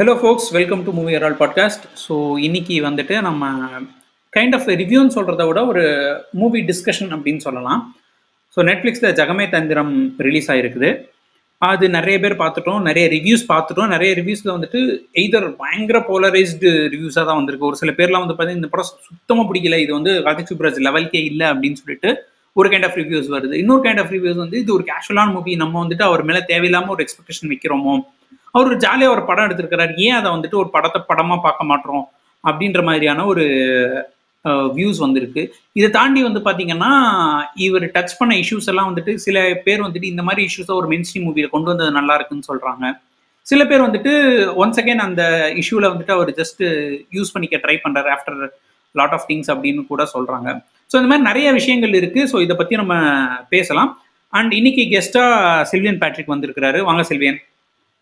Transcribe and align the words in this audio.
Hello 0.00 0.12
folks 0.20 0.46
welcome 0.56 0.82
to 0.84 0.90
movie 0.98 1.12
herald 1.14 1.34
podcast 1.40 1.82
so 2.02 2.14
இன்னைக்கு 2.46 2.74
வந்துட்டு 2.86 3.14
நம்ம 3.26 3.48
கைண்ட் 4.32 4.54
ஆஃப் 4.56 4.68
ரிவ்யூன்னு 4.80 5.14
சொல்கிறத 5.16 5.44
விட 5.48 5.60
ஒரு 5.70 5.82
மூவி 6.40 6.60
டிஸ்கஷன் 6.70 7.10
அப்படின்னு 7.16 7.42
சொல்லலாம். 7.46 7.80
ஸோ 8.56 8.64
நெட்ஃப்ளிக்ஸில் 8.68 9.14
ஜகமே 9.18 9.46
தந்திரம் 9.54 9.92
ரிலீஸ் 10.26 10.48
ஆகிருக்குது 10.52 10.90
அது 11.62 11.88
நிறைய 11.96 12.20
பேர் 12.20 12.36
பார்த்துட்டோம் 12.42 12.80
நிறைய 12.88 13.06
ரிவ்யூஸ் 13.16 13.44
பார்த்துட்டோம். 13.52 13.90
நிறைய 13.94 14.12
ரிவ்யூஸில் 14.20 14.54
வந்துட்டு 14.56 14.80
எய்தர் 15.22 15.48
பயங்கர 15.62 16.00
போலரைஸ்டு 16.10 16.70
ரிவ்யூஸாக 16.94 17.24
தான் 17.30 17.40
வந்திருக்கு. 17.40 17.68
ஒரு 17.70 17.80
சில 17.82 17.92
பேர்லாம் 17.98 18.24
வந்து 18.24 18.36
பார்த்தீங்கன்னா 18.36 18.62
இந்த 18.62 18.70
படம் 18.74 18.90
சுத்தமாக 19.10 19.46
பிடிக்கல 19.50 19.80
இது 19.84 19.92
வந்து 19.98 20.14
கார்த்திக் 20.28 20.52
சுப்ராஜ் 20.52 20.80
லெவல்கே 20.88 21.22
இல்லை 21.32 21.48
அப்படின்னு 21.52 21.80
சொல்லிட்டு 21.82 22.12
ஒரு 22.56 22.70
கைண்ட் 22.70 22.88
ஆஃப் 22.88 22.98
ரிவ்யூஸ் 23.02 23.28
வருது. 23.36 23.54
இன்னொரு 23.64 23.84
கைண்ட் 23.88 24.02
ஆஃப் 24.04 24.14
ரிவ்யூஸ் 24.16 24.40
வந்து 24.44 24.62
இது 24.64 24.72
ஒரு 24.78 24.86
கேஷுவலான 24.92 25.34
மூவி 25.36 25.60
நம்ம 25.64 25.78
வந்துட்டு 25.84 26.08
அவர் 26.08 26.24
மேலே 26.30 26.42
தேவையில்லாமல் 26.52 26.94
ஒரு 26.96 27.04
எக்ஸ்பெக்டேஷன் 27.06 27.52
வைக்கிறோமோ 27.54 27.96
அவர் 28.54 28.72
ஜாலியாக 28.84 29.14
ஒரு 29.16 29.22
படம் 29.28 29.46
எடுத்திருக்கிறார். 29.48 29.92
ஏன் 30.06 30.16
அதை 30.20 30.28
வந்துட்டு 30.36 30.60
ஒரு 30.62 30.70
படத்தை 30.76 31.00
படமாக 31.10 31.40
பார்க்க 31.46 31.70
மாட்டோம்? 31.72 32.04
அப்படின்ற 32.44 32.80
மாதிரியான 32.88 33.24
ஒரு 33.32 33.44
வியூஸ் 34.76 35.00
வந்திருக்கு. 35.04 35.42
இதை 35.78 35.88
தாண்டி 35.96 36.20
வந்து 36.26 36.40
பார்த்தீங்கன்னா 36.46 36.90
இவர் 37.66 37.84
டச் 37.96 38.14
பண்ண 38.20 38.32
இஷ்யூஸ் 38.42 38.68
எல்லாம் 38.72 38.88
வந்துட்டு 38.90 39.12
சில 39.26 39.38
பேர் 39.66 39.84
வந்துட்டு 39.86 40.10
இந்த 40.12 40.22
மாதிரி 40.28 40.42
இஷ்யூஸை 40.48 40.74
ஒரு 40.80 40.88
மென்ஸ்ட்ரீம் 40.92 41.26
மூவியில் 41.28 41.54
கொண்டு 41.54 41.70
வந்தது 41.72 41.92
நல்லா 41.98 42.14
இருக்குன்னு 42.18 42.48
சொல்கிறாங்க 42.50 42.84
சில 43.50 43.60
பேர் 43.70 43.84
வந்துட்டு 43.86 44.12
ஒன்ஸ் 44.62 44.80
அகேன் 44.80 45.04
அந்த 45.08 45.22
இஷ்யூவில் 45.60 45.90
வந்துட்டு 45.92 46.14
அவர் 46.16 46.30
ஜஸ்ட் 46.40 46.62
யூஸ் 47.16 47.32
பண்ணிக்க 47.34 47.58
ட்ரை 47.64 47.76
பண்ணுறாரு 47.84 48.10
ஆஃப்டர் 48.16 48.38
லாட் 48.94 49.14
ஆஃப் 49.16 49.26
திங்ஸ் 49.30 49.50
அப்படின்னு 49.54 49.82
கூட 49.92 50.02
சொல்கிறாங்க 50.14 50.48
ஸோ 50.90 50.96
இந்த 51.00 51.08
மாதிரி 51.10 51.26
நிறைய 51.30 51.48
விஷயங்கள் 51.58 51.92
இருக்குது 52.00 52.28
ஸோ 52.30 52.36
இதை 52.44 52.54
பற்றி 52.60 52.74
நம்ம 52.82 52.94
பேசலாம். 53.54 53.90
அண்ட் 54.32 54.52
இன்னைக்கு 54.58 54.82
கெஸ்ட்டாக 54.92 55.62
சில்வியன் 55.70 56.00
பேட்ரிக் 56.02 56.32
வந்திருக்கிறாரு. 56.34 56.78
வாங்க 56.88 57.02
சில்வியன். 57.10 57.38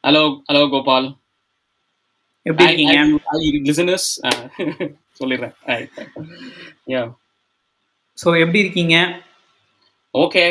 ஹலோ 0.06 0.20
ஹலோ 0.48 0.60
கோபால் 0.72 1.06
எப்படி 2.46 2.66
இருக்கீங்க? 2.66 2.98
லிசனர்ஸ் 3.68 4.06
சொல்லிடுறேன். 5.20 5.54
யா 6.92 7.02
ஸோ 8.18 8.28
எப்படி 8.42 8.62
இருக்கீங்க? 8.64 8.96
ஓகே 10.14 10.42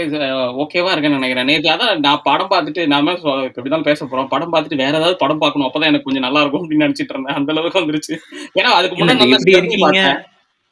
ஓகேவா 0.64 0.92
இருக்கேன்னு 0.94 1.20
நினைக்கிறேன். 1.20 1.50
நேற்று 1.52 1.72
அதான் 1.74 2.04
நான் 2.06 2.24
படம் 2.28 2.52
பார்த்துட்டு 2.54 2.84
நாம 2.94 3.16
இப்படிதான் 3.48 3.88
பேச 3.90 4.06
போறோம். 4.06 4.30
படம் 4.34 4.54
பார்த்துட்டு 4.54 4.82
வேற 4.84 4.94
ஏதாவது 5.00 5.22
படம் 5.24 5.42
பார்க்கணும். 5.44 5.68
அப்பதான் 5.70 5.92
எனக்கு 5.92 6.08
கொஞ்சம் 6.08 6.28
நல்லா 6.28 6.42
இருக்கும் 6.44 6.64
அப்படின்னு 6.64 6.86
நினைச்சிட்டு 6.88 7.16
இருந்தேன். 7.16 7.38
அந்த 7.40 7.56
அளவுக்கு 7.56 7.82
வந்துருச்சு. 7.82 8.16
ஏன்னா 8.60 8.70
அதுக்கு 8.80 8.98
முன்னாடி 9.02 9.28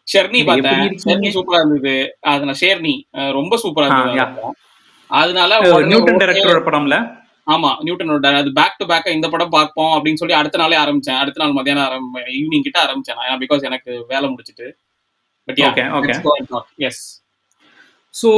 ஷெர்னி 0.08 0.40
பார்த்தேன்? 0.48 0.88
ஷெர்னி 1.04 1.30
சூப்பரா 1.38 1.62
இருந்தது. 1.64 1.98
அது 2.32 2.48
நான் 2.48 2.62
ஷேர்னி 2.64 2.96
ரொம்ப 3.40 3.58
சூப்பரா 3.66 3.88
இருந்தது. 3.90 4.52
அதனால 5.10 5.60
நியூட்டன். 5.92 6.22
டைரக்டரோட 6.24 6.62
படம்ல? 6.68 6.98
ஆமா 7.48 7.70
நியூட்டனோட 7.86 8.30
அது 8.42 8.52
பேக் 8.60 8.80
டு 8.80 8.86
பேக் 8.92 9.10
இந்த 9.18 9.28
படம் 9.34 9.54
பார்ப்போம் 9.58 9.94
அப்படின்னு 9.96 10.22
சொல்லி 10.22 10.36
அடுத்த 10.40 10.58
நாளே 10.62 10.78
ஆரம்பிச்சேன். 10.84 11.20
அடுத்த 11.24 11.42
நாள் 11.42 11.58
மத்தியானம் 11.58 11.86
ஆரம்பி 11.88 12.22
ஈவினிங் 12.38 12.66
கிட்ட 12.68 12.80
ஆரம்பிச்சேன் 12.86 13.20
நான். 13.20 13.42
பிகாஸ் 13.44 13.68
எனக்கு 13.70 13.92
வேலை 14.14 14.26
முடிச்சிட்டு. 14.32 14.68
But 15.48 15.60
Okay, 15.68 15.84
okay. 15.98 16.16
Yes 16.88 17.04
so 18.14 18.30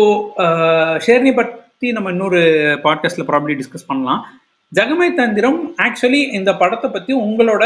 Sherni 1.05 1.31
பற்றி 1.39 1.87
நம்ம 1.95 2.11
இன்னொரு 2.15 2.41
பாட்காஸ்ட்ல 2.85 3.25
ப்ராப்ளி 3.29 3.53
டிஸ்கஸ் 3.59 3.87
பண்ணலாம். 3.89 4.21
ஜெகமே 4.71 5.07
தந்திரம் 5.19 5.59
ஆக்சுவலி 5.85 6.21
இந்த 6.37 6.51
படத்தை 6.61 6.87
பற்றி 6.95 7.13
உங்களோட 7.25 7.63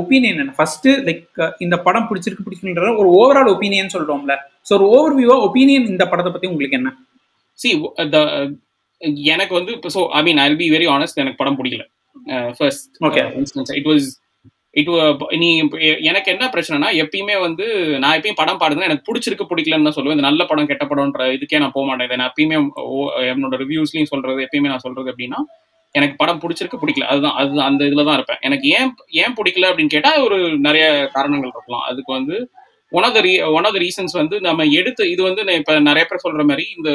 ஒப்பீனியன் 0.00 0.40
என்ன? 0.42 0.54
ஃபர்ஸ்ட் 0.58 0.88
லைக் 1.06 1.40
இந்த 1.66 1.76
படம் 1.86 2.08
பிடிச்சிருக்கு 2.08 2.46
பிடிக்கணுன்ற 2.46 2.90
ஒரு 3.02 3.08
ஓவரால் 3.20 3.50
ஒப்பீனியன் 3.54 3.94
சொல்றோம்ல. 3.94 4.34
ஸோ 4.68 4.72
ஒரு 4.78 4.86
ஓவர் 4.96 5.16
வியூவா 5.18 5.36
ஒப்பீனியன் 5.46 5.88
இந்த 5.92 6.04
படத்தை 6.10 6.32
பத்தி 6.32 6.50
உங்களுக்கு 6.52 6.78
என்ன? 6.80 6.92
சி 7.58 7.70
எனக்கு 9.34 9.54
வந்து 9.58 9.72
so 9.96 10.02
I 10.18 10.20
mean 10.26 10.40
I 10.42 10.48
be 10.62 10.68
very 10.74 10.88
honest 10.96 11.22
எனக்கு 11.22 11.40
படம் 11.42 11.58
பிடிக்கல. 11.60 11.84
First 12.58 12.90
Okay. 13.08 13.24
Instance 13.40 13.72
it 13.78 13.88
was 13.90 14.06
it 14.74 14.90
நீ 15.42 15.48
இப்ப 15.62 15.78
எனக்கு 16.10 16.28
என்ன 16.34 16.44
பிரச்சனைனா 16.52 16.88
எப்பயுமே 17.02 17.34
வந்து 17.46 17.64
நான் 18.02 18.14
எப்பயும் 18.18 18.38
படம் 18.40 18.60
பாடுறதுனா 18.60 18.88
எனக்கு 18.90 19.06
பிடிச்சிருக்கு 19.08 19.46
பிடிக்கலன்னு 19.50 19.88
தான் 19.88 19.96
சொல்லுவேன். 19.96 20.16
இந்த 20.18 20.26
நல்ல 20.28 20.42
படம் 20.50 20.68
கெட்ட 20.70 20.84
படம்ன்ற 20.90 21.24
இதுக்கே 21.36 21.60
நான் 21.62 21.74
போக 21.76 21.84
மாட்டேன். 21.88 22.20
நான் 22.20 22.30
எப்பயுமே 22.30 22.58
என்னோட 23.32 23.56
ரிவ்யூஸ்லயும் 23.64 24.10
சொல்றது 24.12 24.46
எப்பயுமே 24.46 24.70
நான் 24.72 24.84
சொல்றது 24.86 25.10
எப்படின்னா 25.12 25.40
எனக்கு 25.94 26.14
படம் 26.20 26.40
பிடிச்சிருக்கு 26.42 26.80
பிடிக்கல. 26.82 27.06
அதுதான் 27.12 27.36
அது 27.40 27.60
அந்த 27.68 27.82
இதுல 27.88 28.04
தான் 28.08 28.18
இருப்பேன். 28.18 28.40
எனக்கு 28.48 28.66
ஏன் 28.78 28.92
ஏன் 29.22 29.36
பிடிக்கல 29.38 29.68
அப்படின்னு 29.70 29.94
கேட்டா 29.96 30.12
ஒரு 30.26 30.38
நிறைய 30.66 30.84
காரணங்கள் 31.16 31.52
இருக்கலாம். 31.54 31.84
அதுக்கு 31.90 32.12
வந்து 32.18 32.36
one 32.92 33.06
of 33.08 33.16
the 33.16 33.22
re 33.26 33.32
one 33.56 33.66
of 33.68 33.76
the 33.76 33.80
reasons 33.84 34.14
வந்து 34.20 34.36
நம்ம 34.46 34.64
எடுத்து 34.78 35.02
இது 35.14 35.22
வந்து 35.28 35.44
நான் 35.48 35.60
இப்ப 35.60 35.74
நிறைய 35.90 36.04
பேர் 36.08 36.24
சொல்ற 36.24 36.42
மாதிரி 36.50 36.64
இந்த 36.78 36.90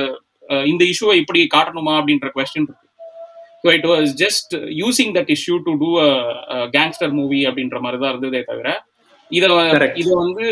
இந்த 0.68 0.84
இஷ்யூவை 0.92 1.16
இப்படி 1.22 1.40
காட்டணுமா 1.54 1.94
அப்படின்ற 2.00 2.30
கொஸ்டின் 2.36 2.68
இருக்கு 2.68 2.86
so 3.64 3.74
it 3.74 3.88
was 3.90 4.12
just 4.20 4.52
using 4.80 5.14
that 5.16 5.32
issue 5.36 5.56
to 5.64 5.74
do 5.80 5.90
a 6.02 6.10
gangster 6.76 7.14
movie 7.18 7.40
அப்படின்ற 7.50 7.80
மாதிரி 7.82 8.00
தான் 8.02 8.14
இருந்ததே 8.14 8.42
தவிர 8.44 8.70
இதை. 9.70 9.70
இது 10.02 10.12
வந்து 10.20 10.46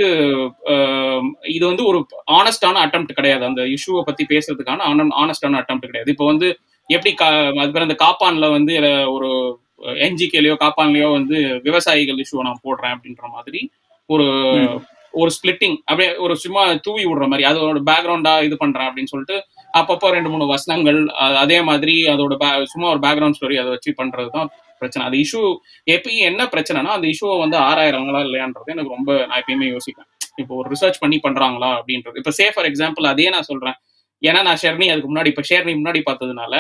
அஹ், 0.72 1.26
இது 1.54 1.64
வந்து 1.68 1.84
ஒரு 1.86 2.00
ஆனஸ்டான 2.36 2.82
அட்டம்ப்ட் 2.86 3.18
கிடையாது 3.18 3.44
அந்த 3.46 3.62
இஷ்யூவை 3.76 4.02
பத்தி 4.08 4.24
பேசுறதுக்கான 4.32 4.88
ஆனஸ்டான 5.22 5.60
அட்டம்ப்ட் 5.62 5.90
கிடையாது 5.90 6.12
இப்போ 6.14 6.26
வந்து 6.32 6.48
எப்படி 6.90 7.12
அது 7.62 7.72
பேர் 7.74 7.86
அந்த 7.86 7.98
காப்பான்ல 8.02 8.50
வந்து 8.56 8.74
ஒரு 9.14 9.30
என்ஜிகேலையோ 10.06 10.56
காப்பான்லயோ 10.62 11.08
வந்து 11.14 11.38
விவசாயிகள் 11.66 12.22
இஷ்யூவை 12.24 12.44
நான் 12.46 12.64
போடுறேன் 12.66 12.94
அப்படின்ற 12.96 13.26
மாதிரி 13.36 13.62
ஒரு. 14.10 14.28
ஒரு 15.14 15.32
ஸ்பிளிட்டிங் 15.34 15.76
அப்படியே 15.86 16.10
ஒரு 16.24 16.34
சும்மா 16.42 16.62
தூவி 16.86 17.04
விடுற 17.06 17.26
மாதிரி 17.30 17.46
அதோட 17.50 17.82
பேக்ரவுண்டா 17.88 18.34
இது 18.48 18.56
பண்றேன் 18.58 18.88
அப்படின்னு 18.88 19.12
சொல்லிட்டு 19.12 19.36
அப்பப்போ 19.80 20.08
ரெண்டு 20.16 20.30
மூணு 20.34 20.46
வசனங்கள் 20.54 21.00
அதே 21.44 21.58
மாதிரி 21.70 21.96
அதோட 22.14 22.34
சும்மா 22.74 22.88
ஒரு 22.94 23.02
பேக்ரவுண்ட் 23.06 23.38
ஸ்டோரி 23.40 23.58
அதை 23.62 23.72
வச்சு 23.76 23.92
பண்றது 24.02 24.30
தான் 24.38 24.50
பிரச்சனை. 24.80 25.04
அது 25.10 25.18
இஷ்யூ 25.24 25.42
எப்பயும் 25.96 26.28
என்ன 26.30 26.42
பிரச்சனைனா 26.54 26.92
அந்த 26.98 27.08
இஷ்யூவை 27.14 27.36
வந்து 27.44 27.58
ஆராயிரங்களா 27.70 28.22
இல்லையான்றது 28.28 28.74
எனக்கு 28.76 28.96
ரொம்ப 28.98 29.12
நான் 29.30 29.40
எப்பயுமே 29.42 29.68
யோசிப்பேன். 29.76 30.10
இப்போ 30.42 30.54
ஒரு 30.62 30.68
ரிசர்ச் 30.74 31.02
பண்ணி 31.04 31.18
பண்றாங்களா 31.26 31.70
அப்படின்றது. 31.80 32.18
இப்போ 32.22 32.32
சே 32.40 32.48
ஃபார் 32.54 32.68
எக்ஸாம்பிள் 32.72 33.06
அதே 33.14 33.28
நான் 33.36 33.48
சொல்றேன். 33.52 33.78
ஏன்னா 34.22 34.42
நான் 34.48 34.60
ஷெர்னி 34.64 34.88
அதுக்கு 34.92 35.10
முன்னாடி 35.12 35.30
இப்போ 35.34 35.44
ஷெர்னி 35.52 35.74
முன்னாடி 35.80 36.02
பார்த்ததுனால 36.10 36.56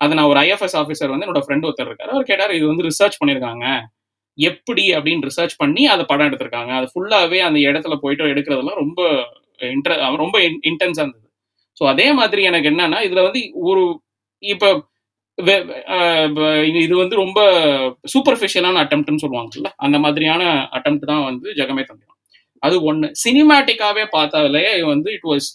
அது 0.00 0.16
நான் 0.16 0.30
ஒரு 0.32 0.38
ஐஎஃப்எஸ் 0.46 0.76
ஆஃபீஸர் 0.80 1.12
வந்து 1.12 1.26
என்னோட 1.26 1.40
ஃப்ரெண்ட் 1.44 1.66
ஒருத்தர் 1.68 1.88
இருக்காரு. 1.90 2.12
அவர் 2.14 2.28
கேட்டார் 2.30 2.52
இது 2.58 2.66
வந்து 2.70 2.84
ரிசர்ச் 2.88 3.16
பண்ணியிருக்காங்க 3.20 3.66
எப்படி? 4.38 4.84
அப்படின்னு 4.96 5.26
ரிசர்ச் 5.28 5.54
பண்ணி 5.62 5.84
அதை 5.92 6.02
படம் 6.10 6.28
எடுத்திருக்காங்க. 6.28 6.72
அது 6.80 6.86
ஃபுல்லாகவே 6.92 7.38
அந்த 7.46 7.58
இடத்துல 7.68 7.94
போயிட்டு 8.02 8.32
எடுக்கிறதெல்லாம் 8.34 8.80
ரொம்ப 8.82 9.00
இன்ட்ர 9.76 9.94
ரொம்ப 10.24 10.38
இன்டென்ஸாக 10.70 11.04
இருந்தது. 11.04 11.27
ஸோ 11.80 11.84
அதே 11.88 12.12
மாதிரி 12.12 12.42
எனக்கு 12.44 12.70
என்னன்னா 12.70 13.00
இதுல 13.06 13.22
வந்து 13.22 13.40
ஒரு 13.64 13.82
இப்போ 14.42 14.68
இது- 15.38 16.80
இது 16.84 16.94
வந்து 16.96 17.16
ரொம்ப 17.16 17.40
சூப்பர்ஃபிஷியலான 18.14 18.80
அட்டம்ப்ட்னு 18.84 19.22
சொல்லுவாங்கல்ல 19.24 19.70
அந்த 19.78 19.96
மாதிரியான 19.98 20.42
அட்டம்ப்ட் 20.76 21.10
தான் 21.12 21.24
வந்து 21.24 21.48
ஜெகமே 21.54 21.82
தந்திரம் 21.82 22.16
அது 22.62 22.76
ஒன்று 22.82 23.08
சினிமேட்டிக்காவே 23.24 24.04
பார்த்தாலே 24.10 24.62
வந்து 24.84 25.08
it 25.12 25.26
was 25.30 25.48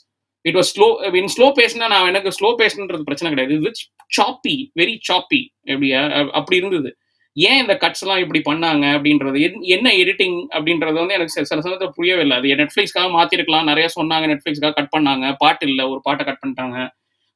it 0.46 0.56
was 0.56 0.72
slow 0.74 0.88
in 1.16 1.32
slow 1.36 1.48
பேஸ்னா 1.58 1.88
நான் 1.88 2.08
எனக்கு 2.08 2.30
ஸ்லோ 2.32 2.50
பேஸ்ன்றது 2.60 3.04
பிரச்சனை 3.04 3.30
கிடையாது. 3.32 3.54
இது 3.60 3.72
சாப்பி 4.18 4.56
வெரி 4.80 4.96
சாப்பி 5.10 5.42
எப்படி 5.68 5.90
அப்படி 6.34 6.58
இருந்தது. 6.62 6.90
ஏன் 7.36 7.60
இந்த 7.60 7.78
கட்ஸ் 7.78 8.02
எல்லாம் 8.02 8.20
இப்படி 8.20 8.42
பண்ணாங்க 8.46 8.86
அப்படின்றது? 8.96 9.38
என்- 9.40 9.62
என்ன 9.62 9.90
எடிட்டிங் 9.92 10.46
அப்படின்றது 10.52 10.94
வந்து 10.94 11.14
எனக்கு 11.14 11.28
சில 11.28 11.46
சமயத்தில் 11.46 11.96
புரியவே 11.96 12.22
இல்லை. 12.22 12.38
அது 12.38 12.48
நெட்ஃபிளிக்ஸ்க்காக 12.48 13.10
மாத்திருக்கலாம். 13.12 13.64
நிறைய 13.64 13.90
சொன்னாங்க 13.96 14.26
நெட்ஃபிளிக்ஸ்க்காக 14.32 14.74
கட் 14.74 14.94
பண்ணாங்க. 14.98 15.36
பாட்டு 15.38 15.68
இல்லை 15.68 15.86
ஒரு 15.86 16.00
பாட்டை 16.04 16.26
கட் 16.26 16.42
பண்ணிட்டாங்க. 16.44 16.78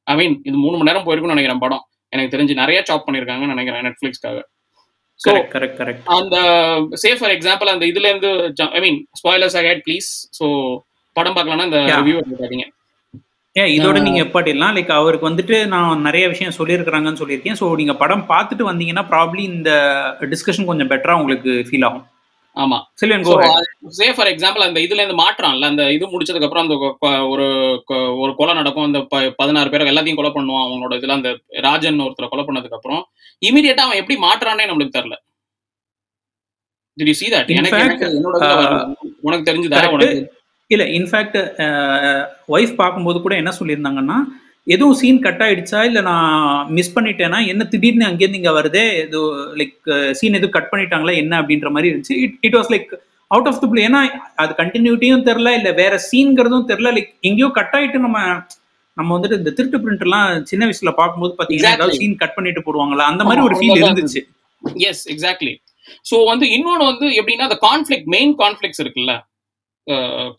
ஐ 0.07 0.15
மீன் 0.15 0.41
இது 0.43 0.57
மூணு 0.57 0.77
மணி 0.77 0.91
நேரம் 0.91 1.05
போயிருக்கும்னு 1.05 1.35
நினைக்கிறேன் 1.35 1.59
படம். 1.59 1.83
எனக்கு 2.09 2.37
தெரிஞ்சு 2.37 2.53
நிறைய 2.53 2.83
சாப் 2.83 3.09
பண்ணிருக்காங்கன்னு 3.09 3.53
நினைக்கிறேன் 3.55 3.85
நெட்ஃபிளிக்ஸ்க்காக 3.85 4.39
ஸோ 5.21 5.31
கரெக்ட் 5.51 5.77
கரெக்ட் 5.77 6.03
அந்த 6.05 6.35
சே 6.93 7.15
ஃபார் 7.15 7.31
எக்ஸாம்பிள் 7.31 7.65
அந்த 7.65 7.85
இதுல 7.85 8.09
இருந்து 8.09 8.29
I 8.71 8.79
mean 8.79 9.07
spoilers 9.19 9.57
ahead 9.57 9.81
please 9.87 10.09
so 10.39 10.45
படம் 11.15 11.35
பார்க்கலாம்னா 11.35 11.63
இந்த. 11.63 11.79
ரிவ்யூ 12.01 12.19
பார்க்காதீங்க 12.21 12.65
ஏன் 13.61 13.71
இதோட 13.75 13.97
நீங்க 14.05 14.19
எப்பாட்டிடலாம் 14.23 14.75
லைக் 14.77 14.91
அவருக்கு 14.99 15.29
வந்துட்டு 15.29 15.55
நான் 15.73 16.03
நிறைய 16.07 16.25
விஷயம் 16.33 16.57
சொல்லியிருக்கிறாங்கன்னு 16.57 17.21
சொல்லியிருக்கேன். 17.21 17.57
ஸோ 17.61 17.67
நீங்க 17.79 17.93
படம் 18.01 18.27
பார்த்துட்டு 18.33 18.63
வந்தீங்கன்னா 18.69 19.03
ப்ராப்ளி 19.13 19.43
இந்த 19.53 19.71
டிஸ்கஷன் 20.33 20.69
கொஞ்சம் 20.69 20.91
பெட்டரா 20.91 21.15
உங்களுக்கு 21.21 21.51
ஃபீல் 21.69 21.87
ஆகும். 21.87 22.05
ஆமா. 22.57 22.77
சில்வியன் 22.99 23.25
கோ 23.25 23.33
சே 23.97 24.05
ஃபார் 24.17 24.29
எக்ஸாம்பிள் 24.33 24.65
அந்த 24.67 24.79
இதுல 24.85 25.01
இருந்து 25.01 25.19
மாற்றான்ல 25.23 25.67
அந்த 25.71 25.83
இது 25.95 26.05
முடிச்சதுக்கு 26.13 26.47
அப்புறம் 26.47 26.65
அந்த 26.65 26.77
ஒரு 27.33 27.47
ஒரு 28.23 28.31
கொலை 28.39 28.53
நடக்கும். 28.59 28.87
அந்த 28.89 28.99
பதினாறு 29.41 29.71
பேரை 29.73 29.89
எல்லாத்தையும் 29.91 30.19
கொலை 30.19 30.31
பண்ணுவான். 30.37 30.65
அவங்களோட 30.67 30.95
இதுல 30.99 31.17
அந்த 31.19 31.31
ராஜன் 31.67 32.03
ஒருத்தரை 32.05 32.29
கொலை 32.31 32.45
பண்ணதுக்கு 32.47 32.79
அப்புறம் 32.79 33.03
இமீடியட்டா 33.41 33.85
அவன் 33.87 34.01
எப்படி 34.01 34.17
மாற்றானே 34.25 34.67
நம்மளுக்கு 34.69 34.97
தெரியல. 34.97 35.17
எனக்கு 37.61 38.07
என்னோட. 38.17 38.37
உனக்கு 39.27 39.47
தெரிஞ்சுதா. 39.49 39.83
உனக்கு 39.97 40.19
இல்ல 40.71 40.83
இன்ஃபேக்ட் 40.97 41.37
ஒய்ஃப் 42.55 42.73
பார்க்கும்போது 42.81 43.17
கூட 43.25 43.33
என்ன 43.41 43.51
சொல்லியிருந்தாங்கன்னா 43.59 44.17
எதுவும் 44.67 44.97
சீன் 44.99 45.19
கட் 45.25 45.41
ஆயிடுச்சா? 45.43 45.81
இல்ல 45.89 45.99
நான் 46.07 46.31
மிஸ் 46.77 46.93
பண்ணிட்டேனா? 46.95 47.37
என்ன 47.51 47.65
திடீர்னு 47.73 48.07
அங்கேருந்து 48.07 48.39
இங்க 48.39 48.51
வருதே? 48.57 48.83
இது 49.03 49.19
லைக் 49.59 49.75
சீன் 50.19 50.37
எதுவும் 50.39 50.55
கட் 50.55 50.71
பண்ணிட்டாங்களா? 50.71 51.13
என்ன? 51.21 51.33
அப்படின்ற 51.41 51.69
மாதிரி 51.75 51.89
இருந்துச்சு. 51.91 52.15
It 52.23 52.35
it 52.47 52.57
was 52.59 52.71
like 52.73 52.89
out 53.31 53.47
of 53.51 53.61
the 53.61 53.67
play 53.71 53.85
ஏன்னா 53.89 54.01
அது 54.43 54.51
கண்டினியூட்டியும் 54.59 55.23
தெரில 55.29 55.53
இல்ல 55.59 55.69
வேற 55.79 55.93
சீன்ங்கிறதும் 56.09 56.67
தெரில 56.71 56.91
லைக் 56.97 57.11
எங்கேயோ 57.29 57.49
கட் 57.59 57.75
ஆயிட்டு 57.79 58.01
நம்ம 58.05 58.17
நம்ம 58.97 59.09
வந்துட்டு 59.15 59.39
இந்த 59.39 59.51
திருட்டு 59.57 59.79
பிரிண்ட் 59.81 60.05
எல்லாம் 60.05 60.27
சின்ன 60.51 60.67
வயசுல 60.67 60.91
பார்க்கும்போது 60.99 61.33
பாத்தீங்கன்னா. 61.39 61.73
ஏதாவது 61.77 61.97
சீன் 62.01 62.19
கட் 62.21 62.35
பண்ணிட்டு 62.37 62.61
போடுவாங்களா? 62.67 63.05
அந்த 63.11 63.23
மாதிரி 63.27 63.41
ஒரு 63.47 63.57
ஃபீல் 63.59 63.81
இருந்துச்சு. 63.81 64.21
எஸ் 64.89 65.03
எக்ஸாக்ட்லி 65.13 65.53
ஸோ 66.09 66.15
வந்து 66.31 66.45
இன்னொன்று 66.55 66.85
வந்து 66.91 67.07
எப்படின்னா 67.19 67.47
அந்த 67.49 67.59
கான்ஃபிளிக் 67.67 68.07
மெயின் 68.15 68.33
கான்ஃபிளிக்ஸ் 68.41 68.81
இருக்குல்ல? 68.83 69.13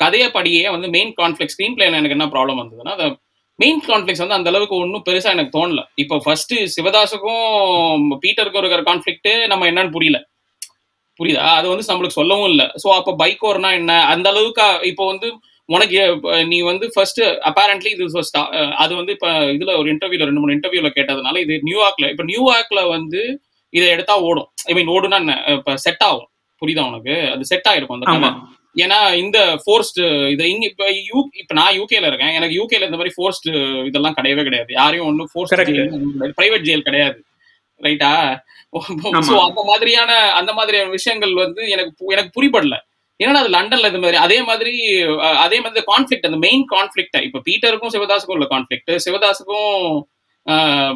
கதையை 0.02 0.28
படியே 0.36 0.64
வந்து 0.74 0.88
மெயின் 0.96 1.12
கான்ஃபிளிக் 1.20 1.52
ஸ்க்ரீன் 1.54 1.76
பிளேல 1.76 1.98
எனக்கு 2.00 2.16
என்ன 2.16 2.28
ப்ராப்ளம் 2.34 2.60
வந்ததுன்னா 2.62 2.94
அந்த 2.96 3.06
மெயின் 3.58 3.80
கான்ஃபிளிக்ஸ் 3.88 4.22
வந்து 4.24 4.38
அந்த 4.38 4.48
அளவுக்கு 4.52 4.74
ஒன்றும் 4.82 5.04
பெருசா 5.06 5.30
எனக்கு 5.36 5.54
தோணல. 5.58 5.82
இப்போ 6.02 6.16
ஃபர்ஸ்ட் 6.24 6.54
சிவதாஸுக்கும் 6.74 8.04
பீட்டருக்கும் 8.24 8.62
இருக்கிற 8.62 8.82
கான்ஃபிளிக்ட் 8.90 9.30
நம்ம 9.52 9.66
என்னன்னு 9.70 9.94
புரியல. 9.96 10.18
புரியுதா? 11.20 11.44
அது 11.58 11.66
வந்து 11.70 11.86
நம்மளுக்கு 11.90 12.18
சொல்லவும் 12.20 12.50
இல்லை. 12.52 12.66
ஸோ 12.82 12.88
அப்போ 12.98 13.12
பைக்கோர்னா 13.22 13.70
என்ன? 13.80 13.92
அந்த 14.12 14.26
அளவுக்கு 14.32 14.66
இப்போ 14.90 15.06
வந்து 15.12 15.28
உனக்கு 15.68 15.98
நீ 16.50 16.58
வந்து 16.70 16.86
ஃபர்ஸ்ட் 16.94 17.22
அப்பேரண்ட்லி 17.48 17.90
இது 17.94 18.04
அது 18.82 18.92
வந்து 19.00 19.12
இப்போ 19.16 19.30
இதுல 19.56 19.72
ஒரு 19.80 19.88
இன்டர்வியூல 19.94 20.28
ரெண்டு 20.28 20.42
மூணு 20.42 20.56
இன்டர்வியூல 20.58 20.90
கேட்டதுனால 20.98 21.40
இது 21.46 21.54
நியூயார்க்ல 21.68 22.08
இப்போ 22.12 22.24
நியூயார்க்ல 22.30 22.82
வந்து 22.96 23.22
இதை 23.72 23.86
எடுத்தா 23.94 24.14
ஓடும். 24.28 24.48
ஐ 24.70 24.74
மீன் 24.76 24.92
ஓடுனா 24.94 25.18
என்ன? 25.22 25.34
இப்போ 25.56 25.72
செட் 25.86 26.04
ஆகும். 26.08 26.28
புரியுதா 26.62 26.84
உனக்கு? 26.90 27.16
அது 27.34 27.50
செட் 27.50 27.68
ஆயிருக்கும் 27.72 27.98
அந்த 27.98 28.30
ஏன்னா 28.74 28.98
இந்த 29.22 29.38
ஃபோர்ஸ்டு 29.62 30.02
இது 30.32 30.50
இங்க 30.50 30.64
இப்ப 30.66 30.84
யூ 31.10 31.18
இப்ப 31.42 31.54
நான் 31.58 31.76
யூகேல 31.78 32.08
இருக்கேன். 32.10 32.34
எனக்கு 32.38 32.58
யூகேல 32.58 32.88
இந்த 32.88 32.98
மாதிரி 33.00 33.14
ஃபோர்ஸ்டு 33.16 33.52
இதெல்லாம் 33.88 34.16
கிடையவே 34.18 34.42
கிடையாது. 34.48 34.70
யாரையும் 34.80 35.08
ஒன்றும் 35.10 35.30
ஃபோர்ஸ். 35.32 35.54
பிரைவேட் 36.40 36.66
ஜெயில் 36.68 36.86
கிடையாது. 36.88 37.18
ரைட்டா 37.86 38.12
அந்த 39.48 39.62
மாதிரியான 39.70 40.12
அந்த 40.38 40.52
மாதிரியான 40.52 40.92
விஷயங்கள் 40.98 41.34
வந்து 41.44 41.62
எனக்கு 41.74 42.12
எனக்கு 42.14 42.32
புரிபடல. 42.38 42.76
ஏன்னா 43.20 43.40
அது 43.42 43.50
லண்டன்ல 43.54 43.90
இந்த 43.92 44.00
மாதிரி 44.02 44.18
அதே 44.24 44.38
மாதிரி 44.48 44.74
அதே 45.44 45.58
மாதிரி 45.60 45.84
கான்ஃபிளிக்ட் 45.92 46.28
அந்த 46.28 46.40
மெயின் 46.46 46.64
கான்ஃபிளிக்ட் 46.74 47.16
இப்ப 47.28 47.42
பீட்டருக்கும் 47.48 47.94
சிவதாஸுக்கும் 47.94 48.36
உள்ள 48.38 48.48
கான்ஃபிளிக்ட் 48.54 48.92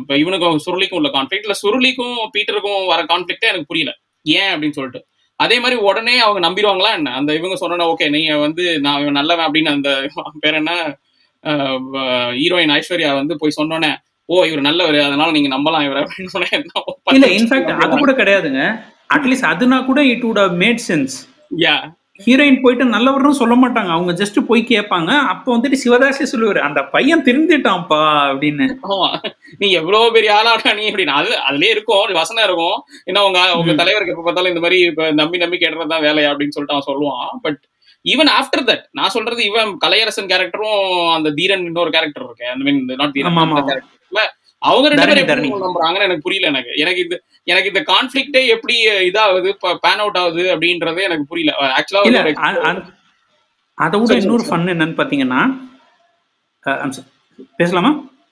இப்ப 0.01 0.17
இவனுக்கும் 0.23 0.61
சுருளிக்கும் 0.67 0.99
உள்ள 1.01 1.09
கான்ஃபிளிக்ட் 1.17 1.47
இல்ல 1.47 1.57
சுருளிக்கும் 1.63 2.15
பீட்டருக்கும் 2.37 2.85
வர 2.93 3.01
கான்ஃபிளிக்டே 3.13 3.51
எனக்கு 3.53 3.71
புரியல. 3.73 3.93
ஏன் 4.27 4.51
அப்படின்னு 4.53 4.77
சொல்லிட்டு. 4.79 5.01
அதே 5.43 5.57
மாதிரி 5.59 5.77
உடனே 5.83 6.15
அவங்க 6.19 6.41
நம்பிடுவாங்களா 6.47 6.91
என்ன? 6.93 7.11
அந்த 7.19 7.31
இவங்க 7.35 7.57
சொன்னா 7.57 7.87
ஓகே 7.89 8.07
நீங்க 8.11 8.33
வந்து 8.39 8.65
நான் 8.81 9.19
நல்லவன் 9.19 9.47
அப்படின்னு 9.47 9.73
அந்த 9.73 9.91
பேர் 10.45 10.59
என்ன? 10.61 10.73
ஹீரோயின் 12.37 12.73
ஐஸ்வர்யா 12.75 13.11
வந்து 13.17 13.35
போய் 13.39 13.57
சொன்னோன்னே 13.57 13.93
ஓ 14.29 14.45
இவர் 14.45 14.67
நல்லவர் 14.67 14.99
அதனால 15.07 15.31
நீங்க 15.31 15.51
நம்பலாம் 15.55 15.85
இவர் 15.87 16.01
அப்படின்னு 16.03 16.33
இல்ல 17.17 17.29
இன்ஃபேக்ட் 17.39 17.73
அது 17.85 17.97
கூட 17.97 18.13
கிடையாதுங்க. 18.13 18.63
அட்லீஸ்ட் 19.11 19.49
அதுனா 19.49 19.79
கூட 19.87 20.01
it 20.13 20.27
have 20.35 20.55
made 20.63 20.83
sense 20.87 21.15
yeah 21.59 21.75
heroine 22.27 22.63
போயிட்டு 22.63 22.85
நல்லவர்னு 22.85 23.31
சொல்ல 23.31 23.55
மாட்டாங்க. 23.55 23.89
அவங்க 23.89 24.13
ஜஸ்ட் 24.13 24.41
போய் 24.41 24.67
கேட்பாங்க. 24.69 25.19
அப்போ 25.19 25.57
வந்துட்டு 25.57 25.77
சிவதாசே 25.85 26.27
சொல்லுவாரு 26.33 26.59
அந்த 26.59 26.85
பையன் 26.85 27.25
திருந்திட்டான்ப்பா 27.25 28.01
அப்படின்னு. 28.33 28.75
நீ 29.59 29.71
எவ்வளவு 29.71 30.13
பெரிய 30.13 30.33
ஆளாடா 30.35 30.75
நீ 30.75 30.91
அப்படின்னு. 30.91 31.15
அது 31.21 31.31
அதுலயே 31.51 31.69
இருக்கும். 31.69 32.13
வசனம் 32.13 32.45
இருக்கும். 32.45 32.85
என்ன 33.05 33.25
உங்க 33.25 33.57
உங்க. 33.57 33.75
தலைவருக்கு 33.75 34.13
எப்ப 34.13 34.25
பார்த்தாலும் 34.25 34.55
இந்த 34.55 34.69
மாதிரி 34.69 35.13
நம்பி 35.13 35.39
நம்பி 35.39 35.57
கேட்டுறதுதான் 35.57 36.05
வேலையா 36.09 36.31
அப்படின்னு 36.33 36.57
சொல்லிட்டு 36.57 36.75
அவன் 36.75 36.89
சொல்லுவான். 36.91 37.37
பட் 37.43 37.61
ஈவன் 38.05 38.31
ஆஃப்டர் 38.41 38.65
தட் 38.65 38.85
நான் 38.91 39.09
சொல்றது 39.09 39.45
இவன் 39.45 39.79
கலையரசன் 39.85 40.31
கேரக்டரும் 40.33 41.13
அந்த 41.15 41.31
தீரன் 41.31 41.65
இன்னொரு 41.65 41.91
கேரக்டர் 41.91 42.25
இருக்கு. 42.25 42.47
ஐ 42.47 42.57
மீன் 42.57 42.85
நாட் 42.85 43.13
தீரன் 43.13 43.37
கேரக்டர்ல 43.37 44.23
அவங்க 44.69 44.87
ரெண்டு 44.91 45.25
பேரும் 45.29 45.65
நம்புறாங்கன்னு 45.67 46.07
எனக்கு 46.09 46.27
புரியல 46.27 46.51
எனக்கு. 46.53 46.73
எனக்கு 46.83 47.01
இந்த 47.05 47.17
எனக்கு 47.53 47.71
இந்த 47.73 47.83
கான்ஃபிளிக்டே 47.93 48.43
எப்படி 48.55 48.77
இதாகுது 49.09 49.51
பேன் 49.85 50.03
அவுட் 50.05 50.21
ஆகுது 50.23 50.45
அப்படின்றதே 50.55 51.07
எனக்கு 51.09 51.27
புரியல. 51.33 51.53
ஆக்சுவலா 51.79 52.05
அதை 53.79 53.99
விட 54.01 54.15
இன்னொரு. 54.23 54.45
ஃபன் 54.49 54.73
என்னன்னு 54.75 54.99
பாத்தீங்கன்னா. 55.01 55.43
பேசலாமா? 57.61 57.91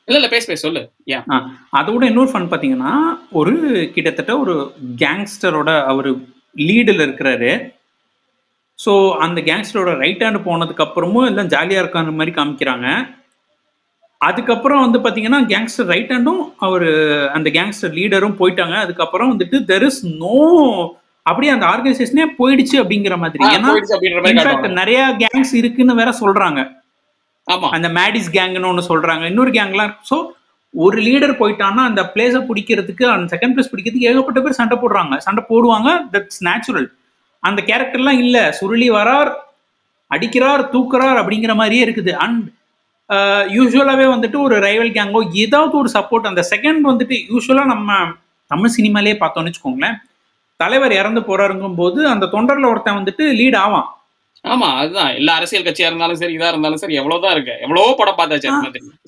இல்ல 0.08 0.18
இல்ல 0.18 0.28
பேச 0.34 0.44
பேச 0.50 0.60
சொல்லு. 0.66 0.82
அதை 1.78 1.88
விட 1.94 2.04
இன்னொரு 2.10 2.30
ஃபன் 2.32 2.50
பார்த்தீங்கன்னா 2.52 2.92
ஒரு 3.40 3.52
கிட்டத்தட்ட 3.94 4.32
ஒரு 4.44 4.54
கேங்ஸ்டரோட 5.02 5.70
அவர் 5.92 6.08
லீடில் 6.56 7.04
இருக்கிறாரு. 7.06 7.52
ஸோ 8.78 8.92
அந்த 9.24 9.38
கேங்ஸ்டரோட 9.48 9.92
ரைட் 10.02 10.22
ஹேண்ட் 10.24 10.46
போனதுக்கு 10.48 10.84
அப்புறமும் 10.86 11.28
எல்லாம் 11.30 11.50
ஜாலியாக 11.54 11.82
இருக்கான 11.84 12.12
மாதிரி 12.20 12.34
காமிக்கிறாங்க. 12.38 12.86
அதுக்கப்புறம் 14.20 14.80
வந்து 14.80 14.98
பார்த்தீங்கன்னா 14.98 15.38
கேங்ஸ்டர் 15.52 15.86
ரைட் 15.86 16.10
ஹேண்டும் 16.12 16.42
அவர் 16.58 16.88
அந்த 17.36 17.50
கேங்ஸ்டர் 17.50 17.94
லீடரும் 17.98 18.38
போயிட்டாங்க. 18.40 18.74
அதுக்கப்புறம் 18.74 19.30
வந்துட்டு 19.32 19.58
தெர் 19.64 19.82
இஸ் 19.82 20.02
நோ 20.06 20.40
அப்படியே 21.26 21.52
அந்த 21.52 21.66
ஆர்கனைசேஷனே 21.66 22.26
போயிடுச்சு 22.38 22.76
அப்படிங்கிற 22.82 23.16
மாதிரி. 23.18 23.44
ஏன்னா. 23.54 23.70
நிறைய 24.82 25.00
கேங்ஸ் 25.24 25.54
இருக்குன்னு 25.54 25.94
வேற 25.94 26.10
சொல்றாங்க. 26.20 26.60
ஆமா. 27.48 27.68
அந்த 27.70 27.88
மேடிஸ் 27.88 28.30
கேங்னு 28.36 28.70
ஒன்று 28.72 28.88
சொல்றாங்க. 28.90 29.24
இன்னொரு 29.24 29.50
கேங்லாம் 29.50 29.94
ஸோ 30.10 30.18
ஒரு 30.74 30.98
லீடர் 31.00 31.38
போயிட்டான்னா 31.40 31.84
அந்த 31.90 32.02
பிளேஸை 32.14 32.40
பிடிக்கிறதுக்கு 32.48 33.04
அந்த 33.04 33.36
செகண்ட் 33.36 33.54
பிளேஸ் 33.54 33.72
பிடிக்கிறதுக்கு 33.72 34.08
ஏகப்பட்ட 34.10 34.40
பேர் 34.40 34.60
சண்டை 34.60 34.78
போடுறாங்க. 34.78 35.16
சண்டை 35.16 35.44
போடுவாங்க. 35.48 35.88
தட்ஸ் 36.12 36.40
நேச்சுரல் 36.40 36.88
அந்த 37.42 37.62
கேரக்டர்லாம் 37.62 38.20
இல்லை. 38.24 38.44
சுருளி 38.60 38.88
வரார் 38.98 39.30
அடிக்கிறார் 40.10 40.62
தூக்குறார் 40.74 41.18
அப்படிங்கிற 41.20 41.54
மாதிரியே 41.54 41.84
இருக்குது. 41.86 42.12
அண்ட் 42.12 42.46
யூஸ்வலாகவே 43.56 44.06
வந்துட்டு 44.14 44.38
ஒரு 44.46 44.56
ரைவல் 44.66 44.92
கேங்கோ 44.96 45.20
ஏதாவது 45.44 45.74
ஒரு 45.82 45.90
சப்போர்ட் 45.94 46.30
அந்த 46.30 46.42
செகண்ட் 46.52 46.82
வந்துட்டு 46.90 47.16
யூஸ்வலாக 47.30 47.72
நம்ம 47.74 47.96
தமிழ் 48.50 48.74
சினிமாலே 48.76 49.14
பார்த்தோம்னு 49.22 49.50
வச்சுக்கோங்களேன். 49.50 49.96
தலைவர் 50.60 50.92
இறந்து 51.00 51.20
போறாருங்கும் 51.20 51.78
போது 51.80 52.00
அந்த 52.12 52.24
தொண்டர்ல 52.34 52.70
ஒருத்தன் 52.70 52.98
வந்துட்டு 52.98 53.24
லீட் 53.40 53.56
ஆவான். 53.64 53.88
ஆமா 54.44 54.68
அதுதான். 54.80 55.10
எல்லா 55.18 55.32
அரசியல் 55.38 55.64
கட்சியா 55.64 55.88
இருந்தாலும் 55.90 56.18
சரி 56.20 56.36
இதா 56.36 56.50
இருந்தாலும் 56.52 56.80
சரி 56.82 56.94
எவ்வளவுதான் 57.00 57.34
இருக்கு. 57.36 57.54
எவ்வளவோ 57.64 57.94
படம் 57.98 58.18
பார்த்தாச்சு 58.18 58.50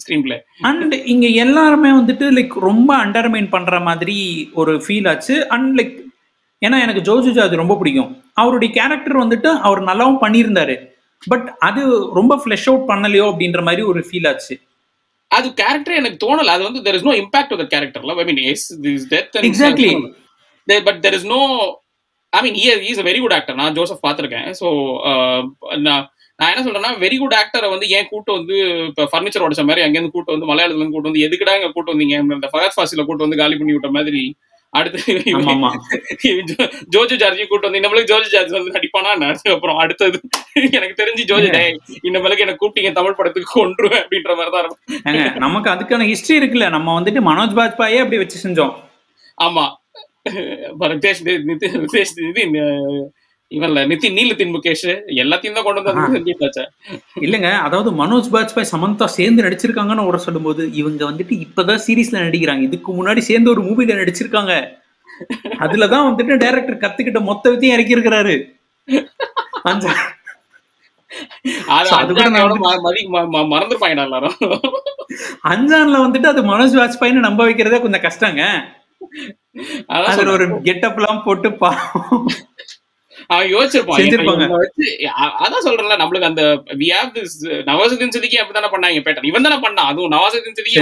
ஸ்கிரீன் 0.02 0.24
பிளே 0.26 0.38
அண்ட் 0.68 0.94
இங்க 1.12 1.26
எல்லாருமே 1.44 1.90
வந்துட்டு 2.00 2.26
லைக் 2.38 2.54
ரொம்ப 2.68 2.90
அண்டர்மைன் 3.04 3.48
பண்ற 3.54 3.80
மாதிரி 3.88 4.16
ஒரு 4.62 4.74
ஃபீல் 4.86 5.08
ஆச்சு. 5.12 5.36
அண்ட் 5.56 5.70
லைக் 5.80 5.94
ஏன்னா 6.62 6.78
எனக்கு 6.86 7.02
ஜோஜுஜா 7.08 7.42
அது 7.46 7.62
ரொம்ப 7.62 7.76
பிடிக்கும். 7.76 8.10
அவருடைய 8.40 8.70
கேரக்டர் 8.78 9.22
வந்துட்டு 9.24 9.52
அவர் 9.68 9.80
நல்லாவும் 9.90 10.22
பண்ணியிருந்தாரு. 10.24 10.76
பட் 11.22 11.48
அது 11.60 11.82
ரொம்ப 12.14 12.34
ஃப்ளெஷ் 12.42 12.68
அவுட் 12.70 12.86
பண்ணலையோ 12.88 13.24
அப்படின்ற 13.30 13.62
மாதிரி 13.62 13.82
ஒரு 13.90 14.00
ஃபீல் 14.08 14.28
ஆச்சு. 14.30 14.54
அது 15.30 15.46
கேரக்டர் 15.60 15.98
எனக்கு 16.00 16.18
தோணல. 16.24 16.54
அது 16.56 16.64
வந்து 16.68 16.82
there 16.86 16.96
is 16.98 17.06
no 17.08 17.14
impact 17.20 17.52
of 17.54 17.60
the 17.62 17.66
கேரக்டர்ல 17.74 18.16
I 18.22 18.26
mean 18.30 18.42
yes 18.50 18.66
this 18.84 19.06
death 19.12 19.38
Exactly. 19.50 19.92
But 20.68 21.00
there 21.04 21.16
is 21.18 21.28
no 21.32 21.40
I 22.32 22.40
mean 22.44 22.58
is 22.90 23.00
a 23.02 23.06
very 23.08 23.20
good 23.22 23.36
actor 23.38 23.58
நான் 23.60 23.76
ஜோசப் 23.78 24.04
பார்த்திருக்கேன். 24.04 24.48
ஸோ 24.60 24.66
நான் 25.86 26.04
நான் 26.38 26.50
என்ன 26.52 26.62
சொல்றேன்னா 26.66 26.92
வெரி 27.02 27.16
குட் 27.18 27.36
ஆக்டரை 27.40 27.68
வந்து 27.72 27.86
ஏன் 27.96 28.08
கூட்டு 28.10 28.30
வந்து 28.36 28.56
இப்போ 28.86 29.02
ஃபர்னிச்சர் 29.10 29.44
உடைச்ச 29.46 29.64
மாதிரி 29.68 29.84
அங்கேருந்து 29.86 30.14
கூட்டு 30.14 30.34
வந்து 30.34 30.48
மலையாளத்துல 30.50 30.88
கூட்டு 30.88 31.10
வந்து 31.10 31.24
எதுக்குடா 31.26 31.54
இங்க 31.58 31.70
கூட்டு 31.74 31.92
வந்தீங்க? 31.94 32.16
இந்த 32.36 32.50
ஃபகத் 32.52 32.76
ஃபாசில 32.76 33.04
கூட்டு 33.06 33.26
வந்து 33.26 33.40
காலி 33.42 33.56
பண்ணி 33.56 33.74
விட்ட 33.76 33.90
மாதிரி 33.98 34.22
அடுத்து 34.78 35.14
ஜோஜு 36.94 37.16
ஜார்ஜி 37.22 37.44
கூட்டு 37.48 37.68
வந்து 37.68 37.82
நம்மளுக்கு 37.84 38.10
ஜோஜு 38.12 38.28
ஜார்ஜ் 38.34 38.52
வந்து 38.56 38.74
நடிப்பானா? 38.76 39.10
அப்புறம் 39.54 39.80
அடுத்தது 39.82 40.18
எனக்கு 40.76 40.96
தெரிஞ்சு 41.02 41.24
ஜோஜு 41.30 41.48
டேய் 41.56 41.76
இந்த 42.08 42.18
மேலுக்கு 42.18 42.46
எனக்கு 42.46 42.62
கூப்பிட்டீங்க 42.62 42.92
தமிழ் 42.98 43.18
படத்துக்கு 43.18 43.50
கொன்றுவேன் 43.58 44.02
அப்படின்ற 44.04 44.36
மாதிரி 44.38 44.52
தான் 44.54 44.64
இருக்கும். 44.64 45.40
நமக்கு 45.46 45.70
அதுக்கான 45.74 46.08
ஹிஸ்டரி 46.12 46.38
இருக்குல்ல. 46.40 46.68
நம்ம 46.76 46.94
வந்துட்டு 47.00 47.22
மனோஜ் 47.30 47.56
பாஜ்பாயே 47.60 48.00
அப்படி 48.04 48.20
வச்சு 48.22 48.44
செஞ்சோம். 48.46 48.74
ஆமா. 49.38 49.66
ரிதேஷ் 50.94 51.22
இது 52.30 52.42
இவன்ல 53.52 53.80
நிதின் 53.86 54.16
நீலத்தின் 54.18 54.54
முகேஷ் 54.54 54.86
எல்லாத்தையும் 55.14 55.52
தான் 55.52 55.64
கொண்டு 55.64 55.82
வந்து 55.82 56.36
இல்லைங்க 57.20 57.52
அதாவது 57.58 57.90
மனோஜ் 57.92 58.30
பாஜ்பாய் 58.32 58.70
சமந்தா 58.72 59.04
சேர்ந்து 59.04 59.42
நடிச்சிருக்காங்கன்னு 59.42 60.06
ஒரு 60.06 60.18
சொல்லும்போது 60.18 60.72
இவங்க 60.72 61.10
வந்துட்டு 61.10 61.46
இப்பதான் 61.46 61.82
சீரீஸ்ல 61.86 62.22
நடிக்கிறாங்க. 62.26 62.60
இதுக்கு 62.60 62.90
முன்னாடி 62.92 63.18
சேர்ந்து 63.18 63.50
ஒரு 63.50 63.62
மூவில 63.62 63.94
நடிச்சிருக்காங்க. 63.94 64.52
அதுலதான் 65.58 66.06
வந்துட்டு 66.08 66.36
டைரக்டர் 66.36 66.82
கத்துக்கிட்ட 66.84 67.20
மொத்த 67.20 67.50
வித்தையும் 67.50 67.76
இறக்கி 67.78 67.96
இருக்கிறாரு 67.96 68.36
அது 69.62 69.88
So, 71.84 71.96
அது 71.96 72.12
கூட 72.12 72.22
அஞ்சான் 72.22 72.30
நான் 72.30 72.42
எவ்வளவு 72.42 72.58
ம- 72.58 72.82
மதி 72.82 73.06
ம- 73.06 73.30
ம- 73.32 73.48
மறந்துருப்பாங்கடா 73.52 74.02
எல்லாரும். 74.02 74.36
அஞ்சான்ல 75.48 75.96
வந்துட்டு 76.04 76.26
அது 76.26 76.42
மனோஜ் 76.42 76.78
வாஜ்பாய்னு 76.78 77.24
நம்ப 77.26 77.48
வைக்கிறதே 77.48 77.80
கொஞ்சம் 77.80 78.00
கஷ்டங்க. 78.00 78.42
ஒரு 80.32 80.60
கெட்டப் 80.62 80.96
எல்லாம் 80.96 81.22
போட்டு 81.24 81.52
பா 81.52 81.70
அவன் 83.32 83.50
யோசிச்சிருப்பான் 83.52 83.98
அதான் 85.40 85.64
சொல்றேன்ல 85.64 85.96
நம்மளுக்கு 86.00 86.28
அந்த 86.28 86.44
வி 86.80 86.88
ஹேவ் 86.92 87.10
திஸ் 87.16 87.36
நவாசுதீன் 87.68 88.14
சிதிக்கு 88.14 88.40
அப்படித்தானே 88.40 88.70
பண்ணாங்க 88.72 89.02
பேட்டன் 89.04 89.28
இவன் 89.30 89.46
தானே 89.46 89.58
பண்ணான் 89.62 89.90
அதுவும் 89.90 90.14
நவாசுதீன் 90.14 90.56
சிதிக்கு 90.58 90.80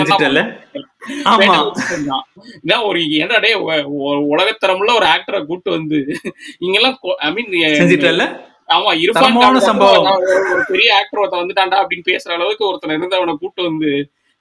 ஒரு 2.87 3.00
என்னடா 3.19 3.50
ஒ- 4.02 4.23
உலகத்தரமுள்ள 4.33 4.92
ஒரு 4.97 5.07
ஆக்டரை 5.12 5.40
கூட்டு 5.45 5.71
வந்து 5.71 6.00
இங்கெல்லாம் 6.61 6.97
ஐ 7.21 7.30
மீன் 7.33 7.52
ஆமா 8.69 8.90
இருப்பான் 8.99 9.25
சம்பவம். 9.69 10.04
ஒரு- 10.50 10.66
பெரிய 10.69 10.90
ஆக்டர் 10.97 11.21
ஒருத்தன் 11.21 11.40
வந்துட்டான்டா 11.40 11.78
அப்படின்னு 11.80 12.09
பேசுற 12.09 12.30
அளவுக்கு 12.35 12.64
ஒருத்தன் 12.66 12.92
இருந்து 12.92 13.16
அவனை 13.16 13.35
கூட்டு 13.37 13.62
வந்து 13.64 13.88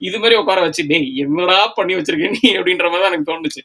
இது 0.01 0.17
மாதிரி 0.19 0.35
உட்கார 0.35 0.59
வச்சு 0.61 0.83
டேய் 0.87 1.07
என்னடா 1.17 1.67
பண்ணி 1.69 1.93
வச்சிருக்க 1.95 2.27
நீ? 2.35 2.49
அப்படின்ற 2.55 2.85
மாதிரி 2.85 3.01
தான் 3.01 3.11
எனக்கு 3.11 3.31
தோணுச்சு. 3.31 3.61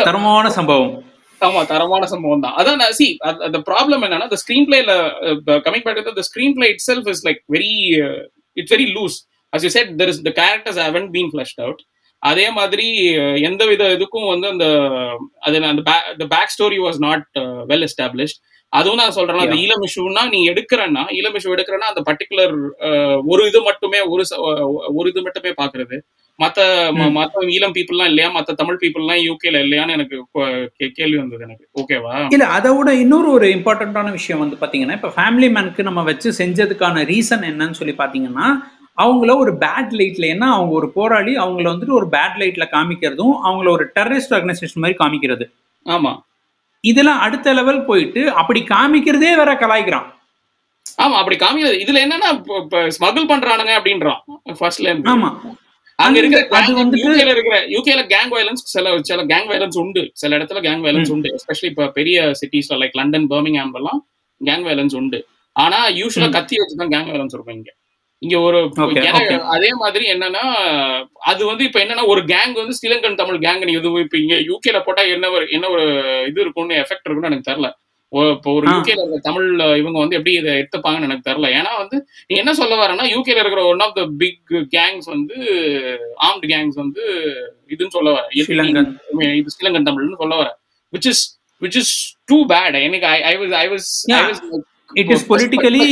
தரமான 0.00 0.46
சம்பவம். 0.56 0.92
ஆமா 1.40 1.60
தரமான 1.70 2.04
சம்பவம் 2.12 2.44
தான் 2.44 2.56
அதான் 2.58 2.82
சி 2.98 3.06
அந்த 3.46 3.58
ப்ராப்ளம் 3.68 4.04
என்னன்னா 4.06 4.28
the 4.28 4.40
ஸ்கிரீன் 4.42 4.66
பிளேல 4.68 4.92
coming 5.66 5.84
back 5.86 6.18
the 6.20 6.26
screenplay 6.58 6.68
itself 6.90 7.08
is 7.12 7.22
like 7.28 7.40
very 7.56 7.72
it's 8.56 8.74
very 8.74 8.88
loose 8.98 9.18
as 9.52 9.62
you 9.62 9.70
said 9.70 9.86
there 9.98 10.08
is 10.08 10.18
the 10.20 10.32
characters 10.32 10.76
haven't 10.78 11.12
been 11.12 11.30
fleshed 11.30 11.60
out. 11.60 11.78
அதே 12.22 12.44
மாதிரி 12.50 12.86
எந்த 13.48 13.62
வித 13.70 13.82
இதுக்கும் 13.96 14.28
வந்து 14.30 14.46
அந்த 14.52 14.66
அது 15.46 15.56
அந்த 15.64 16.24
back 16.32 16.52
story 16.54 16.78
was 16.84 16.98
not 17.04 17.26
well 17.70 17.84
established 17.86 18.38
அதுவும் 18.72 19.00
நான் 19.00 19.14
சொல்றேன் 19.16 19.42
அந்த 19.44 19.56
ஈழம் 19.64 19.84
இஷ்யூனா 19.86 20.22
நீ 20.32 20.38
எடுக்கிறன்னா 20.52 21.02
ஈழம் 21.16 21.36
இஷ்யூ 21.38 21.52
எடுக்கிறன்னா 21.56 21.90
அந்த 21.92 22.02
பர்டிகுலர் 22.08 22.54
ஒரு 23.32 23.42
இது 23.50 23.60
மட்டுமே 23.68 24.00
ஒரு 24.14 24.24
ஒரு 24.98 25.06
இது 25.12 25.22
மட்டுமே 25.26 25.52
பாக்குறது 25.60 25.98
மத்த. 26.38 26.60
மத்த 27.16 27.44
ஈழம் 27.54 27.74
பீப்புள்லாம் 27.76 28.08
இல்லையா? 28.10 28.28
மத்த 28.30 28.54
தமிழ் 28.54 28.80
பீப்புள்லாம் 28.80 29.20
யூகேல 29.26 29.60
இல்லையான்னு 29.64 29.94
எனக்கு 29.98 30.16
கேள்வி 30.98 31.16
வந்தது 31.16 31.44
எனக்கு. 31.46 31.64
ஓகேவா 31.80 32.14
இல்ல 32.34 32.46
அதை 32.56 32.70
விட 32.76 32.90
இன்னொரு 32.94 33.28
ஒரு 33.30 33.46
இம்பார்ட்டண்ட்டான 33.56 34.10
விஷயம் 34.10 34.42
வந்து 34.44 34.56
பாத்தீங்கன்னா 34.60 34.96
இப்ப 34.98 35.12
ஃபேமிலி 35.16 35.48
மேனுக்கு 35.56 35.82
நம்ம 35.82 36.02
வச்சு 36.02 36.30
செஞ்சதுக்கான 36.38 37.04
ரீசன் 37.12 37.46
என்னன்னு 37.50 37.78
சொல்லி 37.80 37.94
பாத்தீங்கன்னா 38.02 38.48
அவங்கள 38.98 39.30
ஒரு 39.36 39.52
பேட் 39.64 39.94
லைட்ல 40.00 40.26
ஏன்னா 40.34 40.48
அவங்க 40.56 40.72
ஒரு 40.80 40.88
போராளி 40.90 41.32
அவங்கள 41.36 41.66
வந்துட்டு 41.72 41.98
ஒரு 42.00 42.06
பேட் 42.12 42.38
லைட்ல 42.42 42.66
காமிக்கிறதும் 42.74 43.34
அவங்கள 43.48 43.68
ஒரு 43.76 43.86
டெரரிஸ்ட் 43.96 44.34
ஆர்கனைசேஷன் 44.36 44.82
மாதிரி 44.84 44.98
காமிக்கிறது. 45.02 45.46
ஆமா. 45.86 46.12
இதெல்லாம் 46.84 47.22
அடுத்த 47.26 47.52
லெவல் 47.58 47.84
போயிட்டு 47.84 48.22
அப்படி 48.40 48.60
காமிக்கிறதே 48.70 49.30
வேற 49.40 49.52
கலாய்க்கிறான். 49.62 50.06
ஆமா 51.04 51.16
அப்படி 51.20 51.36
காமிக்கிறது. 51.36 51.78
இதுல 51.84 52.02
என்னன்னா 52.06 52.28
ஸ்மகிள் 52.96 53.30
பண்றானுங்க 53.32 53.72
அப்படின்றான். 53.80 54.20
ஃபர்ஸ்ட்ல 54.60 54.92
ஆமா. 55.14 55.30
அங்க 55.98 56.18
இருக்கிற 56.18 56.40
அது 56.56 56.72
வந்துட்டு- 56.76 57.02
யூகேல 57.04 57.28
இருக்கிற 57.28 57.56
யூகேல 57.66 58.06
கேங் 58.06 58.30
வயலன்ஸ் 58.32 58.62
சில 58.66 58.98
சில 59.02 59.24
கேங் 59.24 59.48
வயலன்ஸ் 59.48 59.78
உண்டு. 59.78 60.10
சில 60.12 60.38
இடத்துல 60.38 60.60
கேங் 60.60 60.82
வயலன்ஸ் 60.84 61.10
உண்டு. 61.10 61.36
எஸ்பெஷலி 61.36 61.64
இப்ப 61.64 61.88
பெரிய 61.88 62.32
சிட்டிஸ்ல 62.40 62.74
லைக் 62.74 62.92
லண்டன் 62.92 63.28
பர்மிங்ஹாம் 63.28 63.74
எல்லாம் 63.74 64.00
கேங் 64.40 64.64
வயலன்ஸ் 64.66 64.96
உண்டு. 64.96 65.18
ஆனா 65.56 65.88
யூஸ்வலா. 65.90 66.30
கத்தி 66.30 66.56
வச்சு 66.56 66.76
தான் 66.76 66.88
கேங் 66.88 67.08
வயலன்ஸ் 67.08 67.34
இருக்கும் 67.34 67.54
இங்க. 67.54 67.70
இங்க 68.22 68.38
ஒரு. 68.38 68.58
அதே 69.46 69.70
மாதிரி 69.74 70.12
என்னன்னா 70.12 70.44
அது 71.24 71.46
வந்து 71.46 71.64
இப்ப 71.64 71.80
என்னன்னா 71.80 72.06
ஒரு 72.06 72.20
கேங் 72.24 72.52
வந்து 72.52 72.72
ஸ்ரீலங்கன் 72.72 73.14
தமிழ் 73.14 73.36
கேங் 73.36 73.64
நீ 73.64 73.72
இது 73.72 74.00
இப்ப 74.00 74.18
இங்க 74.18 74.34
யூகேல 74.46 74.84
போட்டா 74.84 75.02
என்ன 75.02 75.30
ஒரு 75.30 75.46
என்ன 75.50 75.68
ஒரு 75.68 75.84
இது 76.28 76.40
இருக்கும்னு 76.40 76.74
எஃபெக்ட் 76.74 77.04
இருக்கும்னு 77.04 77.26
எனக்கு 77.26 77.50
தெரியல. 77.50 77.70
இப்போ 78.12 78.50
ஒரு. 78.52 78.66
யூகேல 78.68 78.98
இருக்கிற 78.98 79.20
தமிழ் 79.22 79.46
இவங்க 79.76 79.98
வந்து 79.98 80.16
எப்படி 80.16 80.34
இதை 80.34 80.52
எடுத்துப்பாங்கன்னு 80.54 81.02
எனக்கு 81.02 81.30
தெரியல. 81.30 81.48
ஏன்னா 81.56 81.72
வந்து 81.78 81.96
நீ 82.26 82.36
என்ன 82.36 82.54
சொல்ல 82.54 82.74
வரேன்னா 82.76 83.06
யூகேல 83.12 83.38
இருக்கிற 83.38 83.64
one 83.66 83.80
of 83.80 83.94
the 83.94 84.04
big 84.16 84.44
gangs 84.72 85.06
வந்து 85.06 85.36
ஆர்ம்டு 86.26 86.46
கேங்ஸ் 86.46 86.74
வந்து 86.74 87.02
இதுன்னு 87.70 87.88
சொல்ல 87.88 88.10
வர. 88.10 88.24
இது 89.34 89.54
ஸ்ரீலங்கன் 89.54 89.88
தமிழ்னு 89.88 90.16
சொல்ல 90.16 90.36
வர 90.36 90.48
which 90.92 91.08
is 91.08 91.24
which 91.62 91.76
is 91.76 91.94
too 92.24 92.46
bad 92.46 92.78
எனக்கு 92.82 93.06
I 93.24 93.34
was 93.38 93.56
I 93.56 93.66
was. 93.68 93.88
It 94.94 95.10
is 95.10 95.26
politically 95.32 95.82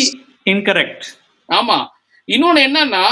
incorrect 0.47 1.07
ஆமா. 1.49 1.79
இன்னொன்னு 2.29 2.61
என்னன்னா 2.65 3.03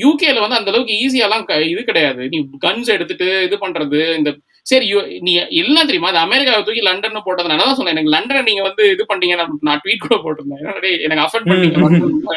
யூகேல 0.00 0.40
வந்து 0.40 0.56
அந்த 0.56 0.70
அளவுக்கு 0.70 0.94
ஈஸியாலாம் 1.02 1.44
க- 1.44 1.62
இது 1.64 1.84
கிடையாது. 1.84 2.28
நீ 2.28 2.38
கன்ஸ் 2.60 2.88
எடுத்துட்டு 2.88 3.28
இது 3.42 3.56
பண்றது 3.56 4.00
இந்த 4.16 4.30
சரி 4.70 4.86
நீ 5.26 5.32
எல்லாம் 5.62 5.88
தெரியுமா? 5.88 6.10
அது 6.12 6.20
அமெரிக்காவை 6.26 6.60
தூக்கி 6.66 6.82
லண்டன் 6.86 7.24
போட்டதுனால 7.26 7.64
தான் 7.66 7.76
சொன்னேன். 7.78 7.94
எனக்கு 7.96 8.12
லண்டனை 8.14 8.40
நீங்க 8.48 8.62
வந்து 8.68 8.84
இது 8.94 9.02
பண்ணீங்க 9.10 9.34
நான் 9.68 9.80
ட்வீட் 9.82 10.04
கூட 10.06 10.16
போட்டிருந்தேன். 10.24 10.62
எனக்கு 11.06 11.24
அஃபெண்ட் 11.26 11.48
பண்ணீங்க 11.50 11.76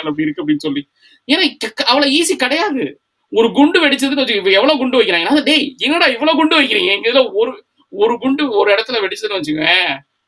அப்படி 0.09 0.25
இருக்கு 0.25 0.43
அப்படின்னு 0.43 0.65
சொல்லி. 0.67 0.83
ஏன்னா 1.27 1.45
அவ்வளவு 1.91 2.13
ஈஸி 2.19 2.35
கிடையாது. 2.43 2.83
ஒரு 3.31 3.47
குண்டு 3.57 3.79
வெடிச்சதுன்னு 3.85 4.21
வச்சுக்க 4.21 4.43
இப்ப 4.43 4.53
எவ்வளவு 4.59 4.79
குண்டு 4.81 4.99
வைக்கிறாங்க? 4.99 5.41
டேய் 5.49 5.65
என்னடா 5.85 6.07
இவ்வளவு 6.15 6.39
குண்டு 6.39 6.59
வைக்கிறீங்க? 6.59 6.91
எங்க 6.97 7.09
இதுல 7.11 7.23
ஒரு 7.41 7.51
ஒரு 7.93 8.13
குண்டு 8.23 8.43
ஒரு 8.59 8.69
இடத்துல 8.75 9.01
வெடிச்சதுன்னு 9.03 9.37
வச்சுக்கோங்க 9.39 9.75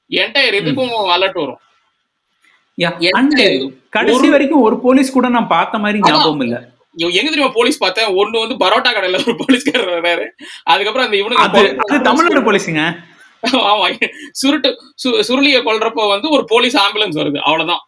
என்டையர் 0.10 0.58
இதுக்கும் 0.60 0.93
அலர்ட் 1.15 1.41
வரும். 1.43 1.62
கடைசி 3.96 4.27
வரைக்கும் 4.34 4.65
ஒரு 4.67 4.75
போலீஸ் 4.86 5.15
கூட 5.15 5.27
நான் 5.36 5.53
பார்த்த 5.55 5.84
மாதிரி 5.84 6.00
ஞாபகம் 6.10 6.43
இல்ல. 6.46 6.58
எங்க 6.95 7.29
தெரியுமா 7.29 7.51
போலீஸ் 7.57 7.83
பார்த்தேன் 7.83 8.10
ஒண்ணு 8.21 8.43
வந்து 8.43 8.55
பரோட்டா 8.63 8.91
கடையில 8.95 9.19
ஒரு 9.25 9.36
போலீஸ்காரர் 9.41 9.93
வர்றாரு 9.98 10.25
அதுக்கப்புறம் 10.71 11.05
அந்த 11.07 11.17
இவனுக்கு 11.21 12.05
தமிழ்நாடு 12.10 12.48
போலீஸுங்க. 12.48 12.83
ஆமா. 13.71 13.86
சுருட்டு 14.39 14.69
சுருளிய 15.27 15.60
கொல்றப்போ 15.67 16.03
வந்து 16.13 16.27
ஒரு 16.36 16.43
போலீஸ் 16.51 16.75
ஆம்புலன்ஸ் 16.83 17.19
வருது. 17.21 17.39
அவ்வளவுதான். 17.48 17.83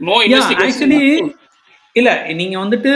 நோ 0.00 0.16
ஆக்சுவலி 0.64 1.00
இல்ல 1.96 2.10
நீங்க 2.38 2.56
வந்துட்டு 2.62 2.92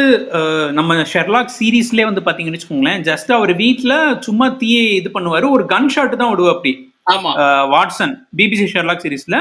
நம்ம 0.79 0.95
ஷெர்லாக் 1.13 1.55
சீரீஸ்லயே 1.59 2.07
வந்து 2.09 2.25
பாத்தீங்கன்னு 2.27 2.59
வச்சுக்கோங்களேன் 2.59 3.03
ஜஸ்ட் 3.09 3.31
அவர் 3.37 3.53
வீட்ல 3.63 3.93
சும்மா 4.27 4.47
தீயை 4.61 4.85
இது 5.01 5.11
பண்ணுவாரு. 5.17 5.47
ஒரு 5.57 5.65
கன் 5.73 5.91
ஷாட் 5.95 6.21
தான் 6.21 6.33
விடுவா 6.33 6.53
அப்படி 6.55 6.73
ஆமா 7.15 7.31
வாட்சன் 7.75 8.15
பிபிசி 8.39 8.67
ஷெர்லாக் 8.75 9.05
சீரீஸ்ல 9.05 9.39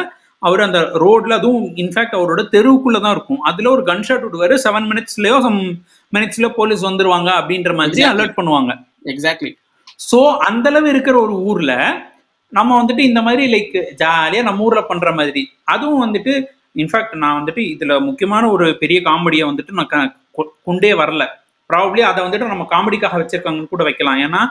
அவர் 0.48 0.62
அந்த 0.66 0.80
ரோட்ல 1.04 1.34
அதுவும் 1.40 1.66
இன்ஃபேக்ட் 1.82 2.16
அவரோட 2.20 2.42
தெருவுக்குள்ள 2.54 3.00
தான் 3.04 3.16
இருக்கும். 3.16 3.42
அதுல 3.50 3.70
ஒரு 3.76 3.84
கன் 3.90 4.06
ஷாட் 4.08 4.24
விடுவாரு 4.28 4.56
செவன் 4.66 4.88
மினிட்ஸ்லயோ 4.92 5.36
சம் 5.48 5.60
மினிட்ஸ்ல 6.14 6.48
போலீஸ் 6.60 6.88
வந்துருவாங்க 6.90 7.30
அப்படின்ற 7.42 7.74
மாதிரி. 7.80 8.04
அலர்ட் 8.14 8.38
பண்ணுவாங்க. 8.40 8.72
எக்ஸாக்ட்லி 9.14 9.52
ஸோ 10.10 10.20
அந்த 10.48 10.68
அளவு 10.72 10.88
இருக்கிற 10.94 11.16
ஒரு 11.26 11.36
ஊர்ல 11.50 11.74
நம்ம 12.54 12.72
வந்துட்டு 12.80 13.04
இந்த 13.10 13.20
மாதிரி 13.28 13.44
லைக் 13.54 13.76
ஜாலியா 14.02 14.42
நம்ம 14.48 14.66
ஊர்ல 14.68 14.82
பண்ற 14.90 15.10
மாதிரி. 15.20 15.44
அதுவும் 15.74 16.04
வந்துட்டு 16.06 16.34
இன்ஃபேக்ட் 16.82 17.14
நான் 17.24 17.38
வந்துட்டு 17.40 17.62
இதுல 17.74 17.94
முக்கியமான 18.08 18.44
ஒரு 18.56 18.66
பெரிய 18.82 19.00
காமெடியை 19.10 19.46
வந்துட்டு 19.50 19.78
நான் 19.80 20.12
கொண்டே 20.68 20.92
வரல. 21.02 21.24
ப்ராபப்ளி 21.70 22.02
அதை 22.10 22.20
வந்துட்டு 22.26 22.52
நம்ம 22.54 22.66
காமெடிக்காக 22.74 23.20
வச்சிருக்காங்கன்னு 23.22 23.72
கூட 23.74 23.84
வைக்கலாம். 23.90 24.20
ஏன்னா 24.26 24.42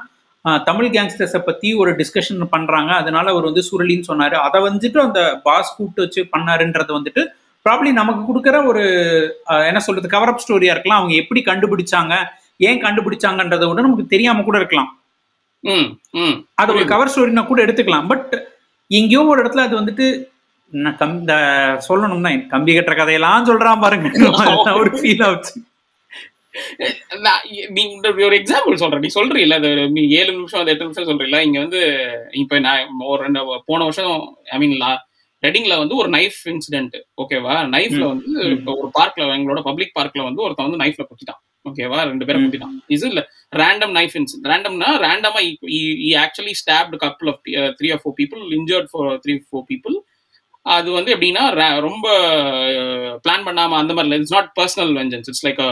தமிழ் 0.65 0.89
கேங்ஸ்டர்ஸை 0.95 1.41
பத்தி 1.47 1.69
ஒரு 1.75 1.91
டிஸ்கஷன் 1.97 2.45
பண்றாங்க. 2.55 2.91
அதனால 2.93 3.31
அவர் 3.31 3.49
வந்து 3.49 3.63
சுருளின்னு 3.71 4.09
சொன்னாரு. 4.09 4.37
அதை 4.47 4.59
வந்துட்டு 4.69 4.99
அந்த 4.99 5.21
பாஸ் 5.43 5.75
கூப்பிட்டு 5.77 6.05
வச்சு 6.05 6.23
பண்ணாருன்றது 6.37 6.93
வந்துட்டு 6.99 7.23
ப்ராப்ளி 7.67 7.91
நமக்கு 8.01 8.23
கொடுக்குற 8.29 8.67
ஒரு 8.67 8.83
என்ன 9.71 9.81
சொல்றது 9.87 10.09
கவர் 10.09 10.33
அப் 10.33 10.43
ஸ்டோரியா 10.45 10.75
இருக்கலாம். 10.75 11.01
அவங்க 11.01 11.15
எப்படி 11.23 11.41
கண்டுபிடிச்சாங்க 11.51 12.15
ஏன் 12.69 12.83
கண்டுபிடிச்சாங்கன்றதை 12.85 13.67
விட 13.69 13.83
நமக்கு 13.87 14.07
தெரியாம 14.15 14.43
கூட 14.49 14.57
இருக்கலாம். 14.59 14.91
அது 16.55 16.75
ஒரு 16.75 16.85
கவர் 16.93 17.13
ஸ்டோரினா 17.15 17.47
கூட 17.47 17.61
எடுத்துக்கலாம். 17.67 18.09
பட் 18.13 18.33
எங்கேயோ 18.91 19.23
ஒரு 19.33 19.41
இடத்துல 19.45 19.67
அது 19.67 19.75
வந்துட்டு 19.81 20.07
நான் 20.73 20.97
கம் 20.97 21.15
சொல்லணும்னா 21.89 22.31
கம்பி 22.53 22.77
கட்டுற 22.77 22.95
கதையெல்லாம் 22.97 23.47
சொல்றான் 23.47 23.81
பாருங்க. 23.81 24.09
ஒரு 24.81 24.91
ஃபீல் 24.99 25.25
ஆச்சு 25.29 25.53
நீ 27.77 27.83
ஒரு 28.25 28.37
எக்ஸாம்பிள் 28.39 28.81
சொல்றேன் 28.83 29.05
நீ 29.05 29.11
சொல்றீல்ல 29.15 29.59
அது 29.61 29.71
நீ 29.91 30.03
ஏழு 30.19 30.31
நிமிஷம் 30.33 30.61
அது 30.61 30.73
எட்டு 30.73 30.87
நிமிஷம் 30.87 31.09
சொல்றீல்ல 31.11 31.41
இங்க 31.41 31.59
வந்து 31.59 31.81
இப்ப 32.41 32.59
நான் 32.59 32.81
ஒரு 33.07 33.21
ரெண்டு 33.23 33.41
போன 33.67 33.85
வருஷம் 33.85 34.15
ஐ 34.51 34.59
மீன் 34.59 34.75
ரெட்டிங்ல 35.43 35.77
வந்து 35.79 35.95
ஒரு 35.97 36.09
நைஃப் 36.11 36.41
இன்சிடென்ட் 36.51 36.97
ஓகேவா 37.23 37.55
நைஃப்ல. 37.75 38.03
வந்து. 38.07 38.27
இப்ப 38.57 38.73
ஒரு 38.81 38.89
பார்க்ல 38.99 39.29
எங்களோட 39.37 39.61
பப்ளிக் 39.63 39.95
பார்க்ல 39.99 40.25
வந்து 40.25 40.43
ஒருத்தன் 40.43 40.67
வந்து 40.69 40.83
நைஃப்ல 40.83 41.05
குத்திட்டான் 41.07 41.41
ஓகேவா 41.67 41.99
ரெண்டு 42.03 42.27
பேரும். 42.27 42.45
குத்திட்டான் 42.45 42.75
இது 42.89 43.07
இல்ல 43.09 43.21
ரேண்டம் 43.53 43.95
நைஃப் 43.97 44.17
இன்சிடென்ட் 44.19 44.51
ரேண்டம்னா 44.53 44.91
ரேண்டமா 45.05 45.41
actually 46.23 46.55
stabbed 46.61 46.99
couple 47.05 47.31
of 47.33 47.41
three 47.79 47.91
or 47.93 48.03
four 48.03 48.17
people 48.21 48.43
injured 48.59 48.91
for 48.93 49.11
three 49.25 49.37
four 49.47 49.67
people 49.71 49.97
அது 50.67 50.89
வந்து 50.91 51.13
எப்படின்னா 51.15 51.45
ரொம்ப 51.81 52.07
பிளான் 53.25 53.47
பண்ணாம 53.47 53.79
அந்த 53.81 53.95
மாதிரி 53.95 54.19
it's 54.19 54.37
not 54.37 54.53
personal 54.57 54.93
vengeance 54.99 55.31
it's 55.31 55.47
like 55.47 55.63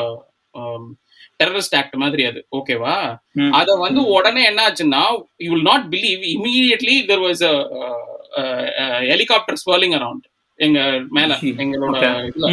terrorist 1.41 1.77
act 1.77 1.97
மாதிரி 1.97 2.23
அது 2.25 2.41
ஓகேவா. 2.59 2.95
அத 3.59 3.77
வந்து 3.77 4.01
உடனே 4.15 4.43
என்ன 4.45 4.63
ஆச்சுன்னா 4.69 5.03
you 5.45 5.51
will 5.53 5.69
not 5.71 5.87
believe 5.93 6.25
immediately 6.33 6.97
there 7.11 7.23
was 7.27 7.45
helicopter 9.11 9.61
swirling 9.63 9.97
around 9.99 10.27
எங்க 10.59 10.79
மேல. 11.11 11.33
எங்களோட. 11.63 11.99
இதுல. 12.31 12.49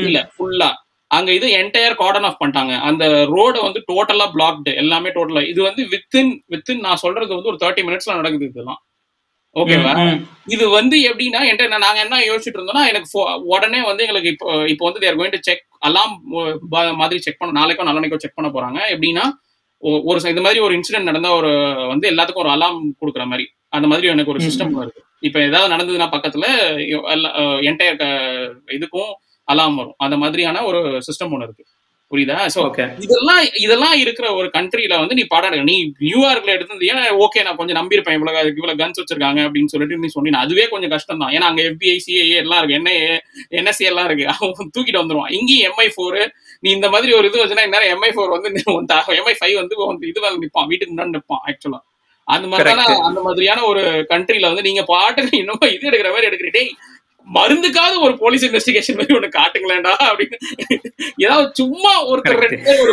இல்ல 0.00 0.18
ஃபுல்லா 0.34 0.68
அங்க 1.10 1.30
இது 1.32 1.46
என்டையர் 1.58 2.00
கார்டன் 2.00 2.26
ஆஃப் 2.28 2.40
பண்ணிட்டாங்க 2.40 2.74
அந்த 2.88 3.04
ரோட 3.30 3.54
வந்து 3.62 3.80
டோட்டலா 3.88 4.26
பிளாக்டு 4.34 4.72
எல்லாமே 4.82 5.10
டோட்டலா 5.10 5.42
இது 5.52 5.60
வந்து 5.62 5.82
வித்தின் 5.92 6.32
வித்தின் 6.46 6.84
நான் 6.86 7.02
சொல்றது 7.04 7.32
வந்து 7.34 7.50
ஒரு 7.52 7.60
தேர்ட்டி 7.62 7.84
மினிட்ஸ்ல 7.86 8.18
நடக்குது 8.18 8.48
இதெல்லாம் 8.50 8.80
ஓகேவா. 9.56 9.92
இது 10.54 10.64
வந்து 10.70 10.96
எப்படின்னா 11.08 11.40
என்கிட்ட 11.48 11.78
நாங்க 11.78 12.00
என்ன 12.00 12.20
யோசிச்சுட்டு 12.26 12.58
இருந்தோம்னா 12.58 12.84
எனக்கு 12.90 13.08
உடனே 13.52 13.80
வந்து 13.88 14.04
எங்களுக்கு 14.04 14.32
இப்போ 14.34 14.48
இப்போ 14.72 14.84
வந்து 14.88 15.02
they're 15.04 15.18
going 15.18 15.34
to 15.34 15.40
check 15.42 15.64
alarm 15.86 16.14
மாதிரி 17.02 17.18
செக் 17.26 17.38
பண்ண 17.40 17.52
நாளைக்கோ 17.60 17.86
நாளைக்கோ 17.88 18.18
செக் 18.24 18.38
பண்ண 18.38 18.48
போறாங்க. 18.56 18.78
எப்படின்னா 18.94 19.24
ஒரு 20.10 20.18
இந்த 20.32 20.42
மாதிரி 20.46 20.60
ஒரு 20.66 20.72
இன்சிடென்ட் 20.78 21.10
நடந்தா 21.10 21.30
ஒரு 21.40 21.50
வந்து 21.92 22.06
எல்லாத்துக்கும் 22.12 22.44
ஒரு 22.44 22.52
அலாம் 22.56 22.78
கொடுக்குற 23.00 23.24
மாதிரி. 23.32 23.46
அந்த 23.76 23.86
மாதிரி 23.90 24.12
எனக்கு 24.14 24.32
ஒரு 24.34 24.42
சிஸ்டம் 24.46 24.76
இருக்கு 24.82 25.02
இப்போ 25.28 25.38
ஏதாவது 25.48 25.72
நடந்ததுன்னா 25.74 26.08
பக்கத்துல 26.14 26.44
என்டையர் 27.70 28.02
இதுக்கும் 28.76 29.12
அலாம் 29.48 29.76
வரும். 29.80 29.96
அந்த 30.04 30.16
மாதிரியான 30.22 30.62
ஒரு 30.70 30.80
சிஸ்டம் 31.06 31.32
ஒன்று 31.34 31.46
இருக்கு. 31.48 31.64
புரியுதா? 32.10 32.36
ஓகே 32.66 32.84
இதெல்லாம் 33.04 33.40
இதெல்லாம் 33.62 33.96
இருக்கிற 34.02 34.26
ஒரு 34.36 34.48
கண்ட்ரில 34.54 34.94
வந்து 35.00 35.16
நீ 35.18 35.24
படம் 35.32 35.56
நீ 35.68 35.74
நியூயார்க்ல 36.04 36.54
எடுத்திருந்தீங்க 36.54 37.10
ஓகே 37.24 37.40
நான் 37.46 37.58
கொஞ்சம் 37.58 37.78
நம்பியிருப்பேன் 37.80 38.16
இவ்வளவு 38.18 38.52
இவ்வளவு 38.52 38.80
கன்ஸ் 38.82 39.00
வச்சிருக்காங்க 39.00 39.40
அப்படின்னு 39.46 39.72
சொல்லிட்டு 39.72 39.98
நீ 40.04 40.08
சொன்னீங்க 40.14 40.38
அதுவே 40.44 40.64
கொஞ்சம் 40.72 40.92
கஷ்டம் 40.94 41.20
தான் 41.22 41.32
ஏன்னா 41.36 41.48
அங்க 41.50 41.62
FBI 41.72 41.96
சிஐஏ 42.06 42.38
எல்லாம் 42.44 42.60
இருக்கு. 42.60 42.78
என்ஐஏ 42.80 43.10
என்எஸ்சி 43.60 43.88
எல்லாம் 43.90 44.08
இருக்கு. 44.10 44.26
அவன் 44.34 44.72
தூக்கிட்டு 44.76 45.02
வந்துருவான். 45.02 45.32
இங்கேயும் 45.38 45.66
எம்ஐ 45.70 45.88
ஃபோர் 45.96 46.18
நீ 46.64 46.68
இந்த 46.78 46.88
மாதிரி 46.94 47.12
ஒரு 47.18 47.28
இது 47.30 47.42
வச்சுன்னா 47.42 47.66
இந்நேரம் 47.68 47.92
எம்ஐ 47.96 48.10
ஃபோர் 48.16 48.34
வந்து 48.36 48.48
எம்ஐ 49.20 49.34
ஃபைவ் 49.40 49.56
வந்து 49.62 49.76
வந்து 49.84 50.10
இது 50.12 50.20
மேல 50.24 50.34
நிப்பான். 50.44 50.68
வீட்டுக்கு 50.72 50.94
முன்னாடி 50.94 51.16
நிப்பான் 51.18 51.44
ஆக்சுவலா 51.48 51.80
அந்த 52.28 52.46
மாதிரியான. 52.52 52.82
அந்த 53.08 53.20
மாதிரியான 53.26 53.60
ஒரு 53.70 53.82
கண்ட்ரில 54.10 54.48
வந்து 54.50 54.66
நீங்க 54.66 54.82
பாட்டுக்கு 54.90 55.34
இன்னும் 55.42 55.62
இது 55.76 55.88
எடுக்கிற 55.90 56.10
மாதிரி 56.14 56.28
எடுக்கிறீ 56.30 56.50
டேய் 56.56 56.72
மருந்துக்காவது 57.34 58.00
ஒரு 58.00 58.18
போலீஸ் 58.18 58.44
இன்வெஸ்டிகேஷன் 58.44 58.96
மாதிரி 58.96 59.18
ஒண்ணு 59.18 59.30
காட்டுங்களேன்டா 59.30 59.94
அப்படின்னு. 60.12 60.36
ஏதாவது 61.16 61.50
சும்மா 61.54 62.08
ஒருத்தர். 62.08 62.46
ரெண்டு 62.46 62.78
ஒரு 62.78 62.92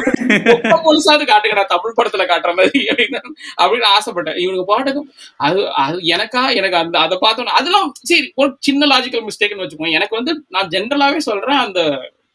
போலீஸாவது 0.61 1.23
காட்டுங்கடா 1.23 1.65
தமிழ் 1.65 1.93
படத்துல 2.01 2.25
காட்டுற 2.25 2.55
மாதிரி 2.55 2.85
அப்படின்னு 2.85 3.19
அப்படின்னு 3.61 3.85
ஆசைப்பட்டேன். 3.97 4.37
இவனுக்கு 4.37 4.65
பாட்டுக்கும் 4.65 5.11
அது 5.37 5.71
அது 5.71 5.97
எனக்கா 5.97 6.55
எனக்கு 6.55 6.77
அந்த 6.77 6.99
அதை 6.99 7.17
பார்த்தோம் 7.21 7.45
அதெல்லாம் 7.45 7.93
சரி 8.01 8.31
ஒரு 8.35 8.55
சின்ன 8.59 8.99
லாஜிக்கல் 8.99 9.27
மிஸ்டேக்னு 9.27 9.67
வச்சுக்கோங்க. 9.67 9.91
எனக்கு 9.91 10.15
வந்து 10.15 10.45
நான் 10.49 10.67
ஜென்ரலாவே 10.67 11.17
சொல்றேன் 11.17 11.57
அந்த 11.57 11.81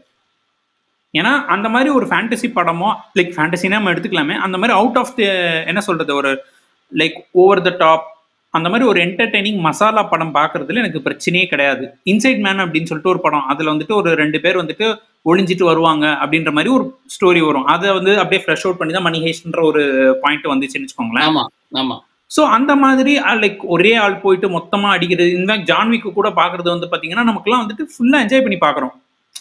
ஏன்னா 1.14 1.46
அந்த 1.46 1.68
மாதிரி 1.68 1.90
ஒரு 1.90 2.06
ஃபேண்டசி 2.06 2.48
படமோ 2.54 2.94
லைக் 3.18 3.34
ஃபேண்டசினா 3.36 3.68
நம்ம 3.68 3.92
எடுத்துக்கலாமே 3.92 4.34
அந்த 4.34 4.58
மாதிரி 4.58 4.78
அவுட் 4.78 4.96
ஆஃப் 4.96 5.14
தி 5.14 5.22
என்ன 5.66 5.80
சொல்றது 5.80 6.14
ஒரு 6.14 6.44
லைக் 6.92 7.16
ஓவர் 7.30 7.62
த 7.62 7.70
டாப் 7.78 8.12
அந்த 8.54 8.68
மாதிரி 8.68 8.88
ஒரு 8.88 9.00
என்டர்டெய்னிங் 9.00 9.60
மசாலா 9.60 10.02
படம் 10.02 10.34
பார்க்கறதுல 10.34 10.74
எனக்கு 10.74 11.00
பிரச்சனையே 11.00 11.46
கிடையாது. 11.46 11.84
இன்சைட் 12.04 12.38
மேன் 12.38 12.58
அப்படின்னு 12.58 12.84
சொல்லிட்டு 12.84 13.08
ஒரு 13.08 13.20
படம் 13.20 13.46
அதில் 13.46 13.66
வந்துட்டு 13.66 13.94
ஒரு 13.94 14.14
ரெண்டு 14.14 14.40
பேர் 14.40 14.60
வந்துட்டு 14.62 14.88
ஒளிஞ்சிட்டு 15.24 15.64
வருவாங்க 15.64 16.06
அப்படின்ற 16.22 16.52
மாதிரி 16.52 16.72
ஒரு 16.74 16.98
ஸ்டோரி 17.14 17.40
வரும். 17.46 17.64
அதை 17.64 17.92
வந்து 17.92 18.18
அப்படியே 18.18 18.42
ஃப்ரெஷ் 18.44 18.64
அவுட் 18.64 18.78
பண்ணி 18.78 18.92
தான் 18.92 19.02
மணி 19.02 19.34
ஒரு 19.56 19.82
பாயிண்ட் 20.22 20.46
வந்துச்சுன்னு 20.46 20.86
வச்சுக்கோங்களேன். 20.86 21.28
ஆமா 21.28 21.44
ஆமா. 21.74 21.96
ஸோ 22.34 22.42
அந்த 22.54 22.72
மாதிரி 22.78 23.12
லைக் 23.38 23.60
ஒரே 23.74 23.92
ஆள் 24.00 24.22
போயிட்டு 24.22 24.46
மொத்தமா 24.54 24.88
அடிக்கிறது 24.94 25.34
இன்ஃபேக்ட் 25.36 25.68
ஜான்விக்கு 25.70 26.10
கூட 26.12 26.28
பாக்குறது 26.38 26.68
வந்து 26.70 26.88
பாத்தீங்கன்னா 26.92 27.26
நமக்குலாம் 27.28 27.62
வந்துட்டு 27.62 27.86
ஃபுல்லா 27.92 28.22
என்ஜாய் 28.24 28.44
பண்ணி 28.44 28.58
பாக்குறோம் 28.60 28.94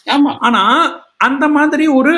ஆமா. 0.08 0.32
ஆனா 0.42 0.62
அந்த 1.26 1.46
மாதிரி 1.50 1.86
ஒரு 1.98 2.14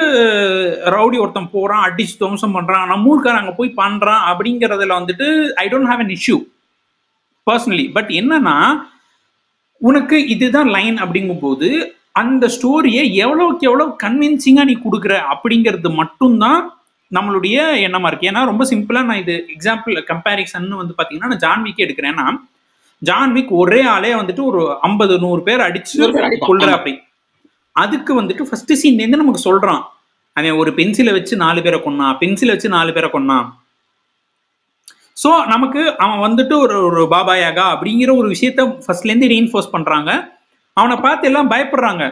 ரவுடி 0.93 1.17
ஒருத்தன் 1.23 1.51
போறான் 1.51 1.83
அடிச்சு 1.87 2.15
துவம்சம் 2.19 2.55
பண்றான் 2.55 2.89
நம்ம 2.91 3.09
ஊருக்காரன் 3.09 3.41
அங்க 3.41 3.53
போய் 3.55 3.77
பண்றான் 3.77 4.23
அப்படிங்கறதுல 4.29 4.97
வந்துட்டு 4.99 5.27
I 5.57 5.67
don't 5.71 5.89
have 5.89 6.01
an 6.01 6.11
issue 6.15 6.37
personally 7.47 7.85
but 7.93 8.11
என்னன்னா 8.19 8.55
உனக்கு 9.81 10.17
இதுதான் 10.33 10.71
லைன் 10.71 10.97
அப்படிங்கும்போது 11.03 11.67
அந்த 12.15 12.45
ஸ்டோரியை 12.55 13.03
எவ்வளவுக்கு 13.17 13.67
எவ்வளவு 13.67 13.91
கன்வின்சிங்கா 14.03 14.63
நீ 14.67 14.75
கொடுக்குற 14.79 15.13
அப்படிங்கிறது 15.33 15.89
மட்டும்தான் 15.95 16.61
நம்மளுடைய 17.17 17.57
எண்ணமா 17.87 18.09
இருக்கு. 18.09 18.29
ஏன்னா 18.31 18.41
ரொம்ப 18.51 18.63
சிம்பிளா 18.71 19.01
நான் 19.09 19.21
இது 19.23 19.33
எக்ஸாம்பிள் 19.55 19.95
கம்பேரிசன் 20.11 20.69
வந்து 20.81 20.95
பாத்தீங்கன்னா 20.99 21.31
நான் 21.33 21.43
ஜான்விக்கு 21.45 21.85
எடுக்கிறேன்னா 21.85 22.27
ஜான்விக் 23.01 23.51
ஒரே 23.61 23.81
ஆளே 23.95 24.11
வந்துட்டு 24.19 24.43
ஒரு 24.51 24.61
ஐம்பது 24.87 25.13
நூறு 25.23 25.41
பேர் 25.47 25.65
அடிச்சு. 25.67 25.97
கொள்ற 26.47 26.69
அப்படி 26.77 26.93
அதுக்கு 27.75 28.11
வந்துட்டு 28.21 28.43
ஃபர்ஸ்ட் 28.49 28.73
சீன்ல 28.81 29.03
இருந்து 29.03 29.21
நமக்கு 29.21 29.41
சொல்றான். 29.49 29.83
அவன் 30.37 30.59
ஒரு 30.61 30.71
பென்சிலை 30.77 31.11
வச்சு 31.17 31.33
நாலு 31.43 31.59
பேரை 31.65 31.77
கொன்னான். 31.85 32.15
பென்சிலை 32.21 32.51
வச்சு 32.53 32.69
நாலு 32.75 32.91
பேரை 32.95 33.09
கொன்னான். 33.13 33.47
ஸோ 35.23 35.29
நமக்கு 35.51 35.81
அவன் 36.03 36.23
வந்துட்டு 36.27 36.55
ஒரு 36.63 36.77
ஒரு 36.87 37.01
பாபா 37.13 37.33
யாகா 37.41 37.65
அப்படிங்கிற 37.73 38.11
ஒரு 38.21 38.27
விஷயத்த 38.33 38.63
ஃபர்ஸ்ட்ல 38.85 39.11
இருந்து 39.11 39.29
ரீஇன்ஃபோர்ஸ் 39.33 39.73
பண்றாங்க. 39.75 40.11
அவனை 40.77 40.95
பார்த்து 41.05 41.27
எல்லாம் 41.29 41.51
பயப்படுறாங்க. 41.53 42.03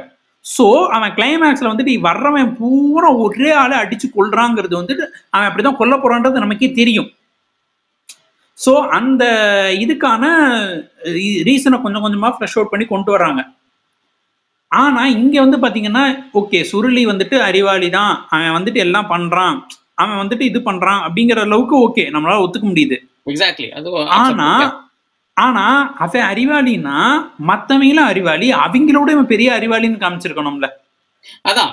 ஸோ 0.46 0.66
அவன் 0.96 1.14
கிளைமேக்ஸ்ல 1.18 1.70
வந்துட்டு 1.72 1.94
வர்றவன் 2.08 2.54
பூரா 2.60 3.10
ஒரே 3.26 3.52
ஆளை 3.64 3.76
அடிச்சு 3.84 4.08
கொள்றாங்கிறது 4.16 4.76
வந்துட்டு 4.80 5.04
அவன் 5.34 5.48
அப்படிதான் 5.50 5.80
கொல்ல 5.82 5.96
போறான்றது 6.04 6.44
நமக்கே 6.44 6.70
தெரியும். 6.80 7.10
ஸோ 8.58 8.72
அந்த 8.98 9.24
இதுக்கான 9.84 10.24
ரீசனை 11.48 11.78
கொஞ்சம் 11.86 12.04
கொஞ்சமா 12.06 12.30
ஃப்ரெஷ் 12.36 12.58
அவுட் 12.58 12.74
பண்ணி 12.74 12.86
கொண்டு 12.92 13.12
வர்றாங்க. 13.16 13.42
ஆனா 14.72 15.02
இங்க 15.18 15.36
வந்து 15.46 15.58
பாத்தீங்கன்னா 15.64 16.04
ஓகே 16.40 16.60
சுருளி 16.72 17.04
வந்துட்டு 17.10 17.36
அறிவாளி 17.48 17.90
தான். 17.98 18.14
அவன் 18.34 18.56
வந்துட்டு 18.58 18.80
எல்லாம் 18.86 19.10
பண்றான். 19.14 19.58
அவன் 20.02 20.22
வந்துட்டு 20.22 20.46
இது 20.52 20.60
பண்றான் 20.70 21.02
அப்படிங்கிற 21.08 21.40
அளவுக்கு 21.48 21.76
ஓகே 21.88 22.06
நம்மளால 22.14 22.44
ஒத்துக்க 22.46 22.68
முடியுது. 22.72 22.98
எக்ஸாக்ட்லி 23.32 23.68
அது 23.80 23.90
ஆனா 24.22 24.48
ஆனா 25.38 25.66
அவன் 26.04 26.28
அறிவாளினா 26.32 26.98
மத்தவங்களும் 27.50 28.10
அறிவாளி 28.12 28.48
அவங்களோட 28.66 29.10
இவன் 29.16 29.32
பெரிய 29.34 29.50
அறிவாளின்னு 29.58 30.04
காமிச்சிருக்கணும்ல. 30.04 30.68
அதான். 31.52 31.72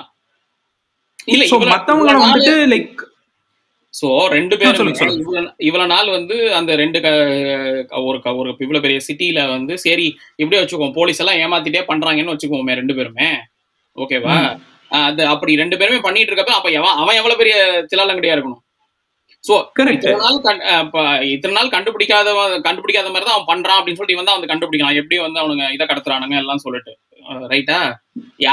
இல்ல 1.33 1.43
மத்தவங்கள 1.73 2.17
வந்துட்டு 2.25 2.53
லைக் 2.73 3.01
சோ 3.93 4.07
ரெண்டு 4.35 4.55
பேரும். 4.59 4.89
இவ்வளவு 5.19 5.49
இவ்வளவு 5.67 5.91
நாள் 5.93 6.09
வந்து 6.15 6.35
அந்த 6.59 6.71
ரெண்டு 6.81 6.99
ஒரு 8.07 8.17
ஒரு 8.39 8.51
இவ்வளவு 8.65 8.83
பெரிய 8.85 8.99
சிட்டில 9.07 9.39
வந்து 9.55 9.73
சரி 9.85 10.07
இப்படியே 10.41 10.61
வச்சுக்கோம் 10.61 10.97
போலீஸ் 10.99 11.21
எல்லாம் 11.23 11.39
ஏமாத்திட்டே 11.43 11.81
பண்றாங்கன்னு 11.91 12.33
வச்சுக்கோமே 12.33 12.77
ரெண்டு 12.81 12.95
பேருமே. 12.99 13.29
ஓகேவா 13.97 14.35
அது 14.91 15.21
அப்படி 15.33 15.51
ரெண்டு 15.61 15.77
பேருமே 15.79 15.99
பண்ணிட்டு 16.05 16.31
இருக்கப்ப 16.31 16.59
அப்ப 16.59 16.69
எவன் 16.79 16.99
அவன் 17.01 17.17
எவ்வளவு 17.19 17.41
பெரிய 17.41 17.55
திலாலங்கடியா 17.91 18.35
இருக்கணும்? 18.35 18.61
சோ 19.47 19.53
கரெக்ட் 19.77 20.03
இத்தனை 20.07 20.23
நாள் 20.25 21.29
இத்தனை 21.35 21.53
நாள் 21.57 21.71
கண்டுபிடிக்காத 21.75 22.33
கண்டுபிடிக்காத 22.67 23.11
மாதிரி 23.13 23.27
தான் 23.27 23.37
அவன் 23.37 23.49
பண்றான் 23.51 23.79
அப்படின்னு 23.79 23.99
சொல்லிட்டு 23.99 24.17
இவன் 24.17 24.27
தான் 24.29 24.37
வந்து 24.37 24.51
கண்டுபிடிக்கலாம். 24.51 24.97
எப்படி 25.01 25.17
வந்து 25.27 25.41
அவனுங்க 25.43 25.67
இதை 25.75 25.85
கடத்துறானுங்க 25.91 26.37
எல்லாம் 26.41 26.63
சொல்லிட்டு. 26.65 26.93
ரைட்டா 27.53 27.79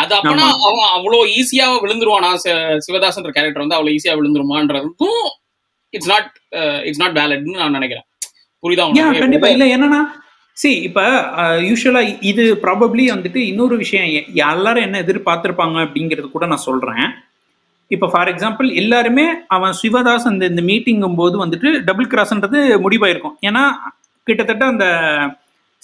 அது 0.02 0.14
அப்பனா 0.18 0.46
அவன் 0.68 0.92
அவ்வளவு 0.96 1.28
ஈஸியா 1.40 1.66
விழுந்துருவானா. 1.84 2.30
சிவதாசன்ற 2.86 3.32
கேரக்டர் 3.36 3.64
வந்து 3.64 3.78
அவ்வளவு 3.78 3.96
ஈஸியா 3.98 4.14
விழுந்துருமான்றதும் 4.20 5.28
இட்ஸ் 5.94 6.10
நாட் 6.14 6.30
இட்ஸ் 6.88 7.02
நாட் 7.04 7.18
வேலிட்னு 7.20 7.60
நான் 7.62 7.76
நினைக்கிறேன். 7.78 8.06
புரியுதா? 8.64 8.86
கண்டிப்பா. 9.22 9.50
இல்ல 9.56 9.66
என்னன்னா 9.76 10.00
சி 10.56 10.70
இப்ப 10.88 11.00
யூஸ்வலா 11.68 12.00
இது 12.30 12.44
ப்ராபப்ளி 12.64 13.04
வந்துட்டு 13.14 13.40
இன்னொரு 13.50 13.74
விஷயம். 13.82 14.08
எல்லாரும் 14.52 14.86
என்ன 14.86 15.00
எதிர்பார்த்திருப்பாங்க 15.04 15.76
அப்படிங்கிறது 15.86 16.28
கூட 16.30 16.46
நான் 16.52 16.66
சொல்றேன். 16.68 17.06
இப்ப 17.94 18.08
ஃபார் 18.12 18.30
எக்ஸாம்பிள் 18.32 18.68
எல்லாருமே 18.74 19.26
அவன் 19.56 19.74
சிவதாஸ் 19.82 20.26
அந்த 20.30 20.46
இந்த 20.52 20.62
மீட்டிங்கும் 20.70 21.18
போது 21.20 21.36
வந்துட்டு 21.44 21.68
டபுள் 21.88 22.10
கிராஸ்ன்றது 22.12 22.58
முடிவாயிருக்கும். 22.84 23.36
ஏன்னா 23.48 23.62
கிட்டத்தட்ட 24.26 24.64
அந்த 24.66 24.86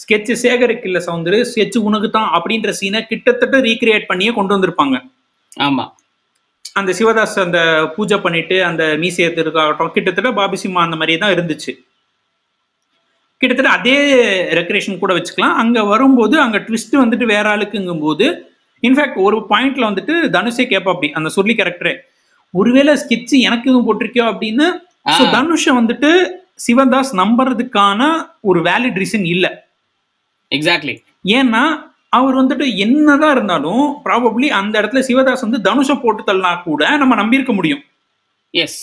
ஸ்கெட்ச் 0.03 0.33
சேகரிக்கு 0.43 0.88
இல்ல 0.90 0.99
சவுந்தரு 1.07 1.38
ஸ்கெட்ச் 1.51 1.77
உனக்கு 1.88 2.09
தான் 2.11 2.29
அப்படின்ற 2.37 2.71
சீனை 2.81 3.01
கிட்டத்தட்ட 3.11 3.59
ரீக்ரியேட் 3.69 4.09
பண்ணியே 4.11 4.33
கொண்டு 4.38 4.55
வந்திருப்பாங்க. 4.55 4.97
ஆமா. 5.67 5.85
அந்த 6.81 6.90
சிவதாஸ் 6.99 7.37
அந்த 7.47 7.59
பூஜை 7.97 8.17
பண்ணிட்டு 8.25 8.57
அந்த 8.69 8.85
மீசையை 9.03 9.29
திருக்காகட்டும் 9.35 9.93
கிட்டத்தட்ட 9.97 10.31
பாபி 10.38 10.57
சிம்மா 10.62 10.81
அந்த 10.87 10.97
மாதிரி 11.01 11.14
தான் 11.23 11.35
இருந்துச்சு. 11.35 11.73
கிட்டத்தட்ட 13.40 13.71
அதே 13.79 13.97
ரெக்ரேஷன் 14.61 15.03
கூட 15.03 15.12
வச்சுக்கலாம். 15.14 15.55
அங்க 15.62 15.79
வரும்போது 15.93 16.37
அங்க 16.45 16.59
ட்விஸ்ட் 16.67 17.03
வந்துட்டு 17.03 17.27
வேற 17.35 17.47
ஆளுக்குங்கும் 17.55 18.05
போது 18.07 18.27
இன்ஃபேக்ட் 18.85 19.16
ஒரு 19.16 19.47
பாயிண்ட்ல 19.51 19.88
வந்துட்டு 19.88 20.14
தனுஷே 20.31 20.64
கேப்பா 20.66 20.90
அப்படி 20.92 21.12
அந்த 21.12 21.29
சொல்லி 21.29 21.55
கேரக்டரே 21.55 21.94
ஒருவேளை 22.55 22.94
ஸ்கெட்ச் 22.94 23.35
எனக்கு 23.40 23.70
எதுவும் 23.70 23.87
போட்டிருக்கியோ 23.88 24.25
அப்படின்னு 24.25 24.66
தனுஷை 25.33 25.73
வந்துட்டு 25.75 26.11
சிவதாஸ் 26.66 27.12
நம்புறதுக்கான 27.12 28.03
ஒரு 28.40 28.62
வேலிட் 28.62 29.01
ரீசன் 29.03 29.25
இல்ல. 29.25 29.47
எக்ஸாக்ட்லி 30.53 30.94
ஏன்னா 31.29 31.62
அவர் 32.09 32.37
வந்துட்டு 32.37 32.77
என்னதான் 32.77 33.31
இருந்தாலும் 33.31 34.05
ப்ராபப்ளி 34.05 34.49
அந்த 34.49 34.83
இடத்துல 34.83 35.03
சிவதாஸ் 35.09 35.44
வந்து 35.49 35.59
தனுஷை 35.59 36.01
போட்டு 36.01 36.23
தள்ளனா 36.27 36.62
கூட 36.62 36.97
நம்ம 36.97 37.14
நம்பியிருக்க 37.14 37.53
முடியும். 37.55 37.83
எஸ் 38.55 38.81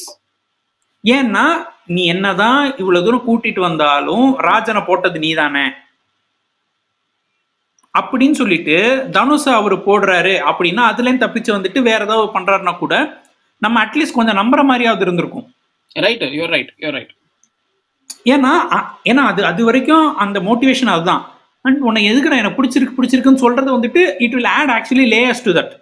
ஏன்னா 1.05 1.45
நீ 1.85 2.05
என்னதான் 2.05 2.77
இவ்வளவு 2.77 3.05
தூரம் 3.05 3.27
கூட்டிட்டு 3.27 3.59
வந்தாலும் 3.59 4.35
ராஜனை 4.39 4.81
போட்டது 4.81 5.19
நீதானே. 5.19 5.63
அப்படின்னு 7.99 8.31
சொல்லிட்டு 8.31 8.75
தனுஷ 9.11 9.45
அவர் 9.59 9.75
போடுறாரு 9.87 10.33
அப்படின்னா 10.49 10.83
அதுலேயும் 10.91 11.23
தப்பிச்சு 11.23 11.51
வந்துட்டு 11.55 11.79
வேற 11.81 11.99
ஏதாவது 12.05 12.29
பண்றாருன்னா 12.35 12.77
கூட 12.77 12.95
நம்ம 13.57 13.83
அட்லீஸ்ட் 13.85 14.17
கொஞ்சம் 14.17 14.39
நம்புற 14.41 14.61
மாதிரியாவது 14.69 15.01
இருந்திருக்கும். 15.01 15.47
Right 15.93 16.21
you're 16.21 16.51
right 16.55 16.71
you're 16.79 16.95
right 16.97 17.11
ஏன்னா 18.25 18.53
ஏன்னா 19.09 19.23
அது 19.31 19.41
அது 19.45 19.61
வரைக்கும் 19.65 20.17
அந்த 20.17 20.39
மோட்டிவேஷன் 20.39 20.93
அதுதான். 20.95 21.23
அண்ட் 21.61 21.81
உன்னை 21.87 22.01
எதுக்கு 22.05 22.29
நான் 22.29 22.41
எனக்கு 22.43 22.59
பிடிச்சிருக்கு 22.61 22.97
பிடிச்சிருக்குன்னு 22.97 23.43
சொல்றது 23.45 23.69
வந்துட்டு 23.77 24.01
it 24.25 24.35
will 24.37 24.51
add 24.57 24.71
actually 24.77 25.07
layers 25.13 25.43
to 25.43 25.51
that 25.59 25.73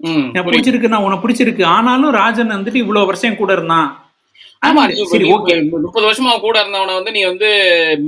எனக்கு. 0.00 0.48
பிடிச்சிருக்கு 0.48 0.92
நான் 0.92 1.02
உனக்கு 1.02 1.26
பிடிச்சிருக்கு. 1.28 1.64
ஆனாலும் 1.76 2.12
ராஜன் 2.12 2.50
வந்துட்டு 2.50 2.82
இவ்வளவு 2.84 3.06
வருஷம் 3.06 3.36
கூட 3.36 3.52
இருந்தான். 3.52 3.88
ஆமா 4.66 4.82
சரி 5.12 5.24
ஓகே 5.34 5.54
முப்பது 5.84 6.06
வருஷமா 6.06 6.40
கூட 6.40 6.56
இருந்தவனை 6.62 6.94
வந்து 6.94 7.10
நீ 7.10 7.24
வந்து 7.24 7.48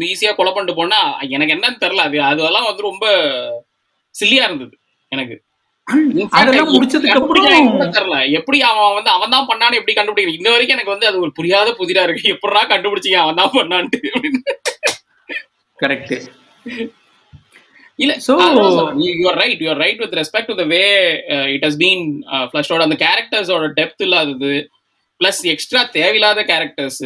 ஈஸியா 0.09 0.35
கொலை 0.35 0.53
பண்ணிட்டு 0.53 0.81
போனா 0.81 1.01
எனக்கு 1.29 1.55
என்னன்னு 1.55 1.83
தெரியல. 1.85 2.05
அது 2.07 2.23
அதெல்லாம் 2.31 2.65
வந்து 2.65 2.83
ரொம்ப 2.83 3.07
சில்லியா 4.15 4.45
இருந்தது 4.45 4.75
எனக்கு. 5.13 5.37
தெரியல. 7.95 8.17
எப்படி 8.39 8.59
அவன் 8.63 8.95
வந்து 8.95 9.11
அவன் 9.11 9.31
தான் 9.31 9.49
பண்ணான்னு 9.51 9.79
எப்படி 9.81 9.95
கண்டுபிடிக்கிறது 9.97 10.39
இன்ன 10.39 10.51
வரைக்கும் 10.51 10.77
எனக்கு 10.77 10.91
வந்து 10.91 11.07
அது 11.07 11.21
ஒரு 11.21 11.33
புரியாத 11.33 11.71
புதிரா 11.79 12.03
இருக்கு. 12.03 12.33
எப்படா 12.35 12.63
கண்டுபிடிச்சீங்க 12.73 13.15
அவன் 13.17 13.35
தான் 13.35 13.55
பண்ணான்ட்டு. 13.55 14.01
கரெக்ட் 15.79 16.15
இல்ல 17.99 18.13
So- 18.19 18.35
you 19.13 19.29
are 19.29 19.39
right 19.39 19.61
you 19.61 19.69
are 19.71 19.77
right 19.77 19.99
with 19.99 20.15
respect 20.15 20.51
to 20.51 20.55
the 20.55 20.65
way 20.73 20.83
it 21.55 21.65
has 21.65 21.79
been 21.79 22.03
fleshed 22.51 22.85
அந்த 22.85 22.97
கேரக்டர்ஸோட 23.05 23.69
டெப்த் 23.79 24.05
இல்லாதது 24.07 24.53
பிளஸ் 25.21 25.41
எக்ஸ்ட்ரா 25.51 25.81
தேவையில்லாத 25.93 26.41
கேரக்டர்ஸ் 26.45 27.01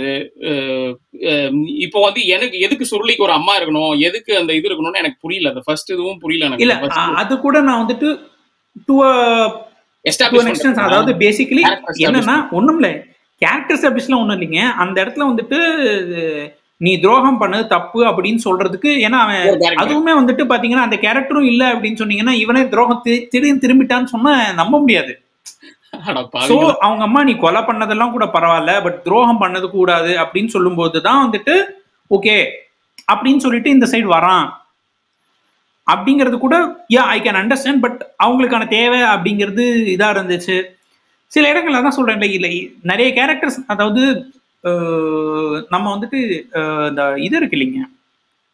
இப்போ 1.84 1.98
வந்து 2.00 2.20
எனக்கு 2.28 2.56
எதுக்கு 2.60 2.84
சுருளிக்கு 2.90 3.18
ஒரு 3.18 3.32
அம்மா 3.32 3.52
இருக்கணும்? 3.58 3.92
எதுக்கு 4.00 4.32
அந்த 4.38 4.52
இது 4.52 4.68
இருக்கணும்னு 4.68 5.00
எனக்கு 5.00 5.18
புரியல. 5.20 5.48
அந்த 5.48 5.62
ஃபர்ஸ்ட் 5.66 5.92
இதுவும் 5.92 6.18
புரியல 6.18 6.44
இல்ல 6.44 6.74
எனக்கு 6.76 6.90
அ- 7.04 7.20
அது 7.22 7.34
கூட 7.40 7.60
நான் 7.60 7.82
வந்துட்டு 7.82 8.08
டு 8.88 8.96
அதாவது 10.86 11.12
பேசிக்கலி 11.22 11.62
என்னன்னா 12.06 12.36
ஒண்ணும் 12.50 12.78
இல்ல 12.78 12.90
கேரக்டர் 13.42 13.78
எல்லாம் 13.82 14.20
ஒண்ணும் 14.20 14.36
இல்லைங்க. 14.36 14.60
அந்த 14.78 14.96
இடத்துல 15.04 15.28
வந்துட்டு 15.28 15.58
நீ 16.80 16.98
துரோகம் 16.98 17.40
பண்ணது 17.40 17.66
தப்பு 17.66 18.00
அப்படின்னு 18.04 18.40
சொல்றதுக்கு 18.44 18.90
ஏன்னா 19.02 19.18
அவன் 19.22 19.42
அதுவுமே 19.82 20.12
வந்துட்டு 20.16 20.44
பாத்தீங்கன்னா 20.48 20.86
அந்த 20.86 20.96
கேரக்டரும் 20.98 21.46
இல்ல 21.46 21.74
அப்படின்னு 21.74 22.00
சொன்னீங்கன்னா 22.00 22.34
இவனே 22.38 22.68
துரோகம் 22.68 23.02
தி- 23.04 23.26
திடீர்னு 23.28 23.62
திரும்பிட்டான்னு 23.62 24.04
சொன்னா 24.06 24.32
நம்ப 24.52 24.78
முடியாது. 24.78 25.12
அவங்க 26.86 27.02
அம்மா 27.06 27.20
நீ 27.28 27.32
கொலை 27.44 27.60
பண்ணதெல்லாம் 27.68 28.14
கூட 28.14 28.26
பரவாயில்ல 28.34 28.72
பட் 28.84 28.98
துரோகம் 29.06 29.40
பண்ணது 29.42 29.66
கூடாது 29.76 30.12
அப்படின்னு 30.22 30.54
சொல்லும்போது 30.56 31.00
தான் 31.06 31.22
வந்துட்டு 31.24 31.54
ஓகே 32.10 32.36
அப்படின்னு 33.12 33.44
சொல்லிட்டு 33.44 33.74
இந்த 33.76 33.86
சைடு 33.92 34.08
வரான். 34.16 34.46
அப்படிங்கிறது 35.86 36.36
கூட 36.44 36.56
yeah 36.94 37.02
I 37.14 37.16
can 37.24 37.38
understand 37.40 37.82
but 37.84 38.00
அவங்களுக்கான 38.24 38.66
தேவை 38.76 39.00
அப்படிங்கிறது 39.14 39.64
இதா 39.94 40.08
இருந்துச்சு. 40.14 40.56
சில 41.32 41.50
இடங்கள்ல 41.52 41.82
தான் 41.86 41.96
சொல்றேன் 41.98 42.22
இல்லை 42.38 42.52
நிறைய 42.90 43.08
கேரக்டர்ஸ் 43.18 43.58
அதாவது 43.74 44.02
நம்ம 45.74 45.84
வந்துட்டு 45.94 46.18
இந்த 46.90 47.02
இது 47.26 47.36
இருக்கு 47.40 47.56
இல்லைங்க 47.58 47.80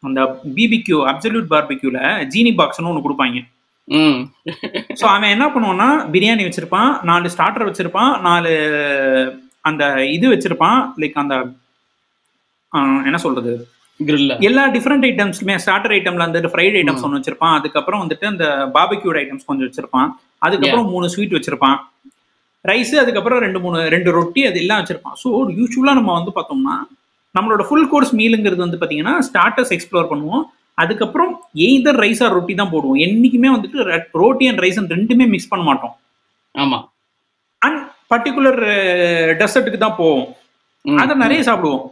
அந்த 0.03 0.21
பிபிக்யூ 0.57 0.99
அப்சல்யூட் 1.11 1.47
பார்பிக்யூல 1.53 1.99
ஜீனி 2.33 2.51
பாக்ஸ்னு 2.59 2.91
ஒன்று 2.91 3.05
கொடுப்பாங்க. 3.05 3.39
ஸோ 4.99 5.05
அவன் 5.13 5.33
என்ன 5.35 5.45
பண்ணுவான்னா 5.53 5.89
பிரியாணி 6.13 6.43
வச்சிருப்பான் 6.47 6.91
நாலு 7.09 7.31
ஸ்டார்டர் 7.35 7.67
வச்சிருப்பான் 7.69 8.11
நாலு 8.27 8.51
அந்த 9.69 9.83
இது 10.15 10.25
வச்சிருப்பான் 10.33 10.79
லைக் 11.01 11.21
அந்த 11.23 11.35
என்ன 13.09 13.19
சொல்றது? 13.25 13.53
எல்லா 14.47 14.63
டிஃப்ரெண்ட் 14.75 15.05
ஐட்டம்ஸ்லுமே 15.07 15.55
ஸ்டார்டர் 15.63 15.93
ஐட்டம்ல 15.95 16.25
அந்த 16.27 16.51
ஃப்ரைட் 16.51 16.77
ஐட்டம்ஸ் 16.81 17.03
ஒன்று 17.05 17.19
வச்சிருப்பான் 17.19 17.55
அதுக்கப்புறம் 17.59 18.01
வந்துட்டு 18.03 18.25
அந்த 18.33 18.45
பாபிக்யூட் 18.75 19.19
ஐட்டம்ஸ் 19.21 19.47
கொஞ்சம் 19.49 19.67
வச்சிருப்பான் 19.69 20.09
அதுக்கப்புறம் 20.47 20.87
மூணு 20.93 21.07
ஸ்வீட் 21.13 21.35
வச்சிருப்பான். 21.37 21.77
ரைஸ் 22.65 22.93
அதுக்கப்புறம் 23.01 23.41
ரெண்டு 23.45 23.59
மூணு 23.65 23.79
ரெண்டு 23.95 24.09
ரொட்டி 24.19 24.41
அது 24.49 24.57
எல்லாம் 24.63 24.79
வச்சிருப்பான். 24.81 25.17
ஸோ 25.23 25.27
யூஸ்வலாக 25.59 25.97
நம்ம 25.99 26.13
வந்து 26.19 26.31
பார்த்தோம்னா 26.37 26.77
நம்மளோட 27.35 27.63
ஃபுல் 27.67 27.89
கோர்ஸ் 27.91 28.13
மீலுங்கிறது 28.19 28.61
வந்து 28.65 28.79
பார்த்தீங்கன்னா 28.79 29.15
ஸ்டார்டர்ஸ் 29.29 29.73
எக்ஸ்ப்ளோர் 29.75 30.09
பண்ணுவோம். 30.11 30.43
அதுக்கப்புறம் 30.83 31.31
எய்தர் 31.67 31.99
ரைஸ் 32.05 32.23
ஆர் 32.25 32.35
ரொட்டி 32.37 32.53
தான் 32.61 32.73
போடுவோம். 32.73 32.99
என்னைக்குமே 33.05 33.49
வந்துட்டு 33.55 33.77
ரோட்டி 34.21 34.47
அண்ட் 34.49 34.63
ரைஸ் 34.65 34.79
ரெண்டுமே 34.95 35.27
மிக்ஸ் 35.33 35.51
பண்ண 35.51 35.63
மாட்டோம். 35.69 35.93
ஆமா. 36.55 36.79
அண்ட் 37.61 37.79
பர்டிகுலர் 38.11 38.61
டெசர்ட்டுக்கு 39.39 39.79
தான் 39.85 39.99
போவோம். 40.01 40.27
அதை 41.03 41.15
நிறைய 41.23 41.41
சாப்பிடுவோம். 41.49 41.85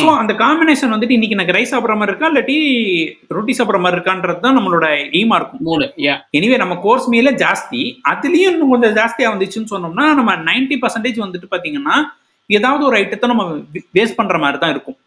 ஸோ 0.00 0.06
அந்த 0.20 0.32
காம்பினேஷன் 0.42 0.92
வந்துட்டு 0.92 1.16
இன்னைக்கு 1.16 1.36
எனக்கு 1.36 1.54
ரைஸ் 1.56 1.72
சாப்பிட்ற 1.72 1.94
மாதிரி 2.00 2.12
இருக்கா? 2.12 2.28
இல்லாட்டி 2.30 2.56
ரொட்டி 3.36 3.52
சாப்பிட்ற 3.56 3.78
மாதிரி 3.84 3.96
இருக்கான்றது 3.98 4.38
தான் 4.44 4.56
நம்மளோட 4.58 4.86
எய்மா 5.18 5.36
இருக்கும். 5.40 5.62
மூணு 5.68 5.86
எனிவே 6.38 6.56
நம்ம 6.62 6.76
கோர்ஸ் 6.84 7.08
மீல 7.14 7.32
ஜாஸ்தி. 7.42 7.80
அதுலயும் 8.12 8.52
இன்னும் 8.54 8.72
கொஞ்சம் 8.74 8.94
ஜாஸ்தியா 9.00 9.30
வந்துச்சுன்னு 9.34 9.72
சொன்னோம்னா 9.74 10.06
நம்ம 10.20 10.36
90% 10.48 10.78
பர்சன்டேஜ் 10.84 11.24
வந்துட்டு 11.24 11.52
பாத்தீங்கன்னா 11.54 11.96
ஏதாவது 12.58 12.82
ஒரு 12.88 12.96
ஐட்டத்தை 13.02 13.28
நம்ம 13.32 13.44
வேஸ்ட் 13.98 14.18
பண்ற 14.20 14.38
மாதிரி 14.44 14.60
தான் 14.62 14.72
இருக்கும். 14.74 14.98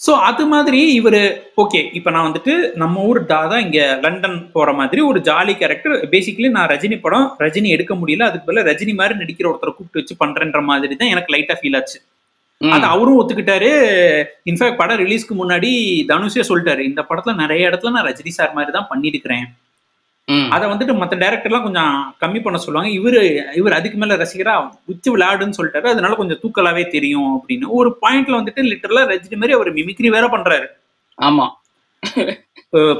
ஸோ 0.00 0.12
அது 0.26 0.42
மாதிரி 0.46 0.80
இவர் 0.98 1.20
ஓகே 1.62 1.80
இப்போ 1.98 2.10
நான் 2.14 2.26
வந்துட்டு 2.26 2.52
நம்ம 2.76 3.04
ஊர் 3.04 3.20
தாதா 3.30 3.56
இங்க 3.64 3.78
லண்டன் 4.04 4.36
போற 4.52 4.72
மாதிரி 4.72 5.00
ஒரு 5.08 5.20
ஜாலி 5.28 5.54
கேரக்டர் 5.62 5.94
பேசிக்கலி 6.12 6.50
நான் 6.56 6.70
ரஜினி 6.72 6.96
படம் 7.00 7.26
ரஜினி 7.40 7.68
எடுக்க 7.76 7.94
முடியல 7.94 8.28
அதுக்கு 8.28 8.46
பதிலா 8.48 8.64
ரஜினி 8.68 8.94
மாதிரி 9.00 9.16
நடிக்கிற 9.22 9.48
ஒருத்தரை 9.50 9.72
கூப்பிட்டு 9.72 10.00
வச்சு 10.00 10.16
பண்றேன்ற 10.20 10.60
மாதிரி 10.68 10.94
தான் 10.94 11.12
எனக்கு 11.14 11.34
லைட்டா 11.34 11.56
ஃபீல் 11.60 11.78
ஆச்சு. 11.78 11.98
அது 12.60 12.86
அவரும் 12.86 13.18
ஒத்துக்கிட்டாரு 13.20 13.70
இன்ஃபேக்ட் 14.50 14.80
படம் 14.80 15.00
ரிலீஸ்க்கு 15.02 15.34
முன்னாடி 15.34 15.70
தனுஷே 16.08 16.44
சொல்லிட்டாரு 16.48 16.82
இந்த 16.90 17.02
படத்துல 17.10 17.34
நிறைய 17.42 17.68
இடத்துல 17.70 17.92
நான் 17.96 18.08
ரஜினி 18.08 18.32
சார் 18.38 18.56
மாதிரி 18.56 18.72
தான் 18.72 18.88
பண்ணியிருக்கிறேன். 18.92 19.44
அதை 20.50 20.64
வந்துட்டு 20.70 20.94
மற்ற 20.96 21.16
டேரக்டர்லாம் 21.16 21.62
கொஞ்சம் 21.62 21.92
கம்மி 22.20 22.40
பண்ண 22.42 22.58
சொல்லுவாங்க. 22.58 22.90
இவரு 22.98 23.20
இவர் 23.56 23.72
அதுக்கு 23.72 23.98
மேல 23.98 24.16
ரசிகரா 24.16 24.54
உச்சி 24.84 25.08
விளையாடுன்னு 25.10 25.58
சொல்லிட்டாரு. 25.58 25.88
அதனால 25.94 26.14
கொஞ்சம் 26.14 26.40
தூக்கலாவே 26.42 26.84
தெரியும் 26.88 27.30
அப்படின்னு. 27.36 27.66
ஒரு 27.78 27.90
பாயிண்ட்ல 28.02 28.38
வந்துட்டு 28.40 28.64
லிட்டரலா 28.70 29.04
ரஜினி 29.12 29.36
மாதிரி 29.36 29.56
அவர் 29.58 29.70
மிமிக்ரி 29.74 30.10
வேற 30.16 30.26
பண்றாரு. 30.28 30.66
ஆமா. 31.18 31.46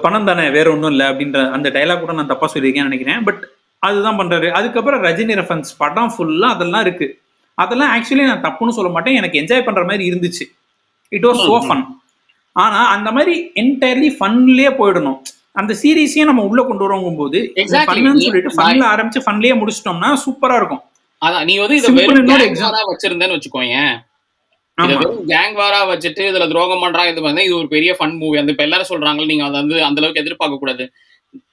பணம் 0.03 0.25
தானே 0.25 0.49
வேற 0.51 0.67
ஒன்றும் 0.71 0.91
இல்லை 0.91 1.07
அப்படின்ற 1.07 1.39
அந்த 1.51 1.69
டைலாக் 1.71 2.01
கூட 2.01 2.13
நான் 2.13 2.33
தப்பா 2.33 2.47
சொல்லியிருக்கேன்னு 2.55 2.91
நினைக்கிறேன். 2.91 3.25
பட் 3.25 3.43
அதுதான் 3.79 4.19
பண்றாரு. 4.19 4.49
அதுக்கப்புறம் 4.51 5.03
ரஜினி 5.03 5.35
ரெஃபரன்ஸ் 5.41 5.71
படம் 5.79 6.13
ஃபுல்லா 6.15 6.49
அதெல்லாம் 6.57 6.81
இருக்கு. 6.81 7.09
அதெல்லாம் 7.55 7.93
ஆக்சுவலி 7.95 8.25
நான் 8.31 8.45
தப்புன்னு 8.47 8.77
சொல்ல 8.79 8.91
மாட்டேன். 8.91 9.15
எனக்கு 9.15 9.41
என்ஜாய் 9.41 9.65
பண்ற 9.65 9.83
மாதிரி 9.85 10.05
இருந்துச்சு. 10.11 10.45
இட் 11.09 11.27
வாஸ் 11.27 11.43
சோ 11.49 11.59
ஃபன் 11.69 11.85
ஆனா 12.53 12.81
அந்த 12.95 13.13
மாதிரி 13.13 13.35
என்டையர்லி 13.63 14.11
ஃபன்லயே 14.19 14.71
போயிடணும். 14.81 15.19
அந்த 15.59 15.73
சீரீஸையே 15.81 16.25
நம்ம 16.29 16.43
உள்ள 16.49 16.61
கொண்டு 16.69 16.85
வருவோம் 16.87 17.21
போது 17.21 17.39
சொல்லிட்டு 18.27 18.53
ஃபன்ல 18.57 18.85
ஆரம்பிச்சு 18.93 19.23
ஃபன்லயே 19.25 19.55
முடிச்சிட்டோம்னா 19.61 20.11
சூப்பரா 20.25 20.57
இருக்கும். 20.61 20.83
அதான் 21.23 21.47
நீ 21.49 21.55
வந்து 21.63 21.79
இத 21.81 21.89
வெறும் 21.89 22.31
வச்சிருந்தேன்னு 22.93 23.37
வெறும் 24.79 25.17
கேங் 25.31 25.57
வாரா 25.61 25.81
வச்சுட்டு 25.91 26.23
இதுல 26.31 26.45
துரோகம் 26.51 26.83
பண்றாங்க 26.85 27.13
இது 27.13 27.23
வந்து 27.29 27.45
இது 27.47 27.55
ஒரு 27.61 27.69
பெரிய 27.73 27.93
ஃபன் 27.99 28.15
மூவி 28.21 28.39
அந்த 28.41 28.53
இப்ப 28.55 28.65
எல்லாரும் 28.67 28.91
சொல்றாங்க 28.93 29.25
நீங்க 29.31 29.45
அதை 29.49 29.57
வந்து 29.63 29.77
அந்த 29.87 29.99
அளவுக்கு 30.01 30.23
எதிர்பார்க்க 30.23 30.63
கூடாது. 30.63 30.85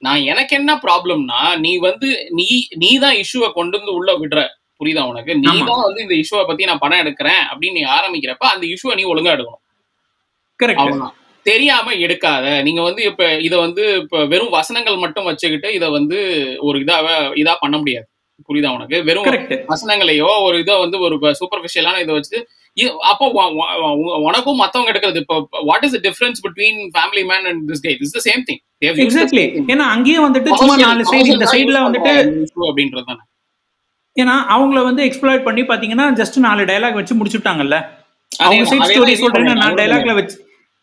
நான் 0.06 0.22
எனக்கு 0.32 0.52
என்ன 0.58 0.72
ப்ராப்ளம்னா 0.84 1.40
நீ 1.64 1.72
வந்து 1.88 2.08
நீ 2.38 2.46
நீ 2.82 2.90
தான் 3.04 3.18
இஷ்யூவை 3.22 3.48
கொண்டு 3.58 3.76
வந்து 3.78 3.96
உள்ள 3.98 4.10
விடுற. 4.22 4.40
புரியுதா 4.80 5.02
உனக்கு? 5.10 5.32
நீ. 5.42 5.46
தான் 5.70 5.84
வந்து 5.86 6.00
இந்த 6.06 6.14
இஷ்யூவை 6.22 6.44
பத்தி 6.48 6.70
நான் 6.70 6.82
படம் 6.84 7.02
எடுக்கிறேன் 7.02 7.42
அப்படின்னு 7.50 7.78
நீ 7.78 7.84
ஆரம்பிக்கிறப்ப 7.98 8.46
அந்த 8.54 8.64
இஷ்யூவை 8.74 8.96
நீ 9.00 9.04
ஒழுங்கா 9.12 9.34
எடுக்கணும். 9.36 9.62
கரெக்ட் 10.60 10.82
அவ்வளவுதான். 10.84 11.14
தெரியாம 11.48 11.94
எடுக்காத. 12.06 12.44
நீங்க 12.66 12.80
வந்து 12.88 13.02
இப்ப 13.10 13.24
இத 13.46 13.54
வந்து 13.64 13.82
இப்ப 14.02 14.24
வெறும் 14.32 14.54
வசனங்கள் 14.58 15.02
மட்டும் 15.04 15.28
வச்சுக்கிட்டு 15.30 15.68
இத 15.78 15.86
வந்து 15.96 16.18
ஒரு 16.68 16.76
இதாவ 16.84 17.06
இதா 17.42 17.54
பண்ண 17.64 17.76
முடியாது. 17.82 18.06
புரியுதா 18.48 18.70
உனக்கு? 18.76 18.96
வெறும் 19.08 19.26
கரெக்ட் 19.26 19.52
வசனங்களையோ 19.72 20.30
ஒரு 20.46 20.56
இதை 20.64 20.74
வந்து 20.84 20.96
ஒரு 21.06 21.16
சூப்பர்ஃபிஷியலான 21.40 22.00
இதை 22.04 22.14
வச்சு 22.18 22.38
அப்போ 23.10 23.26
உனக்கும் 24.28 24.58
மத்தவங்க 24.62 24.90
எடுக்கிறது. 24.92 25.20
இப்போ 25.24 25.36
what 25.68 25.84
is 25.86 25.94
difference 26.06 26.40
between 26.46 26.80
Family 26.96 27.22
Man 27.30 27.46
and 27.50 27.62
this 27.70 27.82
guy 27.86 27.92
is 28.06 28.16
the 28.16 28.22
same 28.28 28.42
thing 28.48 28.60
exactly 29.04 29.44
ஏன்னா 29.74 29.84
அங்கேயும் 29.94 30.26
வந்துட்டு 30.26 30.58
சும்மா 30.60 30.76
நாலு 30.86 31.06
சைடு 31.12 31.32
இந்த 31.36 31.48
சைடுல 31.54 31.80
வந்துட்டு 31.86 32.12
அப்படின்றது 32.68 33.06
தானே. 33.10 33.22
ஏன்னா 34.16 34.34
அவங்கள 34.54 34.80
வந்து 34.88 35.02
எக்ஸ்ப்ளாய்ட் 35.08 35.46
பண்ணி 35.46 35.62
பாத்தீங்கன்னா 35.70 36.08
ஜஸ்ட் 36.20 36.36
நாலு 36.46 36.62
டயலாக் 36.70 36.98
வச்சு 37.00 37.16
முடிச்சுட்டாங்கல்ல. 37.20 37.78
அவங்க 38.46 38.64
சைட் 38.70 38.86
ஸ்டோரி 38.90 39.14
சொல்றேன்னு. 39.22 39.56
நாலு 39.62 39.78
டயலாக்ல 39.80 40.14
வச்சு 40.20 40.36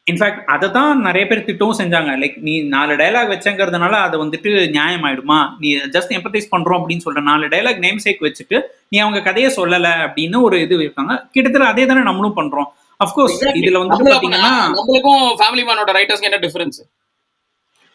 இன்ஃபேக்ட் 0.07 0.39
அதை 0.53 0.67
தான் 0.69 1.01
நிறைய 1.05 1.23
பேர் 1.27 1.45
திட்டவும் 1.47 1.77
செஞ்சாங்க. 1.79 2.11
லைக் 2.21 2.37
நீ 2.47 2.53
நாலு 2.73 2.93
டயலாக் 3.01 3.29
வச்சங்கிறதுனால 3.33 3.93
அது 4.05 4.15
வந்துட்டு 4.23 4.49
நியாயம் 4.73 5.05
ஆயிடுமா 5.07 5.37
நீ 5.61 5.69
ஜஸ்ட் 5.95 6.11
எம்பத்தைஸ் 6.17 6.49
பண்றோம் 6.53 6.79
அப்படின்னு 6.79 7.05
சொல்ற 7.05 7.21
நாலு 7.29 7.45
டயலாக் 7.53 7.83
நேம் 7.85 8.01
சேக் 8.05 8.25
வச்சுட்டு 8.25 8.57
நீ 8.91 8.97
அவங்க 9.03 9.19
கதையை 9.27 9.51
சொல்லல 9.59 9.91
அப்படின்னு 10.05 10.39
ஒரு 10.47 10.57
இது 10.65 10.81
இருக்காங்க 10.87 11.15
கிட்டத்தட்ட 11.35 11.67
அதே 11.67 11.85
தானே 11.85 12.03
நம்மளும் 12.09 12.37
பண்றோம். 12.39 12.69
அஃப்கோர்ஸ். 12.99 13.37
இதுல 13.59 13.79
நம்மளும் 13.83 14.11
பாத்தீங்கன்னா 14.13 14.51
நம்மளுக்கும் 14.75 15.23
ஃபேமிலி 15.39 15.63
மேனோட 15.69 15.93
ரைட்டர்ஸ்க்கு 15.99 16.29
என்ன 16.31 16.41
டிஃபரன்ஸ் 16.45 16.81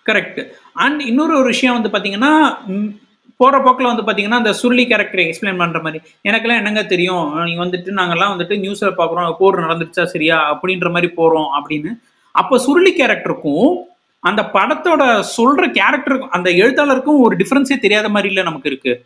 கரெக்ட் 0.07 0.41
அண்ட் 0.85 1.01
இன்னொரு 1.11 1.35
ஒரு 1.41 1.49
விஷயம் 1.55 1.77
வந்து 1.79 1.93
பாத்தீங்கன்னா 1.95 2.33
போற 3.39 3.59
போக்குல 3.59 3.83
வந்து 3.83 4.03
பாத்தீங்கன்னா 4.03 4.39
அந்த 4.41 4.51
சுருளி 4.51 4.85
கேரக்டரை 4.85 5.25
எக்ஸ்பிளைன் 5.25 5.59
பண்ற 5.59 5.81
மாதிரி. 5.81 6.05
எனக்கெல்லாம் 6.29 6.57
என்னங்க 6.57 6.83
தெரியும்? 6.83 7.43
நீங்க 7.45 7.65
வந்துட்டு 7.65 7.91
நாங்கெல்லாம் 7.99 8.33
வந்துட்டு 8.35 8.57
நியூஸ்ல 8.65 8.93
பாக்குறோம் 8.99 9.35
போர் 9.39 9.61
நடந்துருச்சா 9.61 10.05
சரியா? 10.05 10.59
அப்படின்ற 10.59 10.91
மாதிரி 10.91 11.13
போறோம் 11.17 11.49
அப்படின்னு. 11.59 12.01
அப்ப 12.33 12.59
சுருளி 12.59 12.87
கேரக்டருக்கும் 12.87 13.75
அந்த 14.21 14.43
படத்தோட 14.43 15.25
சொல்ற 15.37 15.67
கேரக்டருக்கும் 15.71 16.29
அந்த 16.29 16.51
எழுத்தாளருக்கும் 16.51 17.19
ஒரு 17.19 17.37
டிஃபரன்ஸே 17.37 17.79
தெரியாத 17.79 18.09
மாதிரி 18.09 18.29
இல்ல 18.29 18.43
நமக்கு 18.43 18.71
இருக்கு. 18.71 19.05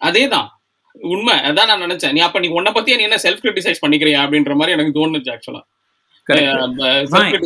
அதேதான். 0.00 0.46
உண்மை. 0.92 1.38
அதான் 1.38 1.66
நான் 1.66 1.82
நினைச்சேன். 1.82 2.12
நீ 2.12 2.20
அப்ப 2.20 2.38
நீ 2.38 2.48
உன்னை 2.48 2.72
பத்தியே 2.72 2.96
நீ 2.96 3.02
என்ன 3.02 3.16
செல்ஃப் 3.22 3.42
கிரிட்டிசைஸ் 3.42 3.84
பண்ணிக்கிறியா 3.86 4.20
அப்படின்ற 4.22 4.54
மாதிரி 4.54 4.80
எனக்கு 4.80 4.94
தோணுச்சு 5.00 5.32
ஆக்சுவலா. 5.34 5.62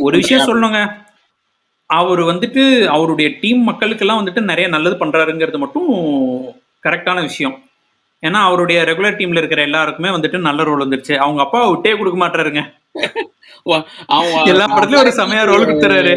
ஒரு 0.00 0.16
விஷயம் 0.16 0.46
சொல்லணுங்க. 0.46 1.04
அவர் 1.86 2.20
வந்துட்டு 2.28 2.62
அவருடைய 2.94 3.28
டீம் 3.42 3.60
மக்களுக்கெல்லாம் 3.68 4.20
வந்துட்டு 4.20 4.40
நிறைய 4.50 4.68
நல்லது 4.74 4.96
பண்றாருங்கிறது 5.02 5.58
மட்டும் 5.64 5.90
கரெக்டான 6.86 7.20
விஷயம். 7.28 7.54
ஏன்னா 8.26 8.40
அவருடைய 8.48 8.78
ரெகுலர் 8.88 9.18
டீம்ல 9.18 9.40
இருக்கிற 9.42 9.62
எல்லாருக்குமே 9.68 10.10
வந்துட்டு 10.14 10.38
நல்ல 10.46 10.62
ரோல் 10.68 10.82
வந்துருச்சு. 10.84 11.14
அவங்க 11.24 11.40
அப்பா 11.44 11.60
விட்டே 11.68 11.92
கொடுக்க 11.98 12.18
மாட்டாருங்க. 12.22 12.62
எல்லா 14.52 14.66
படத்துலயும் 14.72 15.04
ஒரு 15.04 15.12
செமையா 15.20 15.44
ரோல் 15.50 15.68
கொடுத்துறாரு. 15.68 16.16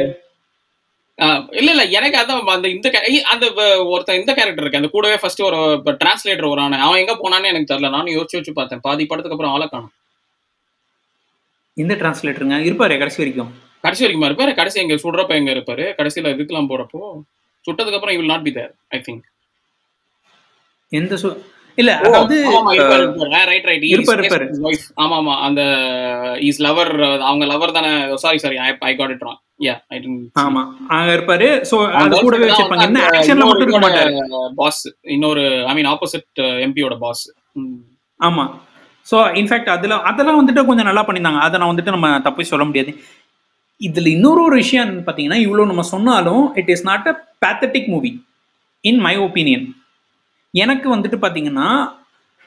இல்ல 1.60 1.69
இல்ல 1.73 1.84
எனக்கு 1.99 2.17
அதான் 2.19 2.43
அந்த 2.55 2.67
இந்த 2.73 2.89
அந்த 3.34 3.45
ஒருத்தன் 3.93 4.19
இந்த 4.21 4.32
கேரக்டர் 4.34 4.63
இருக்கு. 4.63 4.82
அந்த 4.82 4.91
கூடவே 4.95 5.15
ஃபர்ஸ்ட் 5.21 5.47
ஒரு 5.47 5.58
டிரான்ஸ்லேட்டர் 6.03 6.51
ஒரு 6.51 6.62
ஆன 6.65 6.82
அவன் 6.88 7.01
எங்க 7.03 7.15
போனான்னு 7.23 7.51
எனக்கு 7.51 7.71
தெரியல. 7.71 7.95
நானும் 7.95 8.15
யோசிச்சு 8.17 8.38
யோசிச்சு 8.38 8.60
பார்த்தேன். 8.60 8.84
பாதி 8.88 9.05
படத்துக்கு 9.05 9.38
அப்புறம் 9.38 9.55
ஆளை 9.55 9.67
காணும். 9.67 9.93
இந்த 11.84 11.95
டிரான்ஸ்லேட்டருங்க 12.01 12.60
இருப்பாரு 12.69 13.01
கடைசி 13.01 13.21
வரைக்கும். 13.23 13.51
கடைசி 13.84 14.04
வரைக்கும் 14.04 14.28
இருப்பாரு 14.28 14.54
கடைசி 14.58 14.78
எங்க 14.80 14.96
சுடுறப்ப 14.98 15.34
எங்க 15.36 15.52
இருப்பாரு? 15.56 15.84
கடைசியில 15.98 16.34
இதுக்கெல்லாம் 16.36 16.72
போறப்போ 16.72 17.02
சுட்டதுக்கு 17.65 17.98
அப்புறம் 17.98 18.18
will 18.18 18.34
not 18.34 18.48
be 18.48 18.54
there 18.54 18.74
I 18.92 19.00
think 19.06 19.26
எந்த 20.92 21.15
சு 21.18 21.30
இல்ல 21.78 21.92
அதாவது 22.08 22.36
இருப்பாரு, 22.38 23.04
அஹ், 23.04 23.12
இருப்பாரு. 23.92 24.24
இருப்பாரு. 24.24 24.46
ஆமா, 24.98 25.15
ஆமா. 25.20 25.34
அந்த 25.46 25.62
இஸ் 26.48 26.62
லவர் 26.65 26.92
அவங்க 27.24 27.44
லவர் 27.46 27.76
தானே. 27.78 27.92
Sorry 28.24 28.39
sorry 28.44 28.58
I 28.84 28.94
got 28.96 29.13
it 29.13 29.24
wrong 29.28 29.38
yeah 29.60 29.76
I 29.89 30.00
ஆமா 30.42 30.62
அங்க 30.96 31.12
இருப்பாரு. 31.18 31.48
சோ 31.70 31.76
அது 32.00 32.18
கூடவே 32.20 32.48
வச்சிருப்பாங்க. 32.48 32.88
என்ன 32.89 33.04
ஆக்ஷன்ல 33.12 33.46
மட்டும் 33.46 33.65
இருக்க 33.65 33.82
மாட்டாரு. 33.86 34.12
பாஸ் 34.58 34.82
இன்னொரு 35.15 35.44
ஐ 35.65 35.76
மீன் 35.76 35.89
ஆப்போசிட் 35.94 36.28
எம்பியோட 36.65 36.98
பாஸ் 37.00 37.24
ஆமா. 38.20 38.46
ஸோ 39.08 39.18
இன்ஃபேக்ட் 39.38 39.72
அதில் 39.74 39.96
அதெல்லாம் 40.10 40.39
வந்துட்டு 40.39 40.68
கொஞ்சம் 40.68 40.89
நல்லா 40.89 41.04
பண்ணியிருந்தாங்க. 41.04 41.42
அதை 41.46 41.56
நான் 41.60 41.72
வந்துட்டு 41.72 41.96
நம்ம 41.96 42.10
தப்பு 42.22 42.52
சொல்ல 42.52 42.65
முடியாது. 42.65 42.92
இதில் 43.82 44.06
இன்னொரு 44.06 44.42
ஒரு 44.44 44.56
விஷயம் 44.56 44.89
பார்த்தீங்கன்னா 45.06 45.39
இவ்வளோ 45.46 45.65
நம்ம 45.65 45.82
சொன்னாலும் 45.82 46.56
it 46.56 46.70
is 46.70 46.84
not 46.84 47.08
a 47.08 47.13
pathetic 47.46 47.88
movie 47.88 48.12
in 48.84 48.98
my 48.98 49.18
opinion 49.18 49.65
எனக்கு 50.54 50.88
வந்துட்டு 50.96 51.18
பார்த்தீங்கன்னா 51.22 51.70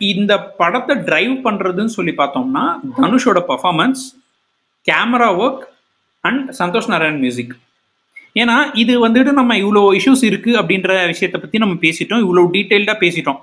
இந்த 0.00 0.32
படத்தை 0.38 0.94
டிரைவ் 1.04 1.34
பண்ணுறதுன்னு 1.44 1.86
சொல்லி 1.86 2.12
பார்த்தோம்னா 2.12 2.64
தனுஷோட 2.96 3.40
performance 3.48 4.02
camera 4.86 5.28
work 5.38 5.64
and 6.24 6.52
Santhosh 6.58 6.88
Narayan 6.88 7.18
music 7.18 7.54
ஏன்னா 8.36 8.56
இது 8.72 8.92
வந்துட்டு 9.06 9.32
நம்ம 9.32 9.56
இவ்வளோ 9.56 9.80
இஷ்யூஸ் 9.98 10.22
இருக்குது 10.30 10.58
அப்படின்ற 10.58 11.06
விஷயத்தை 11.06 11.40
பற்றி 11.40 11.58
நம்ம 11.58 11.74
பேசிட்டோம் 11.74 12.22
இவ்வளோ 12.22 12.44
டீட்டெயில்டாக 12.54 12.96
பேசிட்டோம். 13.00 13.40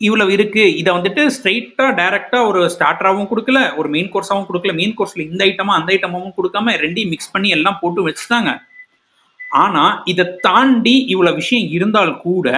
இவ்வளவு 0.00 0.32
இருக்கு. 0.32 0.76
இதை 0.76 0.94
வந்துட்டு 0.94 1.22
ஸ்ட்ரைட்டா 1.26 1.86
டைரக்டா 1.98 2.46
ஒரு 2.46 2.60
ஸ்டார்டராகவும் 2.74 3.28
கொடுக்கல 3.30 3.76
ஒரு 3.76 3.88
மெயின் 3.88 4.10
கோர்ஸாகவும் 4.12 4.48
கொடுக்கல. 4.48 4.74
மெயின் 4.74 4.94
கோர்ஸ்ல 4.98 5.30
இந்த 5.30 5.44
ஐட்டமா 5.44 5.74
அந்த 5.78 5.94
ஐட்டமாவும் 5.94 6.36
கொடுக்காம 6.38 6.74
ரெண்டையும் 6.84 7.12
மிக்ஸ் 7.14 7.32
பண்ணி 7.32 7.48
எல்லாம் 7.48 7.78
போட்டு 7.80 8.08
வச்சுட்டாங்க. 8.08 8.52
ஆனா 9.52 10.02
இதை 10.04 10.24
தாண்டி 10.40 10.96
இவ்வளவு 11.06 11.36
விஷயம் 11.36 11.68
இருந்தால் 11.68 12.20
கூட 12.20 12.48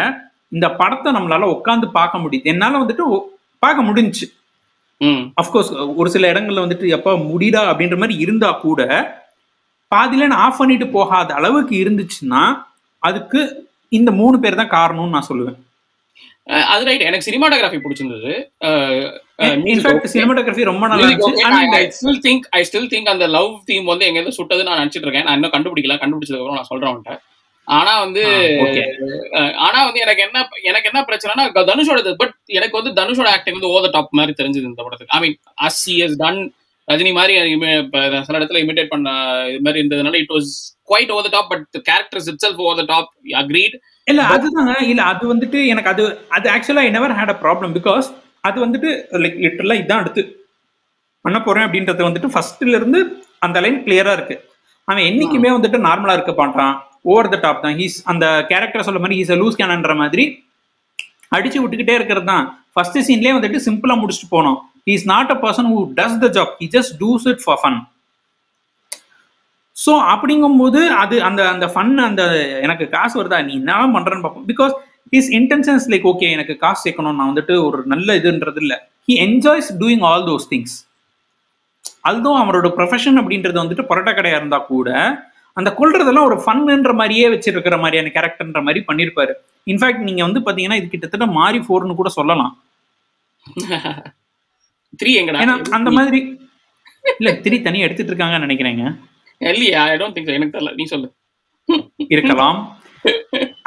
இந்த 0.48 0.66
படத்தை 0.70 1.12
நம்மளால 1.12 1.48
உட்காந்து 1.56 1.86
பார்க்க 1.90 2.18
முடியுது. 2.18 2.42
என்னால 2.42 2.84
வந்துட்டு 2.84 3.04
பார்க்க 3.58 3.82
முடிஞ்சுச்சு. 3.82 4.26
ம். 5.00 5.22
அஃப்கோர்ஸ் 5.40 5.70
ஒரு 5.96 6.10
சில 6.10 6.32
இடங்கள்ல 6.32 6.64
வந்துட்டு 6.64 6.88
எப்ப 6.88 7.16
முடிடா 7.16 7.62
அப்படின்ற 7.70 7.96
மாதிரி 7.98 8.18
இருந்தா 8.18 8.52
கூட 8.52 8.80
பாதியில 9.92 10.26
நான் 10.26 10.44
ஆஃப் 10.44 10.58
பண்ணிட்டு 10.58 10.88
போகாத 10.88 11.34
அளவுக்கு 11.34 11.74
இருந்துச்சுன்னா 11.84 12.42
அதுக்கு 13.02 13.40
இந்த 13.88 14.10
மூணு 14.10 14.40
பேர் 14.40 14.60
தான் 14.60 14.74
காரணம்னு 14.78 15.14
நான் 15.16 15.28
சொல்லுவேன். 15.28 15.58
அது 16.72 16.82
ரைட் 16.88 17.04
எனக்கு 17.08 17.26
சினிமாட்டோகிராஃபி 17.28 17.78
பிடிச்சிருந்தது. 17.84 18.32
சினிமாட்டோகிராஃபி 20.14 20.66
ரொம்ப 20.70 20.84
நல்லா 20.90 21.06
I 21.78 21.84
still 21.96 22.20
think 22.26 22.44
I 22.58 22.60
still 22.68 22.90
think 22.92 23.10
அந்த 23.14 23.26
லவ் 23.36 23.52
தீம் 23.70 23.90
வந்து 23.92 24.08
எங்க 24.10 24.34
சுட்டது 24.38 24.66
நான் 24.68 24.80
நினைச்சிட்டு 24.82 25.06
இருக்கேன். 25.08 25.26
நான் 25.28 25.38
இன்னும் 25.38 25.54
கண்டுபிடிக்கல. 25.56 25.96
கண்டுபிடிச்சதுக்கு 26.02 26.42
அப்புறம் 26.44 26.60
நான் 26.60 26.70
சொல்றேன் 26.72 27.22
ஆனா 27.68 27.92
வந்து 28.02 28.22
ஆனா 29.66 29.78
வந்து 29.86 30.00
எனக்கு 30.04 30.22
என்ன 30.26 30.38
எனக்கு 30.70 30.88
என்ன 30.90 31.00
பிரச்சனைனா 31.08 31.46
தனுஷோட 31.70 32.12
பட் 32.20 32.34
எனக்கு 32.58 32.78
வந்து 32.78 32.92
தனுஷோட 33.00 33.28
ஆக்டிங் 33.36 33.56
வந்து 33.58 33.72
ஓவர் 33.76 33.94
டாப் 33.96 34.14
மாதிரி 34.18 34.34
தெரிஞ்சது 34.40 34.70
இந்த 34.70 34.82
படத்துக்கு. 34.86 35.14
I 35.16 35.20
mean 35.24 35.36
as 35.68 35.80
is 35.96 36.16
done 36.22 36.40
Rajini 36.88 37.12
மாதிரி 37.18 37.34
சில 38.26 38.38
இடத்துல 38.38 38.60
இமிடேட் 38.64 38.92
பண்ண 38.94 39.08
இது 39.52 39.64
மாதிரி 39.66 39.80
இருந்ததுனால 39.82 40.20
it 40.22 40.32
was 40.36 40.52
quite 40.90 41.12
over 41.16 41.32
top 41.36 41.50
but 41.52 41.66
characters 41.90 42.28
itself 42.44 42.62
over 42.68 42.88
top 42.92 43.10
agreed 43.42 43.76
இல்ல 44.06 44.22
அதுதாங்க. 44.34 44.72
இல்ல 44.90 45.02
அது 45.12 45.24
வந்துட்டு 45.32 45.58
எனக்கு 45.72 45.90
அது 45.92 46.02
அது 46.36 46.46
ஆக்சுவலா 46.54 46.82
I 46.86 46.90
never 46.96 47.14
had 47.18 47.32
a 47.34 47.38
problem 47.44 47.72
because 47.78 48.06
அது 48.48 48.58
வந்துட்டு 48.64 48.90
லைக் 49.22 49.38
லிட்டரலா 49.44 49.76
இதான் 49.82 50.02
அடுத்து. 50.02 50.22
பண்ண 51.24 51.38
போறேன் 51.46 51.64
அப்படின்றது 51.66 52.06
வந்துட்டு 52.08 52.30
ஃபர்ஸ்ட்ல 52.34 52.76
இருந்து 52.80 52.98
அந்த 53.44 53.56
லைன் 53.64 53.80
கிளியரா 53.86 54.12
இருக்கு. 54.18 54.36
அவன் 54.88 55.06
என்னைக்குமே 55.10 55.50
வந்துட்டு 55.56 55.78
நார்மலா 55.86 56.14
இருக்க 56.18 56.32
மாட்டான். 56.40 56.74
ஓவர் 57.04 57.30
த 57.32 57.38
டாப் 57.44 57.64
தான். 57.64 57.76
ஹீஸ் 57.80 57.96
அந்த 58.12 58.24
கேரக்டர் 58.50 58.86
சொல்ல 58.88 59.00
மாதிரி 59.02 59.16
ஹீஸ் 59.20 59.32
லூஸ் 59.42 59.58
கேனன்ற 59.60 59.94
மாதிரி 60.02 60.24
அடிச்சு 61.36 61.58
விட்டுக்கிட்டே 61.62 61.94
இருக்கிறது 61.98 62.26
தான். 62.32 62.44
ஃபர்ஸ்ட் 62.74 62.98
சீன்லேயே 63.08 63.34
வந்துட்டு 63.36 63.58
சிம்பிளா 63.66 63.94
முடிச்சுட்டு 64.02 64.30
போனோம். 64.36 64.58
Is 64.94 65.06
not 65.12 65.32
a 65.34 65.38
person 65.44 65.68
who 65.72 65.78
does 65.98 66.18
the 66.24 66.28
job 66.36 66.52
he 66.60 66.68
just 66.76 66.94
does 67.02 67.26
it 67.32 67.42
for 67.44 67.60
fun 67.62 67.78
so 69.76 69.92
அப்படிங்கும்போது 70.12 70.80
அது 71.02 71.16
அந்த 71.28 71.40
அந்த 71.54 71.66
ஃபன் 71.72 71.94
அந்த 72.08 72.22
எனக்கு 72.66 72.84
காசு 72.96 73.14
வருதா? 73.20 73.38
நீ 73.48 73.54
என்ன 73.60 73.88
பண்றேன்னு 73.96 74.24
பார்ப்போம். 74.26 74.46
Because 74.52 74.74
his 75.14 75.30
intentions 75.38 75.86
like 75.92 76.06
okay 76.12 76.28
எனக்கு 76.36 76.54
காசு 76.64 76.80
சேர்க்கணும் 76.84 77.18
நான் 77.20 77.30
வந்துட்டு 77.32 77.54
ஒரு 77.66 77.78
நல்ல 77.92 78.08
இதுன்றது 78.20 78.60
இல்லை. 78.64 78.78
He 79.08 79.14
enjoys 79.26 79.70
doing 79.82 80.04
all 80.10 80.26
those 80.30 80.46
things 80.52 80.76
அதுவும் 82.10 82.40
அவரோட 82.42 82.68
ப்ரொஃபஷன் 82.78 83.18
அப்படின்றது 83.20 83.58
வந்துட்டு 83.62 83.84
பரோட்டா 83.90 84.12
கடையா 84.16 84.38
இருந்தா 84.40 84.58
கூட 84.72 84.88
அந்த 85.56 85.68
கொள்றதெல்லாம் 85.78 86.28
ஒரு 86.30 86.36
ஃபன்ன்ற 86.44 86.92
மாதிரியே 87.00 87.26
வச்சிருக்கிற 87.34 87.76
மாதிரியான 87.82 88.10
கேரக்டர்ன்ற 88.16 88.60
மாதிரி 88.66 88.80
பண்ணியிருப்பாரு 88.88 89.32
இன்ஃபேக்ட் 89.66 90.06
நீங்க 90.08 90.22
வந்து 90.26 90.40
பாத்தீங்கன்னா 90.46 90.78
இது 90.80 90.88
கிட்டத்தட்ட 90.94 91.26
மாறி 91.38 91.60
ஃபோர்னு 91.66 91.96
கூட 92.00 92.10
சொல்லலாம். 92.18 92.52
த்ரீ 95.00 95.10
ஏன்னா 95.20 95.54
அந்த 95.76 95.90
மாதிரி 95.96 96.18
இல்ல 97.20 97.30
திரி 97.44 97.56
தனியா 97.66 97.86
எடுத்துட்டு 97.86 98.12
இருக்காங்கன்னு 98.12 98.46
நினைக்கிறேங்க. 98.46 98.84
இல்லையா? 99.40 99.82
ஐ 99.90 99.96
டோன்ட் 100.00 100.16
திங்க் 100.16 100.36
எனக்கு 100.38 100.56
தெரியல. 100.58 100.74
நீ 100.80 100.84
சொல்லு. 100.94 101.08
இருக்கலாம். 102.14 102.58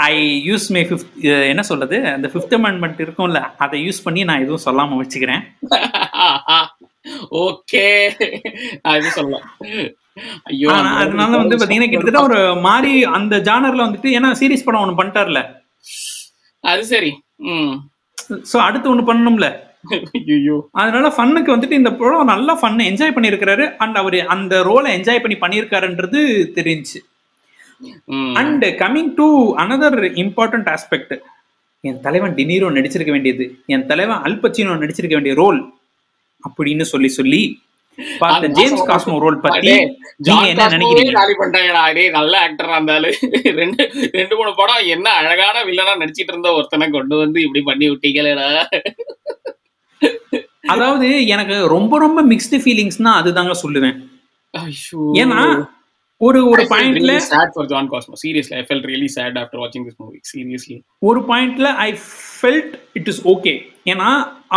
ஐ 0.06 0.16
யூஸ் 0.50 0.66
மை 0.76 0.82
ஃபிஃப்த் 0.90 1.14
என்ன 1.52 1.62
சொல்றது? 1.70 1.98
அந்த 2.16 2.28
ஃபிஃப்த் 2.32 2.56
அமெண்ட்மெண்ட் 2.58 3.00
இருக்கும்ல 3.06 3.40
அதை 3.66 3.78
யூஸ் 3.88 4.04
பண்ணி 4.04 4.22
நான் 4.30 4.44
எதுவும் 4.46 4.66
சொல்லாம 4.66 4.98
வச்சுக்கிறேன். 5.02 5.44
ஓகே. 7.46 7.86
இது 8.98 9.12
சொல்லலாம் 9.20 9.46
ஐயோ 10.52 10.70
அதனால 11.02 11.32
வந்து 11.42 11.60
பாத்தீங்கன்னா 11.60 11.90
கிட்டத்தட்ட 11.92 12.22
ஒரு 12.30 12.40
மாதிரி 12.68 12.94
அந்த 13.18 13.36
ஜானர்ல 13.50 13.86
வந்துட்டு 13.88 14.10
ஏன்னா 14.18 14.30
சீரிஸ் 14.40 14.66
படம் 14.66 14.84
ஒண்ணு 14.86 15.00
பண்ணிட்டார்ல. 15.00 15.42
அது 16.64 16.84
சரி. 16.94 17.12
ம். 17.54 17.76
சோ 18.52 18.58
அடுத்து 18.68 18.94
ஒண்ணு 18.94 19.10
பண்ணணும்ல. 19.10 19.48
ஐயோ 20.34 20.56
அதனால 20.82 21.08
ஃபன்னுக்கு 21.16 21.54
வந்துட்டு 21.56 21.80
இந்த 21.82 21.92
படம் 22.00 22.32
நல்லா 22.34 22.54
ஃபன் 22.62 22.82
என்ஜாய் 22.90 23.16
பண்ணியிருக்கிறாரு. 23.16 23.66
அண்ட் 23.84 23.98
அவர் 24.02 24.18
அந்த 24.36 24.56
ரோலை 24.70 24.90
என்ஜாய் 24.98 25.22
பண்ணி 25.24 25.38
பண்ணியிருக்காருன்றது 25.44 26.20
தெரிஞ்சுச்சு. 26.58 27.00
ம். 28.16 28.34
And 28.42 28.66
coming 28.82 29.12
to 29.20 29.28
another 29.64 30.00
important 30.24 30.70
aspect 30.76 31.14
என் 31.84 32.00
தலைவன் 32.06 32.36
டினீரோ 32.40 32.70
நடிச்சிருக்க 32.78 33.12
வேண்டியது. 33.16 33.46
என் 33.74 33.88
தலைவன் 33.92 34.24
அல்பச்சினோ 34.28 34.76
நடிச்சிருக்க 34.84 35.16
வேண்டிய 35.20 35.36
ரோல் 35.42 35.60
அப்படின்னு 36.44 36.86
சொல்லி 36.94 37.10
சொல்லி 37.20 37.42
பார்த்த 38.20 38.50
ஜேம்ஸ் 38.58 38.84
காஸ்மோ 38.90 39.16
ரோல் 39.24 39.40
பத்தி 39.46 39.72
என்ன 40.52 40.68
நினைக்கிறீங்க? 40.74 41.14
நல்ல 42.18 42.34
ஆக்டரா 42.46 42.76
இருந்தாலும். 42.78 43.16
ரெண்டு 43.62 43.84
ரெண்டு 44.20 44.34
மூணு 44.40 44.52
படம் 44.60 44.90
என்ன 44.96 45.08
அழகான 45.22 45.64
வில்லனா 45.70 45.96
நடிச்சிட்டு 46.02 46.34
இருந்த 46.34 46.52
ஒருத்தனை 46.58 46.88
கொண்டு 46.98 47.18
வந்து 47.24 47.40
இப்படி 47.46 47.64
பண்ணி 47.70 47.88
விட்டீங்களேடா. 47.92 48.48
அதாவது 50.74 51.08
எனக்கு 51.34 51.58
ரொம்ப 51.76 52.00
ரொம்ப 52.06 52.20
மிக்ஸ்டு 52.32 52.58
ஃபீலிங்ஸ்னா 52.64 53.12
அதுதாங்க 53.22 53.54
சொல்லுவேன். 53.64 53.98
ஏன்னா 55.22 55.42
ஒரு 56.22 56.40
ஒரு 56.52 56.64
பாயிண்ட்ல 56.72 57.12
sad 57.26 57.50
for 57.56 57.64
John 57.72 57.86
Cosmo. 57.92 58.14
Seriously, 58.22 58.56
I 58.62 58.64
felt 58.70 58.84
really 58.92 59.10
sad 59.16 59.34
after 59.42 59.58
watching 59.64 59.84
this 59.88 59.96
movie. 60.02 60.22
Seriously. 60.32 60.76
ஒரு 61.10 61.20
பாயிண்ட்ல 61.30 61.68
I 61.86 61.90
felt 62.40 62.74
it 63.00 63.10
is 63.12 63.22
okay 63.34 63.54
ஏன்னா 63.92 64.10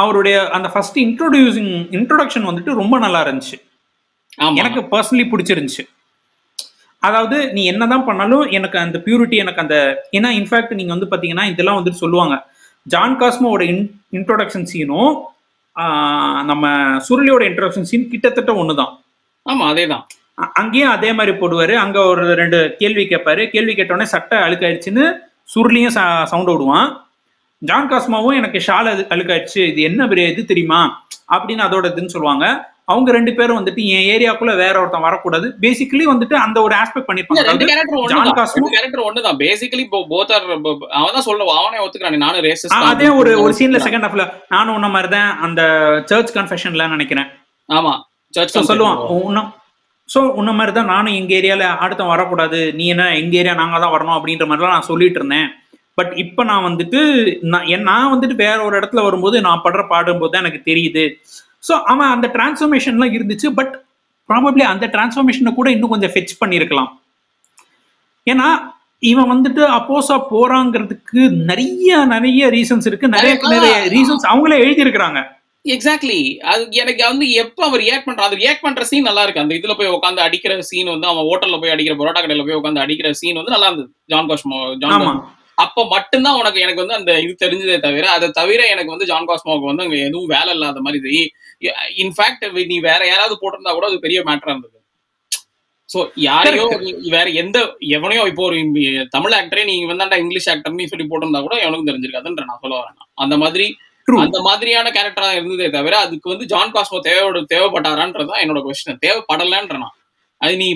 அவருடைய 0.02 0.36
அந்த 0.56 0.68
ஃபர்ஸ்ட் 0.74 0.98
இன்ட்ரோடியூசிங் 1.06 1.72
இன்ட்ரோடக்ஷன் 1.98 2.48
வந்துட்டு 2.48 2.72
ரொம்ப 2.80 2.98
நல்லா 3.04 3.20
இருந்துச்சு. 3.26 3.58
எனக்கு 4.60 4.80
பர்சனலி 4.94 5.26
பிடிச்சிருந்துச்சு. 5.32 5.84
அதாவது 6.98 7.38
நீ 7.52 7.62
என்னதான் 7.72 8.04
பண்ணாலும் 8.08 8.44
எனக்கு 8.58 8.78
அந்த 8.78 8.98
பியூரிட்டி 9.06 9.36
எனக்கு 9.44 9.62
அந்த 9.64 9.76
ஏன்னா 10.18 10.32
இன்ஃபேக்ட் 10.40 10.74
நீங்க 10.80 10.92
வந்து 10.96 11.10
பாத்தீங்கன்னா 11.12 11.44
இதெல்லாம் 11.52 11.78
வந்துட்டு 11.78 12.02
சொல்லுவாங்க. 12.04 12.34
ஜான் 12.86 13.16
காஸ்மோட 13.20 13.62
இன் 13.72 13.84
இன்ட்ரோடக்ஷன் 14.18 14.68
சீனும் 14.72 15.12
நம்ம 16.44 16.68
சுருளியோட 16.96 17.42
இன்ட்ரோடக்ஷன் 17.42 17.80
சீன் 17.80 18.08
கிட்டத்தட்ட 18.08 18.52
ஒண்ணுதான். 18.52 19.00
ஆமா 19.50 19.62
அதேதான். 19.62 20.02
அ- 20.42 20.52
அங்கேயும் 20.52 20.90
அதே 20.90 21.12
மாதிரி 21.12 21.36
போடுவாரு. 21.36 21.74
அங்க 21.74 22.04
ஒரு 22.04 22.34
ரெண்டு 22.34 22.74
கேள்வி 22.78 23.04
கேட்பாரு. 23.04 23.48
கேள்வி 23.48 23.74
கேட்டோடனே 23.74 24.02
சட்டை 24.02 24.38
அழுக்காயிடுச்சுன்னு 24.38 25.18
சுருளியும் 25.54 26.24
சவுண்ட் 26.24 26.46
விடுவான் 26.46 27.06
ஜான் 27.58 27.90
காஸ்மாவும் 27.90 28.34
எனக்கு 28.34 28.62
ஷால் 28.66 28.70
அது 28.70 29.06
அழுக்காயிடுச்சு. 29.08 29.58
இது 29.58 29.80
என்ன 29.82 30.08
பெரிய 30.08 30.28
இது 30.28 30.44
தெரியுமா? 30.44 31.06
அப்படின்னு 31.32 31.60
அதோட 31.60 31.86
இதுன்னு 31.86 32.06
சொல்லுவாங்க. 32.06 32.71
அவங்க 32.88 33.08
ரெண்டு 33.16 33.32
பேரும் 33.38 33.58
வந்துட்டு 33.58 33.82
என் 33.96 34.06
ஏரியாக்குள்ள 34.14 34.52
வேற 34.62 34.74
ஒருத்தன் 34.80 35.06
வரக்கூடாது. 35.06 35.46
பேசிக்கலி 35.64 36.04
வந்துட்டு 36.10 36.34
அந்த 36.44 36.58
ஒரு 36.66 36.74
ஆஸ்பெக்ட் 36.80 37.08
பண்ணிருப்பாங்க 37.08 37.42
ஒண்ணுதான். 39.08 39.38
பேசிக்கலி 39.44 39.84
போத் 40.12 40.32
ஆர் 40.36 40.46
அவன் 40.98 41.16
தான் 41.16 41.26
சொல்லுவான் 41.28 41.60
அவனே 41.62 41.82
ஒத்துக்கிறான். 41.84 42.18
நானும் 42.26 42.90
அதே 42.92 43.08
ஒரு 43.20 43.32
ஒரு 43.44 43.54
சீன்ல 43.60 43.80
செகண்ட் 43.86 44.06
ஹாஃப்ல 44.06 44.26
நானும் 44.54 44.74
உன்ன 44.78 44.90
மாதிரி 44.96 45.10
தான் 45.16 45.30
அந்த 45.46 45.62
சர்ச் 46.12 46.34
கன்ஃபெஷன்ல 46.38 46.86
நினைக்கிறேன். 46.94 47.30
ஆமா. 47.68 47.94
சர்ச் 48.34 48.58
சொல்லுவான். 48.72 49.00
உன்ன 49.28 49.44
ஸோ 50.08 50.20
உன்ன 50.40 50.50
மாதிரி 50.58 50.72
தான் 50.76 50.90
நானும் 50.92 51.16
எங்க 51.18 51.32
ஏரியால 51.40 51.64
அடுத்தவன் 51.84 52.14
வரக்கூடாது. 52.14 52.60
நீ 52.78 52.84
என்ன 52.94 53.04
எங்க 53.20 53.34
ஏரியா 53.42 53.54
நாங்க 53.60 53.76
தான் 53.84 53.94
வரணும் 53.94 54.16
அப்படின்ற 54.16 54.46
மாதிரிலாம் 54.48 54.76
நான் 54.76 54.90
சொல்லிட்டு 54.90 55.18
இருந்தேன். 55.20 55.48
பட் 55.98 56.12
இப்போ 56.22 56.42
நான் 56.50 56.66
வந்துட்டு 56.66 57.00
நான் 57.52 57.86
நான் 57.90 58.12
வந்துட்டு 58.12 58.36
வேற 58.44 58.58
ஒரு 58.66 58.74
இடத்துல 58.80 59.02
வரும்போது 59.06 59.36
நான் 59.46 59.64
படுற 59.64 59.82
பாடும்போது 59.92 60.32
தான் 60.32 60.44
எனக்கு 60.44 60.68
தெரியுது. 60.70 61.04
ஸோ 61.62 61.82
அவன் 61.84 62.08
அந்த 62.08 62.26
டிரான்ஸ்ஃபர்மேஷன்லாம் 62.36 63.14
இருந்துச்சு 63.16 63.48
பட் 63.50 63.74
ப்ராபப்ளி 64.28 64.64
அந்த 64.72 64.86
டிரான்ஸ்ஃபர்மேஷனை 64.86 65.52
கூட 65.54 65.68
இன்னும் 65.70 65.92
கொஞ்சம் 65.94 66.12
ஃபெச் 66.14 66.40
பண்ணியிருக்கலாம் 66.40 66.90
ஏன்னா 68.26 68.48
இவன் 69.02 69.30
வந்துட்டு 69.30 69.62
அப்போஸா 69.76 70.16
போறாங்கிறதுக்கு 70.32 71.20
நிறைய 71.50 72.04
நிறைய 72.04 72.50
ரீசன்ஸ் 72.56 72.86
இருக்கு. 72.86 73.06
நிறைய 73.08 73.32
நிறைய 73.54 73.76
ரீசன்ஸ் 73.94 74.26
அவங்களே 74.32 74.58
எழுதி 74.64 74.84
இருக்கிறாங்க 74.84 75.20
எக்ஸாக்ட்லி 75.64 76.20
அது 76.42 76.62
எனக்கு 76.82 77.02
வந்து 77.08 77.26
எப்ப 77.32 77.64
அவர் 77.66 77.82
ரியாக்ட் 77.82 78.06
பண்றான் 78.06 78.28
அது 78.28 78.38
ரியாக்ட் 78.42 78.64
பண்ற 78.66 78.84
சீன் 78.84 79.08
நல்லா 79.08 79.22
இருக்கு. 79.22 79.42
அந்த 79.44 79.54
இதுல 79.58 79.74
போய் 79.80 79.94
உட்காந்து 79.96 80.24
அடிக்கிற 80.26 80.62
சீன் 80.70 80.92
வந்து 80.94 81.06
அவன் 81.06 81.26
ஹோட்டல்ல 81.28 81.58
போய் 81.62 81.74
அடிக்கிற 81.74 81.96
பரோட்டா 82.00 82.22
கடையில 82.22 82.44
போய் 82.48 82.58
உட்காந்து 82.60 82.84
அடிக்கிற 82.84 83.10
சீன் 83.20 83.38
வந்து 83.40 83.54
நல்லா 83.56 83.68
இருந்தது. 83.70 83.90
ஜான் 84.12 84.30
காஸ்மோ 84.30 84.60
ஜான் 84.82 85.04
அப்ப 85.58 85.84
மட்டும்தான் 85.86 86.38
உனக்கு 86.40 86.60
எனக்கு 86.60 86.82
வந்து 86.84 86.98
அந்த 86.98 87.12
இது 87.20 87.32
தெரிஞ்சதே 87.42 87.76
தவிர 87.80 88.04
அதை 88.10 88.28
தவிர 88.30 88.60
எனக்கு 88.66 88.90
வந்து 88.90 89.08
ஜான் 89.10 89.28
காஸ்மோவுக்கு 89.28 89.70
வந்து 89.70 89.84
அங்க 89.84 89.96
எதுவும் 90.06 90.30
வேலை 90.34 90.52
இல்லாத 90.54 90.80
மாதிரி 90.80 91.22
இன்ஃபேக்ட் 92.02 92.44
நீ 92.70 92.78
வேற 92.80 93.00
யாராவது 93.06 93.34
போட்டிருந்தா 93.42 93.74
கூட 93.74 93.86
அது 93.86 93.98
பெரிய 93.98 94.20
மேட்டரா 94.22 94.52
இருந்தது. 94.52 94.78
சோ 95.88 96.00
யாரையோ 96.26 96.64
வேற 97.10 97.26
எந்த 97.42 97.58
எவனையோ 97.96 98.22
இப்போ 98.30 98.42
ஒரு 98.42 98.58
தமிழ் 99.16 99.34
ஆக்டரே 99.38 99.64
நீங்க 99.64 99.86
வந்தாண்டா 99.92 100.18
இங்கிலீஷ் 100.22 100.50
ஆக்டர்னு 100.52 100.90
சொல்லி 100.92 101.06
போட்டிருந்தா 101.06 101.40
கூட 101.40 101.56
எவனுக்கும் 101.64 101.90
தெரிஞ்சிருக்காதுன்ற 101.90 102.44
நான் 102.44 102.62
சொல்ல 102.62 102.76
வரேன். 102.80 103.08
அந்த 103.18 103.36
மாதிரி. 103.36 103.66
அந்த 104.22 104.38
மாதிரியான 104.46 104.90
கேரக்டரா 104.90 105.28
இருந்ததே 105.32 105.68
தவிர 105.70 105.94
அதுக்கு 105.98 106.30
வந்து 106.30 106.44
ஜான் 106.44 106.72
காஸ்மோ 106.74 107.00
தேவையோட 107.04 107.40
தேவைப்பட்டாரான்றதுதான் 107.52 108.42
என்னோட 108.42 108.60
கொஸ்டின் 108.64 109.02
தேவைப்படலன்ற 109.04 109.76
நான். 109.76 109.96
அது 110.40 110.54
நீ. 110.56 110.68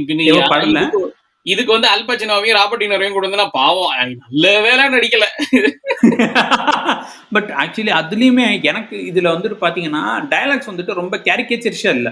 இதுக்கு- 1.46 1.74
வந்து 1.74 1.88
அல்பச்சினோவையும் 1.88 2.72
கொண்டு 3.12 3.20
வந்து 3.20 3.36
நான் 3.36 3.50
பாவம் 3.52 3.92
நல்ல 4.14 4.60
வேலை 4.60 4.84
நடிக்கல. 4.86 5.24
பட் 7.32 7.50
ஆக்சுவலி 7.56 7.92
அதுலயுமே 8.00 8.62
எனக்கு 8.62 8.96
இதுல 9.10 9.28
வந்துட்டு 9.34 9.56
பாத்தீங்கன்னா 9.60 10.02
டயலாக்ஸ் 10.30 10.70
வந்துட்டு 10.70 10.92
ரொம்ப 10.92 11.16
கேரிகேச்சரிஷா 11.24 11.90
இல்ல. 11.94 12.10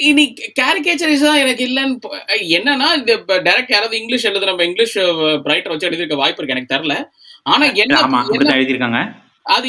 இனி 0.00 0.24
கேரிகேச்சரிஸ் 0.60 1.20
தான் 1.20 1.36
எனக்கு 1.36 1.64
இல்லைன்னு 1.66 1.98
என்னன்னா 2.56 2.96
இந்த 2.96 3.12
டைரக்ட் 3.42 3.68
யாராவது 3.68 3.98
இங்கிலீஷ் 3.98 4.24
எழுது 4.24 4.46
நம்ம 4.46 4.64
இங்கிலீஷ் 4.64 4.98
பிரைட்டர் 5.44 5.68
வச்சு 5.68 5.90
எழுதிருக்க 5.90 6.14
வாய்ப்பு 6.14 6.44
இருக்கு 6.44 6.56
எனக்கு 6.56 6.74
தெரியல. 6.74 6.96
ஆனா 7.46 7.64
என்ன 7.74 7.98
எழுதியிருக்காங்க. 8.56 9.00
அது 9.54 9.68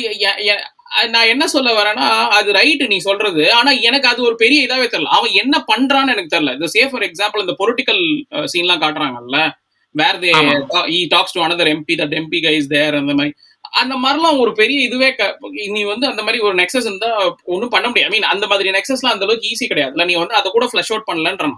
நான் 1.14 1.30
என்ன 1.32 1.46
சொல்ல 1.54 1.70
வரேன்னா 1.80 2.06
அது 2.38 2.50
ரைட்டு 2.58 2.86
நீ 2.88 2.98
சொல்றது. 3.08 3.44
ஆனா 3.58 3.72
எனக்கு 3.90 4.08
அது 4.12 4.22
ஒரு 4.28 4.36
பெரிய 4.36 4.66
இதாவே 4.68 4.88
தெரியல. 4.94 5.16
அவன் 5.18 5.34
என்ன 5.42 5.56
பண்றான்னு 5.72 6.14
எனக்கு 6.16 6.34
தெரியல. 6.36 6.54
இந்த 6.58 6.68
சே 6.76 6.84
ஃபார் 6.92 7.06
எக்ஸாம்பிள் 7.10 7.44
இந்த 7.46 7.56
பொலிட்டிக்கல் 7.62 8.02
சீன்லாம் 8.54 8.84
காட்டுறாங்கல்ல? 8.84 9.40
Where 9.96 10.22
they. 10.24 10.32
He 10.98 11.00
talks 11.14 11.36
to 11.36 11.42
another 11.48 11.72
MP 11.74 11.98
that 12.02 12.16
MP 12.22 12.40
guys 12.48 12.72
there 12.76 12.98
அந்த 13.02 13.14
மாதிரி. 13.20 13.34
அந்த 13.82 13.96
மாதிரிலாம் 14.04 14.40
ஒரு 14.44 14.52
பெரிய 14.60 14.78
இதுவே 14.88 15.10
நீ 15.76 15.82
வந்து 15.92 16.06
அந்த 16.12 16.22
மாதிரி 16.26 16.40
ஒரு 16.48 16.56
நெக்ஸஸ் 16.62 16.88
இருந்தா 16.90 17.10
ஒன்றும் 17.54 17.74
பண்ண 17.74 17.86
முடியாது. 17.88 18.10
ஐ 18.12 18.14
மீன் 18.16 18.32
அந்த 18.34 18.46
மாதிரி 18.52 18.70
நெக்ஸஸ்லாம் 18.78 19.16
அந்த 19.16 19.26
அளவுக்கு 19.26 19.50
ஈஸி 19.54 19.66
கிடையாதுல 19.72 20.06
நீ 20.12 20.16
வந்து 20.24 20.38
அதை 20.40 20.52
கூட 20.52 20.68
ஃபிளஷ் 20.72 20.92
அவுட் 20.94 21.10
பண்ணலன்றான் 21.12 21.58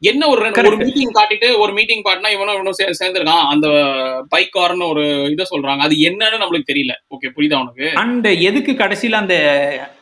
என்ன 0.00 0.26
ஒரு 0.26 0.40
ஒரு. 0.42 0.76
மீட்டிங் 0.76 1.12
காட்டிட்டு 1.12 1.58
ஒரு 1.58 1.72
மீட்டிங் 1.72 2.02
பாட்டினா 2.02 2.30
இவனும் 2.30 2.54
இவனும் 2.54 2.72
சேர்ந்திருக்கான். 2.78 3.46
அந்த 3.46 3.68
பைக் 4.28 4.56
கார்னு 4.56 4.88
ஒரு 4.88 5.24
இதை 5.30 5.46
சொல்றாங்க. 5.50 5.78
அது 5.78 5.96
என்னன்னு 5.96 6.40
நம்மளுக்கு 6.40 6.62
தெரியல. 6.72 6.92
ஓகே 7.14 7.30
புரியுதா 7.36 7.60
உனக்கு? 7.60 7.90
அண்ட் 7.94 8.26
எதுக்கு 8.26 8.72
கடைசியில 8.72 9.12
அந்த 9.12 9.34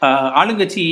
ஆளுங்கட்சி 0.01 0.85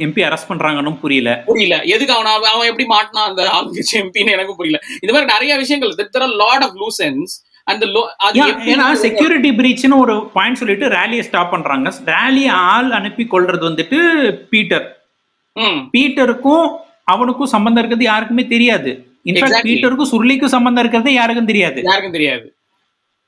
எம்பி 0.00 0.22
அரெஸ்ட் 0.24 0.48
பண்றாங்கன்னு 0.48 1.00
புரியல. 1.00 1.42
புரியல. 1.46 1.82
எதுக்கு 1.82 2.14
அவன் 2.14 2.50
அவன் 2.52 2.68
எப்படி 2.68 2.88
மாட்டினான் 2.88 3.28
அந்த 3.28 3.42
ஆளுங்கட்சி 3.42 3.96
எம்பின்னு 3.96 4.30
எனக்கு 4.30 4.56
புரியல. 4.56 4.78
இந்த 5.00 5.12
மாதிரி 5.12 5.32
நிறைய 5.32 5.56
விஷயங்கள். 5.56 6.08
தெர் 6.12 6.34
லாட் 6.34 6.62
ஆஃப் 6.62 6.76
லூசன்ஸ் 6.76 7.44
அந்த 7.64 7.86
ஏன்னா 7.86 8.92
செக்யூரிட்டி 8.92 9.50
பிரீச்னு 9.50 9.96
ஒரு 9.96 10.26
பாயிண்ட் 10.26 10.56
சொல்லிட்டு 10.56 10.88
ரேலியை 10.88 11.20
ஸ்டாப் 11.20 11.50
பண்றாங்க. 11.50 11.92
ரேலியை 12.04 12.48
ஆள் 12.48 12.90
அனுப்பி 12.90 13.26
கொள்றது 13.30 13.64
வந்துட்டு 13.64 14.30
பீட்டர் 14.50 15.00
பீட்டருக்கும் 15.92 16.84
அவனுக்கும் 17.12 17.52
சம்பந்தம் 17.54 17.82
இருக்கிறது 17.82 18.10
யாருக்குமே 18.12 18.44
தெரியாது. 18.54 18.90
இன்ஃபேக்ட். 19.30 19.66
பீட்டருக்கும் 19.68 20.10
சுருளிக்கும் 20.12 20.54
சம்பந்தம் 20.56 20.82
இருக்கிறது 20.84 21.12
யாருக்கும் 21.20 21.50
தெரியாது. 21.50 21.78
யாருக்கும் 21.90 22.16
தெரியாது. 22.16 22.46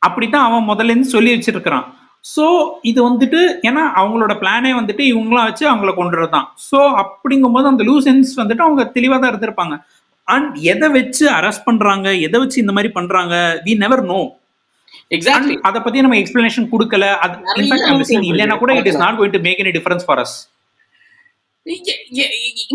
அப்படித்தான் 0.03 0.47
அவன் 0.49 0.69
முதல்ல 0.71 0.93
இருந்து 0.93 1.15
சொல்லி 1.17 1.31
வச்சிருக்கிறான். 1.35 1.87
ஸோ 2.25 2.45
இது 2.91 3.01
வந்துட்டு 3.09 3.41
ஏன்னா 3.69 3.83
அவங்களோட 4.01 4.33
பிளானே 4.41 4.71
வந்துட்டு 4.79 5.03
இவங்களாம் 5.13 5.49
வச்சு 5.51 5.65
அவங்கள 5.73 5.93
கொண்டுறது 5.99 6.29
தான் 6.35 6.47
ஸோ 6.69 6.79
அப்படிங்கும்போது 7.03 7.67
அந்த 7.73 7.83
லூசன்ஸ் 7.91 8.33
வந்துட்டு 8.41 8.67
அவங்க 8.67 8.85
தெளிவாக 8.97 9.19
தான் 9.23 9.33
இருந்திருப்பாங்க. 9.33 9.77
அண்ட் 10.29 10.55
எதை 10.73 10.89
வச்சு 10.97 11.25
அரெஸ்ட் 11.37 11.67
பண்றாங்க? 11.69 12.09
எதை 12.27 12.39
வச்சு 12.43 12.59
இந்த 12.63 12.73
மாதிரி 12.77 12.91
பண்றாங்க? 12.99 13.35
வி 13.67 13.75
நெவர் 13.85 14.05
நோ 14.13 14.21
எக்ஸாக்ட்லி 15.17 15.55
அதை 15.69 15.79
பத்தி 15.85 16.05
நம்ம 16.05 16.19
எக்ஸ்பிளனேஷன் 16.23 16.69
கொடுக்கல. 16.73 17.05
அது 17.25 17.35
இல்லைன்னா 18.33 18.57
கூட 18.63 18.73
it 18.81 18.89
is. 18.91 19.01
Not 19.05 19.19
going 19.21 19.35
to 19.37 19.43
make 19.49 19.63
any 19.65 19.73
difference 19.79 20.07
for 20.09 20.21
us 20.25 20.37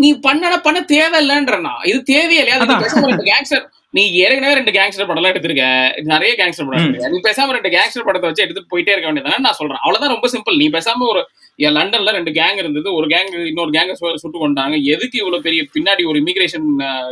நீ 0.04 0.10
பண்ணன 0.26 0.58
பண்ண 0.66 0.80
தேவையில்லைன்றனா 0.94 1.74
இது 1.92 2.00
தேவையே 2.14 2.42
இல்லையா 2.42 2.58
அது 2.58 2.68
நீ 2.68 2.74
அதான். 2.74 2.84
பேசாம 2.86 3.10
ரெண்டு 3.12 3.28
கேங்ஸ்டர் 3.30 3.64
நீ 3.98 4.04
ஏற்கனவே 4.22 4.54
ரெண்டு 4.58 4.74
கேங்ஸ்டர் 4.76 5.08
படம் 5.10 5.30
எடுத்திருக்க. 5.32 5.66
நிறைய 6.12 6.32
கேங்ஸ்டர் 6.40 6.68
படம். 6.68 6.80
எடுத்திருக்க. 6.82 7.12
நீ 7.16 7.20
பேசாம 7.28 7.54
ரெண்டு 7.58 7.72
கேங்ஸ்டர் 7.76 8.06
படத்தை 8.08 8.28
வச்சு 8.30 8.44
எடுத்துட்டு 8.46 8.72
போயிட்டே 8.72 8.94
இருக்க 8.94 9.08
வேண்டியதானே 9.10 9.40
நான் 9.46 9.58
சொல்றேன். 9.60 9.82
அவ்வளவுதான் 9.84 10.14
ரொம்ப 10.16 10.30
சிம்பிள் 10.34 10.60
நீ 10.62 10.68
பேசாம 10.78 11.08
ஒரு 11.12 11.22
லண்டன்ல 11.78 12.14
ரெண்டு 12.18 12.32
கேங் 12.38 12.60
இருந்தது. 12.62 12.88
ஒரு 12.98 13.08
கேங் 13.14 13.32
இன்னொரு 13.52 13.72
கேங்க 13.78 13.94
சுட்டு 14.24 14.38
கொண்டாங்க. 14.44 14.76
எதுக்கு 14.94 15.18
இவ்வளவு 15.22 15.46
பெரிய 15.48 15.64
பின்னாடி 15.76 16.04
ஒரு 16.12 16.20
இமிகிரேஷன் 16.24 16.68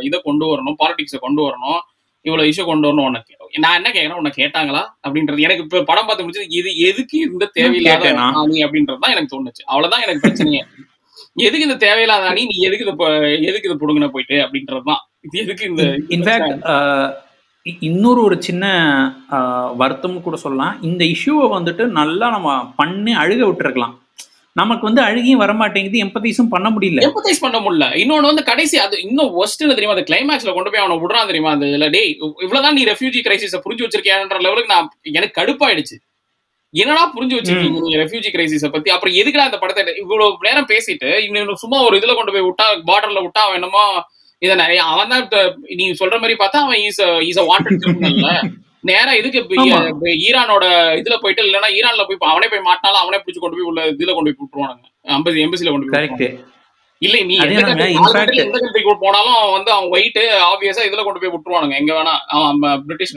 இதை 0.08 0.18
கொண்டு 0.28 0.46
வரணும்? 0.52 0.78
பாலிடிக்ஸை 0.82 1.20
கொண்டு 1.26 1.42
வரணும்? 1.48 1.80
இவ்வளவு 2.24 2.48
இஷ்யூ 2.50 2.64
கொண்டு 2.70 2.86
வரணும் 2.88 3.08
உனக்கு. 3.10 3.32
நான் 3.64 3.78
என்ன 3.78 3.88
கேட்கறேன்? 3.94 4.20
உனக்கு 4.22 4.40
கேட்டாங்களா? 4.42 4.82
அப்படின்றது 5.06 5.46
எனக்கு 5.46 5.64
இப்ப 5.66 5.82
படம் 5.90 6.08
பார்த்து 6.08 6.24
முடிச்சது 6.24 6.56
இது 6.58 6.70
எதுக்கு 6.88 7.18
இந்த 7.28 7.46
தேவையில்லாத 7.58 8.02
கேட்டேனா? 8.04 8.26
அணி 8.42 8.58
அப்படின்றது 8.66 9.02
தான் 9.04 9.14
எனக்கு 9.14 9.32
தோணுச்சு. 9.34 9.62
அவ்வளவுதான் 9.72 10.04
எனக்கு 10.06 10.24
பிரச்சனையே. 10.26 10.62
எதுக்கு 11.36 11.66
இந்த 11.68 11.78
தேவையில்லாத 11.86 12.24
அணி? 12.30 12.42
நீ 12.50 12.56
எதுக்கு 12.68 12.86
இது 12.86 13.48
எதுக்கு 13.50 13.68
இது 13.68 13.80
புடுங்கின 13.82 14.08
போயிட்டு? 14.14 14.36
அப்படின்றதுதான். 14.44 15.02
இது 15.26 15.36
எதுக்கு 15.44 15.64
இந்த 15.70 15.84
இன்ஃபேக்ட் 16.16 16.64
இன்னொரு 17.88 18.20
ஒரு 18.28 18.36
சின்ன 18.46 18.64
வருத்தம்னு 19.80 20.22
கூட 20.22 20.36
சொல்லலாம். 20.44 20.76
இந்த 20.88 21.02
இஷ்யூவை 21.14 21.48
வந்துட்டு 21.56 21.84
நல்லா 21.98 22.28
நம்ம 22.36 22.54
பண்ணி 22.80 23.12
அழுக 23.22 23.40
விட்டுருக்கலாம். 23.48 23.96
நமக்கு 24.60 24.84
வந்து 24.88 25.02
அழுகியும் 25.08 25.42
வரமாட்டேங்குது. 25.42 26.02
எம்பத்தைஸும் 26.04 26.50
பண்ண 26.54 26.68
முடியல. 26.74 27.04
எம்பத்தைஸ் 27.08 27.44
பண்ண 27.44 27.58
முடியல. 27.64 27.86
இன்னொன்னு 28.02 28.30
வந்து 28.30 28.48
கடைசி 28.50 28.76
அது 28.86 28.96
இன்னும் 29.08 29.36
ஒஸ்ட் 29.42 29.62
தெரியுமா? 29.68 29.94
அந்த 29.96 30.06
கிளைமேக்ஸ்ல 30.10 30.54
கொண்டு 30.56 30.72
போய் 30.72 30.82
அவனை 30.82 30.96
விடுறான் 31.02 31.30
தெரியுமா? 31.30 31.52
அந்த 31.56 31.66
இதுல 31.70 31.88
டேய் 31.96 32.10
இவ்வளவுதான் 32.46 32.76
நீ 32.78 32.84
ரெஃப்யூஜி 32.92 33.22
கிரைசிஸ 33.28 33.60
புரிஞ்சு 33.66 33.84
வச்சிருக்கியான்ற 33.86 34.40
லெவலுக்கு 34.46 34.74
நான் 34.74 34.90
எனக்கு 35.20 35.38
கடுப்பாயிடுச்சு. 35.40 35.98
என்னடா 36.74 37.02
புரிஞ்சு 37.14 37.36
வச்சிருக்கீங்க 37.36 37.80
நீங்க 37.82 37.98
ரெஃப்யூஜி 38.02 38.30
கிரைசிஸ 38.34 38.68
பத்தி? 38.68 38.88
அப்புறம் 38.94 39.14
எதுக்குடா 39.20 39.46
அந்த 39.48 39.58
படத்தை 39.62 39.94
இவ்வளவு 40.02 40.46
நேரம் 40.46 40.68
பேசிட்டு 40.70 41.08
இன்னும் 41.26 41.60
சும்மா 41.62 41.78
ஒரு 41.86 41.94
இதுல 42.00 42.14
கொண்டு 42.16 42.34
போய் 42.34 42.46
விட்டா 42.46 42.66
பார்டர்ல 42.90 43.22
விட்டா 43.24 43.42
அவன் 43.46 43.58
என்னமோ 43.60 43.84
இதை 44.42 44.54
நிறைய 44.60 44.80
அவன் 44.92 45.10
தான் 45.12 45.22
இப்ப 45.24 45.40
நீ 45.76 45.84
சொல்ற 46.00 46.16
மாதிரி 46.22 46.36
பார்த்தா 46.40 46.62
அவன் 46.64 46.80
ஈஸ் 46.86 47.00
ஈஸ் 47.28 47.40
அ 47.42 47.46
வாண்டட் 47.50 47.80
கிரிமினல்ல 47.82 48.30
நேரா 48.84 49.12
இதுக்கு. 49.18 49.40
இப்ப 49.42 49.56
ஈரானோட 50.24 50.64
இதுல 51.00 51.16
போயிட்டு 51.22 51.42
இல்லைன்னா 51.44 51.68
ஈரான்ல 51.76 52.04
போய் 52.08 52.32
அவனே 52.32 52.48
போய் 52.52 52.66
மாட்டினாலும் 52.68 53.02
அவனே 53.02 53.20
பிடிச்சு 53.20 53.42
கொண்டு 53.42 53.58
போய் 53.58 53.68
உள்ள 53.70 53.82
இதுல 53.92 54.14
கொண்டு 54.16 54.30
போய் 54.30 54.40
விட்டுருவானுங்க. 54.40 54.86
ஐம்பது 55.16 55.44
எம்பசில 55.44 55.72
கொண்டு 55.72 55.86
போய். 55.86 55.94
இல்ல 57.02 57.16
நீ 57.28 57.34
எந்த 57.44 57.62
கண்ட்ரிக்கு 57.68 58.92
போனாலும் 59.02 59.36
வந்து 59.54 59.70
அவன் 59.74 59.88
ஒயிட் 59.94 60.18
ஆப்வியஸா 60.48 60.82
இதுல 60.88 61.02
கொண்டு 61.04 61.20
போய் 61.22 61.32
விட்டுருவானுங்க. 61.32 61.76
எங்க 61.80 61.92
வேணா 61.96 62.14
பிரிட்டிஷ் 62.84 63.14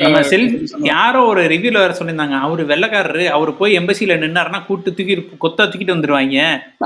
யாரோ 0.90 1.20
ஒரு 1.32 1.42
ரிவ்யூல 1.54 1.82
வேற 1.84 1.94
சொல்லியிருந்தாங்க 1.98 2.38
அவரு 2.46 2.64
வெள்ளக்காரரு 2.72 3.26
அவர் 3.36 3.52
போய் 3.60 3.78
எம்பசில 3.80 4.18
நின்னாருன்னா 4.24 4.62
கூட்டு 4.68 4.96
தூக்கி 4.98 5.16
கொத்தா 5.44 5.64
தூக்கிட்டு 5.66 5.96
வந்துருவாங்க. 5.96 6.38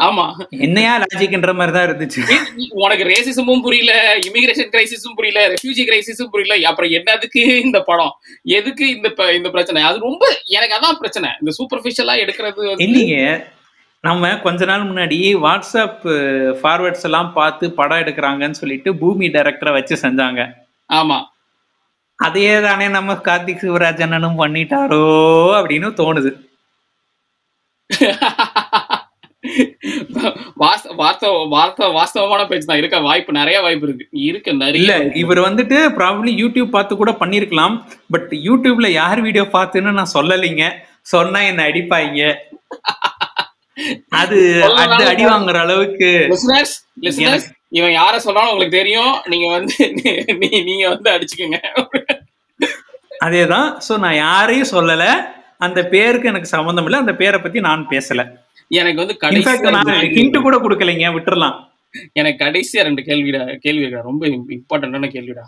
ஆமா. 0.07 0.25
என்னையா 0.67 0.93
லாஜிக்ன்ற 1.03 1.53
மாதிரி 1.59 1.75
தான் 1.77 1.87
இருந்துச்சு 1.89 2.23
உனக்கு 2.79 3.05
ரேசிசமும் 3.11 3.63
புரியல 3.67 3.93
இமிகிரேஷன் 4.27 4.73
கிரைசிஸும் 4.73 5.17
புரியல 5.19 5.45
ரெஃப்யூஜி 5.53 5.85
கிரைசிஸும் 5.89 6.31
புரியல 6.33 6.57
அப்புறம் 6.71 6.93
என்னதுக்கு 6.99 7.43
இந்த 7.65 7.81
படம்? 7.83 8.13
எதுக்கு 8.59 8.85
இந்த 8.95 9.07
இந்த 9.39 9.49
பிரச்சனை? 9.55 9.79
அது 9.89 10.05
ரொம்ப 10.07 10.23
எனக்கு 10.57 10.77
அதான் 10.77 10.99
பிரச்சனை. 11.01 11.31
இந்த 11.41 11.53
சூப்பர்ஃபிஷியலா 11.57 12.15
எடுக்கிறது 12.23 12.65
இல்லைங்க 12.85 13.17
நம்ம 14.01 14.37
கொஞ்ச 14.37 14.65
நாள் 14.65 14.83
முன்னாடி 14.83 15.35
வாட்ஸ்அப் 15.35 16.09
ஃபார்வர்ட்ஸ் 16.63 17.03
எல்லாம் 17.03 17.33
பார்த்து 17.33 17.71
படம் 17.71 17.97
எடுக்கிறாங்கன்னு 17.97 18.51
சொல்லிட்டு 18.51 18.95
பூமி 18.95 19.27
டைரக்டரை 19.27 19.71
வச்சு 19.71 19.95
செஞ்சாங்க. 19.95 20.53
ஆமா. 20.93 21.23
அதே 22.15 22.61
தானே 22.61 22.87
நம்ம 22.87 23.13
கார்த்திக் 23.13 23.61
சிவராஜ் 23.61 24.01
அண்ணனும் 24.01 24.39
பண்ணிட்டாரோ 24.39 25.03
அப்படின்னு 25.59 25.93
தோணுது. 25.97 26.47
வாஸ்த- 30.59 30.95
வாஸ்தவ 30.95 31.47
வாஸ்தவ 31.47 31.91
வாஸ்தவமான 31.91 32.47
பேச்சு 32.47 32.65
தான். 32.65 32.77
இருக்க 32.77 32.99
வாய்ப்பு 32.99 33.31
நிறைய 33.31 33.61
வாய்ப்பு 33.61 33.87
இருக்கு. 33.87 34.07
இருக்கு 34.11 34.51
இல்ல 34.51 34.65
நிறைய 34.65 35.11
இவர் 35.13 35.37
வந்துட்டு 35.37 35.93
ப்ராபப்ளி 35.97 36.31
யூடியூப் 36.35 36.69
பார்த்து 36.69 36.95
கூட 36.95 37.11
பண்ணிருக்கலாம். 37.11 37.83
பட் 38.09 38.31
யூடியூப்ல 38.31 38.87
யார் 38.87 39.21
வீடியோ 39.21 39.43
பார்த்துன்னு 39.43 39.91
நான் 39.91 40.07
சொல்லலைங்க. 40.13 40.71
சொன்னா 41.01 41.39
என்ன 41.39 41.67
அடிப்பாங்க 41.67 42.35
அது 44.09 44.63
அது 44.75 45.05
அடி 45.05 45.25
வாங்குற 45.25 45.57
அளவுக்கு 45.57 46.25
இவன் 47.69 47.91
யார 47.91 48.17
சொன்னாலும் 48.17 48.51
உங்களுக்கு 48.51 48.77
தெரியும். 48.77 49.21
நீங்க 49.25 49.51
வந்து 49.51 49.73
நீ- 49.79 50.63
நீங்க 50.63 50.89
வந்து 50.89 51.11
அடிச்சுக்கோங்க. 51.11 51.85
அதேதான். 53.25 53.77
சோ 53.89 53.99
நான் 53.99 54.15
யாரையும் 54.15 54.67
சொல்லல. 54.71 55.21
அந்த 55.57 55.83
பேருக்கு 55.83 56.27
எனக்கு 56.27 56.47
சம்மந்தம் 56.47 56.83
இல்லை. 56.83 56.99
அந்த 56.99 57.13
பேரை 57.13 57.39
பத்தி 57.39 57.59
நான் 57.59 57.87
பேசல. 57.89 58.31
எனக்கு 58.67 58.97
வந்து 58.97 59.17
கடைசி 59.17 59.49
ஹிண்ட் 60.15 60.41
கூட 60.41 60.57
கொடுக்கலைங்க. 60.57 61.11
விட்டுறலாம். 61.13 61.67
எனக்கு 62.13 62.45
கடைசியா 62.45 62.81
ரெண்டு 62.81 63.01
கேள்விடா 63.01 63.55
கேள்வி 63.55 63.81
இருக்கா? 63.81 64.01
ரொம்ப 64.01 64.27
இம்பார்ட்டன்டான 64.27 65.07
கேள்விடா. 65.09 65.41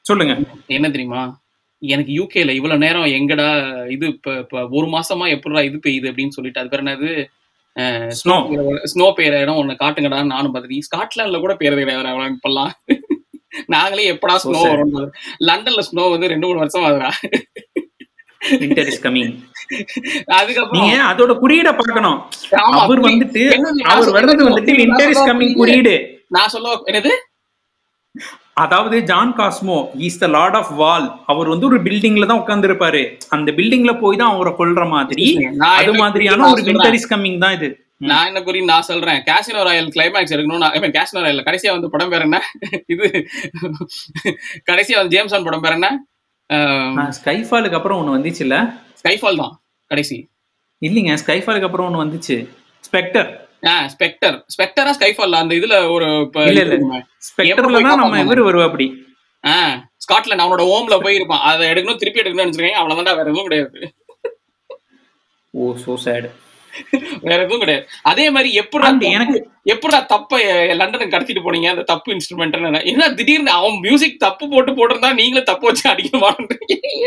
சொல்லுங்க. 0.00 0.36
என்ன 0.66 0.90
தெரியுமா? 0.90 1.40
எனக்கு 1.82 2.12
யூகேல 2.18 2.54
இவ்வளவு 2.56 2.82
நேரம் 2.84 3.12
எங்கடா 3.18 3.48
இது 3.94 4.06
இப்ப 4.14 4.62
ஒரு 4.78 4.86
மாசமா 4.94 5.26
எப்படிடா 5.34 5.62
இது 5.68 5.78
பெய்யுது 5.86 6.10
அப்படின்னு 6.10 6.36
சொல்லிட்டு 6.36 6.60
அது 6.62 6.70
பேர் 6.72 6.82
என்னது? 6.84 7.10
ஸ்னோ 8.20 8.36
ஸ்னோ 8.92 9.06
பெய்யற 9.18 9.34
இடம் 9.44 9.60
ஒண்ணு 9.60 9.74
காட்டுங்கடா 9.82 10.18
நானும் 10.32 10.52
பார்த்துட்டு 10.54 10.86
ஸ்காட்லாண்ட்ல 10.88 11.40
கூட 11.44 11.54
பெய்யறது 11.60 11.84
கிடையாது 11.84 12.34
இப்பெல்லாம். 12.36 12.72
நாங்களே 13.74 14.10
எப்படா 14.14 14.34
ஸ்னோ. 14.44 14.60
வரும் 14.72 14.92
லண்டன்ல 15.48 15.82
ஸ்னோ 15.88 16.04
வந்து 16.14 16.32
ரெண்டு 16.32 16.46
மூணு 16.48 16.62
வருஷம் 16.62 16.84
ஆகுதுடா. 16.88 17.10
வின்டர் 18.60 18.90
இஸ் 18.92 19.02
கமிங் 19.06 19.32
அதுக்கப்புறம் 20.36 20.76
நீங்க 20.76 21.00
அதோட 21.10 21.32
குறியீட 21.42 21.70
பார்க்கணும். 21.80 22.18
அவர் 22.84 23.02
வந்துட்டு 23.08 23.42
அவர் 23.94 24.14
வர்றது 24.18 24.46
வந்துட்டு 24.48 25.10
இஸ் 25.14 25.26
கமிங். 25.30 25.56
குறியீடு. 25.62 25.96
நான் 26.36 26.52
சொல்ல 26.54 26.76
என்னது? 26.90 27.12
அதாவது 28.64 28.96
John 29.10 29.32
Cosmo 29.38 29.76
is 30.06 30.18
the 30.22 30.26
lord 30.36 30.56
of 30.60 30.72
wall 30.80 31.06
அவர் 31.32 31.50
வந்து 31.52 31.66
ஒரு 31.70 31.78
பில்டிங்ல 31.86 32.26
தான் 32.30 32.40
உட்கார்ந்து 32.42 33.02
அந்த 33.36 33.50
பில்டிங்ல 33.58 33.92
போய் 34.02 34.20
தான் 34.22 34.32
அவரை 34.34 34.52
கொல்ற 34.60 34.84
மாதிரி 34.94 35.26
அது 35.78 35.92
மாதிரியான 36.02 36.48
ஒரு. 36.54 36.64
வின்டர் 36.68 36.96
இஸ் 36.98 37.10
கமிங் 37.12 37.40
தான் 37.44 37.56
இது. 37.58 37.70
நான் 38.10 38.28
என்ன 38.28 38.40
குறி 38.44 38.60
நான் 38.72 38.86
சொல்றேன். 38.90 39.18
கேசினோ 39.28 39.62
ராயல் 39.68 39.88
கிளைமேக்ஸ் 39.96 40.34
எடுக்கணும் 40.34 40.94
கேசினோ 40.98 41.22
ராயல் 41.24 41.46
கடைசியா 41.48 41.72
வந்து 41.76 41.90
படம் 41.94 42.12
பேர் 42.12 42.24
என்ன? 42.26 42.38
இது 42.94 43.06
கடைசியா 44.70 44.98
வந்து 45.00 45.14
ஜேம்சான் 45.16 45.46
படம் 45.48 45.64
பேர் 45.64 45.76
என்ன? 45.78 45.90
ஸ்கைஃபாலுக்கு 47.18 47.78
அப்புறம் 47.78 48.00
ஒண்ணு 48.00 48.16
வந்துச்சுல்ல? 48.16 48.56
ஸ்கைஃபால் 49.00 49.40
தான் 49.42 49.54
கடைசி. 49.90 50.16
இல்லைங்க 50.82 51.14
ஸ்கைஃபாலுக்கு 51.22 51.68
அப்புறம் 51.68 51.88
ஒண்ணு 51.88 52.02
வந்துச்சு. 52.04 52.36
ஸ்பெக்டர் 52.88 53.30
ஸ்பெக்டர் 53.94 54.36
ஸ்பெக்டரா 54.54 54.92
ஸ்கைஃபால் 54.98 55.40
அந்த 55.42 55.54
இதுல 55.60 55.76
ஒரு 55.94 56.06
ஸ்பெக்டர்ல 57.28 57.80
நம்ம? 58.02 58.20
இவர் 58.24 58.46
வருவா 58.48 58.66
அப்படி 58.70 58.86
ஆ 59.44 59.56
ஸ்காட்லாண்ட் 60.04 60.44
அவனோட 60.44 60.62
ஹோம்ல 60.70 60.96
போய் 61.02 61.18
இருப்பான். 61.18 61.44
அதை 61.50 61.64
எடுக்கணும் 61.72 62.00
திருப்பி 62.02 62.20
எடுக்கணும்னு 62.20 62.46
நினைச்சிருக்கேன் 62.46 62.80
அவ்வளவுதான்டா 62.80 63.16
வேற 63.18 63.28
எதுவும் 63.30 63.48
கிடையாது. 63.48 63.80
ஓ 65.54 65.74
சோ 65.84 65.94
சேட் 66.06 66.28
வேற 67.28 67.38
எதுவும் 67.44 67.62
கிடையாது. 67.62 67.84
அதே 68.10 68.26
மாதிரி 68.34 68.50
எப்படி 68.62 69.08
எனக்கு 69.18 69.38
எப்படா 69.72 69.98
தப்ப 70.12 70.38
லண்டனுக்கு 70.80 71.14
கடத்திட்டு 71.14 71.42
போனீங்க? 71.46 71.68
அந்த 71.74 71.84
தப்பு 71.90 72.08
இன்ஸ்ட்ருமெண்ட் 72.14 72.56
என்ன? 72.90 73.08
திடீர்னு 73.18 73.52
அவன் 73.58 73.76
மியூசிக் 73.86 74.22
தப்பு 74.26 74.44
போட்டு 74.52 74.72
போட்டிருந்தா 74.78 75.10
நீங்களும் 75.20 75.48
தப்பு 75.50 75.66
வச்சு 75.68 75.84
அடிக்க 75.90 76.34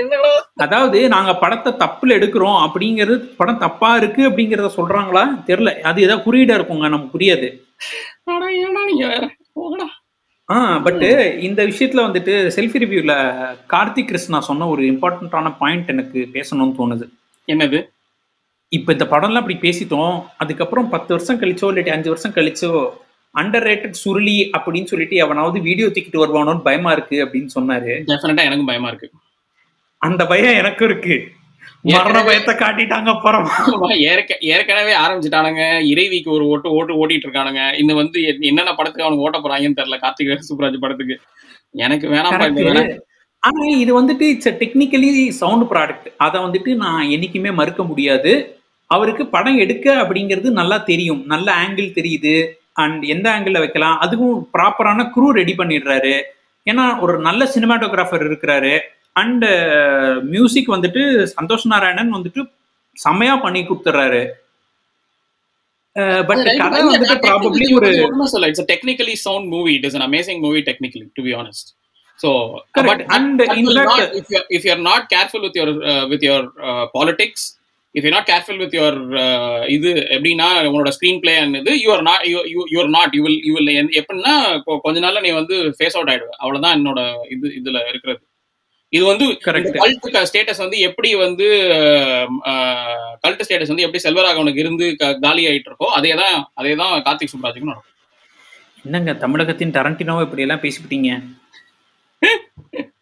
என்னடா? 0.02 0.34
அதாவது 0.66 1.00
நாங்க 1.16 1.34
படத்தை 1.44 1.74
தப்புல 1.84 2.18
எடுக்கிறோம் 2.20 2.60
அப்படிங்கிறது 2.66 3.18
படம் 3.42 3.64
தப்பா 3.66 3.92
இருக்கு 4.02 4.24
அப்படிங்கறத 4.30 4.72
சொல்றாங்களா? 4.80 5.26
தெரியல. 5.50 5.74
அது 5.92 6.06
ஏதாவது 6.08 6.26
குறியீடா 6.28 6.58
இருக்குங்க 6.60 6.94
நமக்கு 6.96 7.16
புரியாது. 7.18 7.50
ஆ 10.50 10.56
பட் 10.86 11.04
இந்த 11.48 11.62
விஷயத்துல 11.70 12.02
வந்துட்டு 12.06 12.34
செல்ஃபி 12.56 12.80
ரிவ்யூல 12.84 13.14
கார்த்திக் 13.74 14.10
கிருஷ்ணா 14.10 14.40
சொன்ன 14.48 14.68
ஒரு 14.68 14.82
இம்பார்ட்டன்டான 14.92 15.52
பாயிண்ட் 15.60 15.92
எனக்கு 15.94 16.20
பேசணும்னு 16.34 16.78
தோணுது. 16.80 17.06
என்னது? 17.48 17.80
இப்ப 18.78 18.92
இந்த 18.96 19.06
படம்லாம் 19.14 19.42
அப்படி 19.42 19.56
பேசிட்டோம். 19.64 20.16
அதுக்கப்புறம் 20.38 20.90
பத்து 20.94 21.12
வருஷம் 21.16 21.40
கழிச்சோ 21.42 21.68
இல்லாட்டி 21.72 21.96
அஞ்சு 21.96 22.10
வருஷம் 22.14 22.36
கழிச்சோ 22.38 22.72
அண்டர் 23.36 23.66
ரேட்டட் 23.68 24.00
சுருளி 24.04 24.36
அப்படின்னு 24.58 24.90
சொல்லிட்டு 24.92 25.16
எவனாவது 25.26 25.58
வீடியோ 25.68 25.88
தூக்கிட்டு 25.94 26.22
வருவானோன்னு 26.24 26.68
பயமா 26.68 26.92
இருக்கு 26.96 27.18
அப்படின்னு 27.26 27.50
சொன்னாரு. 27.58 27.94
டெஃபினட்டா 28.10 28.44
எனக்கும் 28.50 28.72
பயமா 28.72 28.90
இருக்கு. 28.92 29.10
அந்த 30.02 30.22
பயம் 30.32 30.60
எனக்கும் 30.62 30.90
இருக்கு. 30.90 31.16
மரண 31.94 32.18
பயத்தை 32.24 32.54
காட்டிட்டாங்க 32.56 33.10
அப்புறம். 33.14 33.48
ஏற்கனவே 34.54 34.94
ஆரம்பிச்சுட்டானுங்க. 35.04 35.64
இறைவிக்கு 35.92 36.30
ஒரு 36.32 36.46
ஓட்டு 36.52 36.70
ஓட்டு 36.78 37.00
ஓட்டிட்டு 37.00 37.28
இருக்கானுங்க. 37.28 37.64
இந்த 37.82 37.94
வந்து 38.02 38.20
என்னென்ன 38.50 38.74
படத்துக்கு 38.80 39.08
அவனுக்கு 39.08 39.26
ஓட்ட 39.28 39.40
போறாங்கன்னு 39.40 39.80
தெரியல. 39.80 40.00
கார்த்திக் 40.04 40.48
சுப்ராஜ் 40.52 40.84
படத்துக்கு. 40.86 41.18
எனக்கு 41.86 42.08
வேணாம். 42.14 42.94
ஆனா 43.44 43.64
இது 43.84 43.92
வந்துட்டு 44.02 44.26
இட்ஸ் 44.34 44.54
டெக்னிக்கலி 44.62 45.12
சவுண்ட் 45.42 45.66
ப்ராடக்ட் 45.72 46.10
அதை 46.26 46.38
வந்துட்டு 46.42 46.74
நான் 46.84 47.08
என்னைக்குமே 47.16 47.52
மறுக்க 47.54 47.84
முடியாது. 47.84 48.34
அவருக்கு 48.94 49.24
படம் 49.28 49.58
எடுக்க 49.58 49.86
அப்படிங்கிறது 50.02 50.50
நல்லா 50.60 50.78
தெரியும். 50.78 51.22
நல்ல 51.26 51.50
ஆங்கிள் 51.64 51.96
தெரியுது. 52.00 52.36
அண்ட் 52.74 53.04
எந்த 53.04 53.28
ஆங்கிள் 53.30 53.60
வைக்கலாம்? 53.60 54.00
அதுவும் 54.00 54.50
ப்ராப்பரான 54.54 55.02
க்ரூ 55.16 55.30
ரெடி 55.30 55.54
பண்ணிடுறாரு. 55.58 56.14
ஏன்னா 56.66 56.86
ஒரு 57.00 57.16
நல்ல 57.20 57.44
சினிமாட்டோகிராஃபர் 57.56 58.26
இருக்கிறாரு. 58.28 58.74
அண்ட் 59.14 59.46
மியூசிக் 60.24 60.70
வந்துட்டு 60.70 61.02
சந்தோஷ் 61.42 61.66
நாராயணன் 61.66 62.14
வந்துட்டு 62.16 62.42
செம்மையா 62.94 63.36
பண்ணி 63.36 63.62
கொடுத்துறாரு 63.62 64.22
பட் 66.26 66.38
Right, 66.38 66.58
கதை. 66.58 66.84
வந்துட்டு 66.84 67.18
technically 67.26 67.74
ஒரு 67.74 68.28
சொல்ல 68.28 68.48
it's 68.48 68.66
technically 68.72 69.14
sound 69.26 69.48
movie 69.48 69.74
it 69.74 69.86
is 69.86 69.96
an 69.96 70.10
amazing 70.10 70.40
movie 70.40 70.62
technically 70.62 71.06
to 71.14 71.24
be 71.24 71.34
honest 71.34 71.70
so 72.24 72.30
Correct. 72.80 73.04
And 73.16 73.42
in 73.42 73.66
fact- 73.68 74.16
if 74.20 74.30
you're 74.30 74.48
if 74.58 74.62
you're 74.68 74.84
not 74.90 75.04
careful 75.16 75.42
with 75.42 75.54
your 75.54 75.70
uh, 75.70 76.04
with 76.12 76.24
your 76.24 76.42
uh, 76.62 76.86
politics 77.00 77.42
if 77.96 78.04
you're 78.04 78.16
not 78.16 78.26
careful 78.26 78.58
with 78.62 78.74
your 78.78 78.92
uh, 79.24 79.62
இது 79.76 79.90
எப்படின்னா 80.16 80.48
உன்னோட 80.70 80.92
screen 80.96 81.20
play 81.24 81.34
இது 81.62 81.72
you 81.84 81.90
are 81.96 82.04
not 82.08 82.24
you 82.32 82.40
you 82.74 82.78
are 82.84 82.92
not 82.96 83.16
you 83.18 83.22
will 83.26 83.42
you 83.48 83.54
will 83.58 83.72
எப்படின்னா 84.02 84.34
கொஞ்ச 84.86 84.98
நாள்ல 85.06 85.22
நீ 85.26 85.32
வந்து 85.40 85.58
face 85.78 85.98
out 85.98 86.12
ஆயிடுவ. 86.14 86.32
அவ்வளவுதான் 86.44 86.76
என்னோட 86.80 87.02
இது 87.36 87.48
இதுல 87.60 87.82
இருக்கிறது. 87.92 88.22
இது 88.94 89.04
வந்து. 89.12 89.26
கல்ட் 89.46 90.28
ஸ்டேட்டஸ் 90.32 90.64
வந்து 90.64 90.80
எப்படி 90.90 91.12
வந்து 91.26 91.46
கல்ட் 93.26 93.46
ஸ்டேட்டஸ் 93.48 93.72
வந்து 93.74 93.86
எப்படி 93.88 94.04
செல்வராகவனுக்கு 94.06 94.64
இருந்து 94.66 94.88
காலி 95.26 95.46
ஆயிட்டு 95.52 95.70
இருக்கோ 95.72 95.90
அதே 96.00 96.14
தான் 96.22 96.38
அதே 96.62 96.74
தான் 96.82 96.94
கார்த்திக் 97.08 97.34
சுப்ராஜுக்கும் 97.34 97.72
நடக்கும். 97.74 97.90
என்னங்க 98.86 99.14
தமிழகத்தின் 99.24 99.76
டரண்டினோவை 99.78 100.26
இப்படி 100.28 100.46
எல்லாம் 100.48 100.64
பேசிவிட்டீங்க 100.66 101.10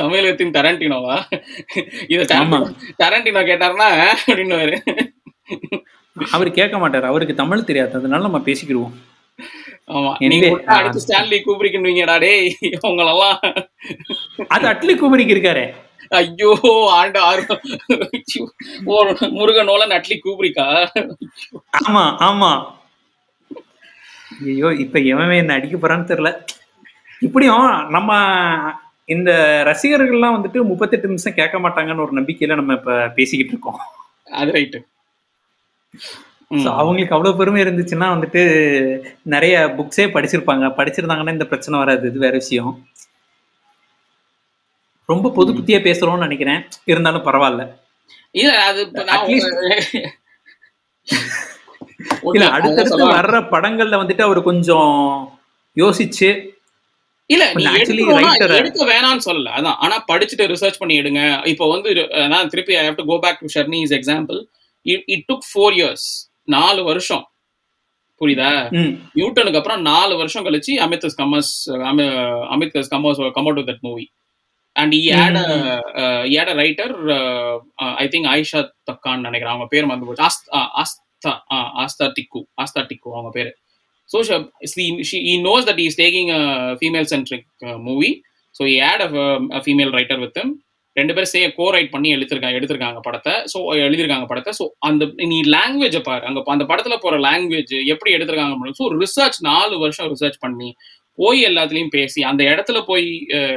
தமிழகத்தின் 0.00 0.54
டரண்டினோவா? 0.56 1.16
இத. 2.12 2.20
டரண்டினோ 3.02 3.42
கேட்டாருன்னா 3.50 3.88
அப்படின்னு 4.26 4.58
அவர் 6.16 6.48
கேட்க 6.58 6.76
மாட்டார். 6.82 7.10
அவருக்கு 7.10 7.34
தமிழ் 7.34 7.68
தெரியாது. 7.70 7.98
அதனால 7.98 8.26
நம்ம 8.26 8.40
பேசிக்கிடுவோம். 8.46 8.94
ஆமா. 9.96 10.12
நீங்க 10.32 10.46
அடிச்சு 10.76 11.02
ஸ்டான்லி 11.02 11.38
கூப்பிரிக்கணுவீங்கடா 11.40 12.14
டேய் 12.22 12.46
இவங்களெல்லாம் 12.70 13.36
அது 14.54 14.64
அட்லி 14.70 14.94
குமரிக்கு 14.94 15.34
இருக்காரே. 15.36 15.66
ஐயோ 16.18 16.50
ஆண்டு 16.96 17.20
ஒரு 18.94 19.10
முருகனோல 19.38 19.86
நட்லி 19.92 20.16
கூப்பிரிக்கா 20.18 20.66
ஆமா 21.82 22.04
ஆமா. 22.28 22.50
ஐயோ 24.46 24.70
இப்ப 24.84 24.98
எவன் 25.12 25.40
என்ன 25.42 25.56
அடிக்க 25.58 25.76
போறான்னு 25.78 26.10
தெரியல. 26.10 26.30
இப்படியும் 27.26 27.66
நம்ம 27.96 28.10
இந்த 29.08 29.30
ரசிகர்கள்லாம் 29.66 30.36
வந்துட்டு 30.36 30.62
முப்பத்தெட்டு 30.62 31.08
நிமிஷம் 31.08 31.34
கேட்க 31.34 31.58
மாட்டாங்கன்னு 31.58 31.96
ஒரு 31.96 32.12
நம்பிக்கையில 32.12 32.54
நம்ம 32.54 32.72
இப்ப 32.72 33.08
பேசிக்கிட்டு 33.08 33.52
இருக்கோம். 33.52 33.78
அது 34.32 34.52
ரைட்டு 34.52 34.84
So, 36.50 36.72
அவங்களுக்கு 36.72 37.14
அவ்வளவு 37.14 37.38
பெருமை 37.38 37.62
இருந்துச்சுன்னா 37.62 38.12
வந்துட்டு 38.12 38.40
நிறைய 39.22 39.68
புக்ஸே 39.68 40.06
படிச்சிருப்பாங்க. 40.06 40.76
படிச்சிருந்தாங்கன்னா 40.76 41.32
இந்த 41.32 41.46
பிரச்சனை 41.46 41.78
வராது. 41.78 42.06
இது 42.06 42.18
வேற 42.18 42.36
விஷயம். 42.36 42.84
ரொம்ப 45.08 45.30
பொது 45.30 45.52
புத்தியா 45.52 45.82
பேசுறோம்னு 45.82 46.18
நினைக்கிறேன். 46.18 46.66
இருந்தாலும் 46.84 47.22
பரவாயில்ல. 47.22 47.76
இல்ல 48.34 48.60
அது 48.60 48.84
இல்ல 52.34 52.48
அடுத்தடுத்து 52.48 53.08
வர்ற 53.08 53.50
படங்கள்ல 53.50 54.02
வந்துட்டு 54.02 54.22
அவர் 54.22 54.42
கொஞ்சம் 54.42 55.32
யோசிச்சு 55.76 56.55
இல்ல 57.26 57.52
நீ 57.54 57.64
எடுக்க 58.56 58.84
வேணாம்னு 58.84 59.28
சொல்லல. 59.28 59.50
அதான். 59.56 59.74
ஆனா 59.74 60.04
படிச்சுட்டு 60.04 60.36
ரிசர்ச் 60.36 60.74
பண்ணி 60.78 61.00
எடுங்க. 61.00 61.46
இப்போ 61.46 61.68
வந்து 61.68 62.08
நான் 62.08 62.48
திருப்பி 62.48 62.76
I 62.76 62.88
have 62.88 62.94
to 62.94 63.04
go 63.04 63.18
back 63.18 63.38
to 63.40 63.60
ஷர்னிஸ் 63.60 64.00
example 64.00 64.44
it 64.82 65.24
took 65.32 65.38
four 65.54 65.74
years 65.74 66.32
நாலு 66.42 66.84
வருஷம். 66.84 67.30
புரியுதா? 68.20 68.72
நியூட்டனுக்கு 69.14 69.56
அப்புறம் 69.56 69.80
நாலு 69.80 70.16
வருஷம் 70.16 70.44
கழிச்சு 70.44 70.76
Amit 70.76 71.08
comes 71.16 71.70
Amit 71.70 72.84
comes 72.90 73.30
come 73.30 73.46
out 73.46 73.58
that 73.58 73.80
movie 73.80 74.12
and 74.72 74.92
he 74.92 75.10
had 75.10 75.36
add 76.26 76.48
writer 76.48 77.58
I 77.74 78.06
think 78.06 78.26
Ayesha 78.26 78.70
தக்கான்னு 78.92 79.20
நினைக்கிறேன். 79.20 79.46
அவங்க 79.46 79.66
பேர் 79.66 79.86
வந்து 79.86 80.06
போச்சு. 80.06 80.24
ஆஸ்த்- 80.24 80.54
ஆஸ்தா 80.54 81.38
ஆஸ்தா 81.54 82.08
டிக்கு 82.08 82.42
ஆஸ்தா 82.62 82.82
டிக்கு 82.82 83.10
அவங்க 83.10 83.30
பேரு. 83.32 83.56
So 84.10 84.18
he 85.32 85.34
knows 85.48 85.66
that 85.70 85.82
is 85.86 85.98
taking 86.02 86.30
female 86.80 87.08
centric 87.14 87.46
movie 87.78 88.10
so 88.54 88.64
he 88.68 88.80
had 88.80 89.04
a 89.06 89.60
female 89.64 89.92
writer 89.98 90.18
with 90.18 90.40
ரெண்டு 90.96 91.14
பேரும் 91.14 91.32
சே 91.32 91.40
கோ 91.56 91.64
ரைட் 91.70 91.90
பண்ணி 91.94 92.08
எழுத்திருக்காங்க 92.16 92.58
எடுத்திருக்காங்க 92.58 93.00
படத்தை. 93.00 93.32
ஸோ 93.52 93.58
எழுதிருக்காங்க 93.86 94.26
படத்தை. 94.26 94.52
ஸோ 94.60 94.64
அந்த 94.78 95.04
நீ 95.32 95.42
லாங்குவேஜை 95.56 96.00
பாரு. 96.00 96.22
அங்கே 96.26 96.42
அந்த 96.54 96.64
படத்துல 96.64 96.96
போற 96.96 97.16
லாங்குவேஜ் 97.18 97.74
எப்படி 97.92 98.10
எடுத்திருக்காங்க 98.16 98.72
ஸோ 98.80 98.86
ரிசர்ச் 99.02 99.38
நாலு 99.40 99.78
வருஷம் 99.78 100.10
ரிசர்ச் 100.14 100.38
பண்ணி 100.40 100.74
போய் 101.18 101.40
எல்லாத்துலேயும் 101.50 101.88
பேசி 101.88 102.22
அந்த 102.22 102.42
இடத்துல 102.44 102.78
போய் 102.84 103.06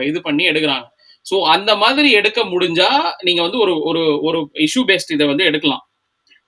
இது 0.10 0.22
பண்ணி 0.22 0.43
எடுக்கிறாங்க. 0.52 0.86
ஸோ 1.26 1.41
அந்த 1.56 1.76
மாதிரி 1.76 2.12
எடுக்க 2.12 2.43
முடிஞ்சா 2.43 2.89
நீங்க 3.24 3.41
வந்து 3.41 3.60
ஒரு 3.60 3.74
ஒரு 3.89 4.20
ஒரு 4.22 4.39
இஷ்யூ 4.68 4.84
பேஸ்ட் 4.89 5.12
இதை 5.12 5.28
வந்து 5.28 5.43
எடுக்கலாம். 5.43 5.84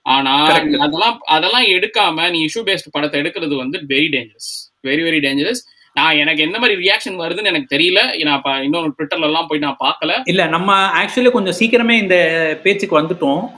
ஆனா 0.02 0.44
அதெல்லாம் 0.78 1.18
அதெல்லாம் 1.24 1.62
எடுக்காம 1.62 2.30
நீ 2.30 2.44
இஷ்யூ 2.44 2.58
பேஸ்ட் 2.58 2.88
படத்தை 2.90 3.20
எடுக்கிறது 3.20 3.56
வந்து 3.56 3.80
very 3.88 4.08
dangerous 4.12 4.72
very 4.82 5.00
very 5.00 5.20
dangerous 5.20 5.70
நான் 5.94 6.16
எனக்கு 6.16 6.42
எந்த 6.42 6.58
மாதிரி 6.58 6.88
ரியாக்ஷன் 6.88 7.20
வருதுன்னு 7.20 7.44
எனக்கு 7.44 7.76
தெரியல. 7.76 8.24
நான் 8.24 8.36
இப்ப 8.36 8.62
இன்னொரு 8.62 8.94
ட்விட்டர்ல 8.98 9.22
எல்லாம் 9.22 9.46
போய் 9.46 9.58
நான் 9.58 9.76
பார்க்கல. 9.84 10.20
இல்ல 10.24 10.46
நம்ம 10.46 11.02
ஆக்சுவலி 11.04 11.30
கொஞ்சம் 11.30 11.68
சீக்கிரமே 11.68 11.90
இந்த 11.90 12.16
பேச்சுக்கு 12.62 13.00
வந்துட்டோம். 13.00 13.50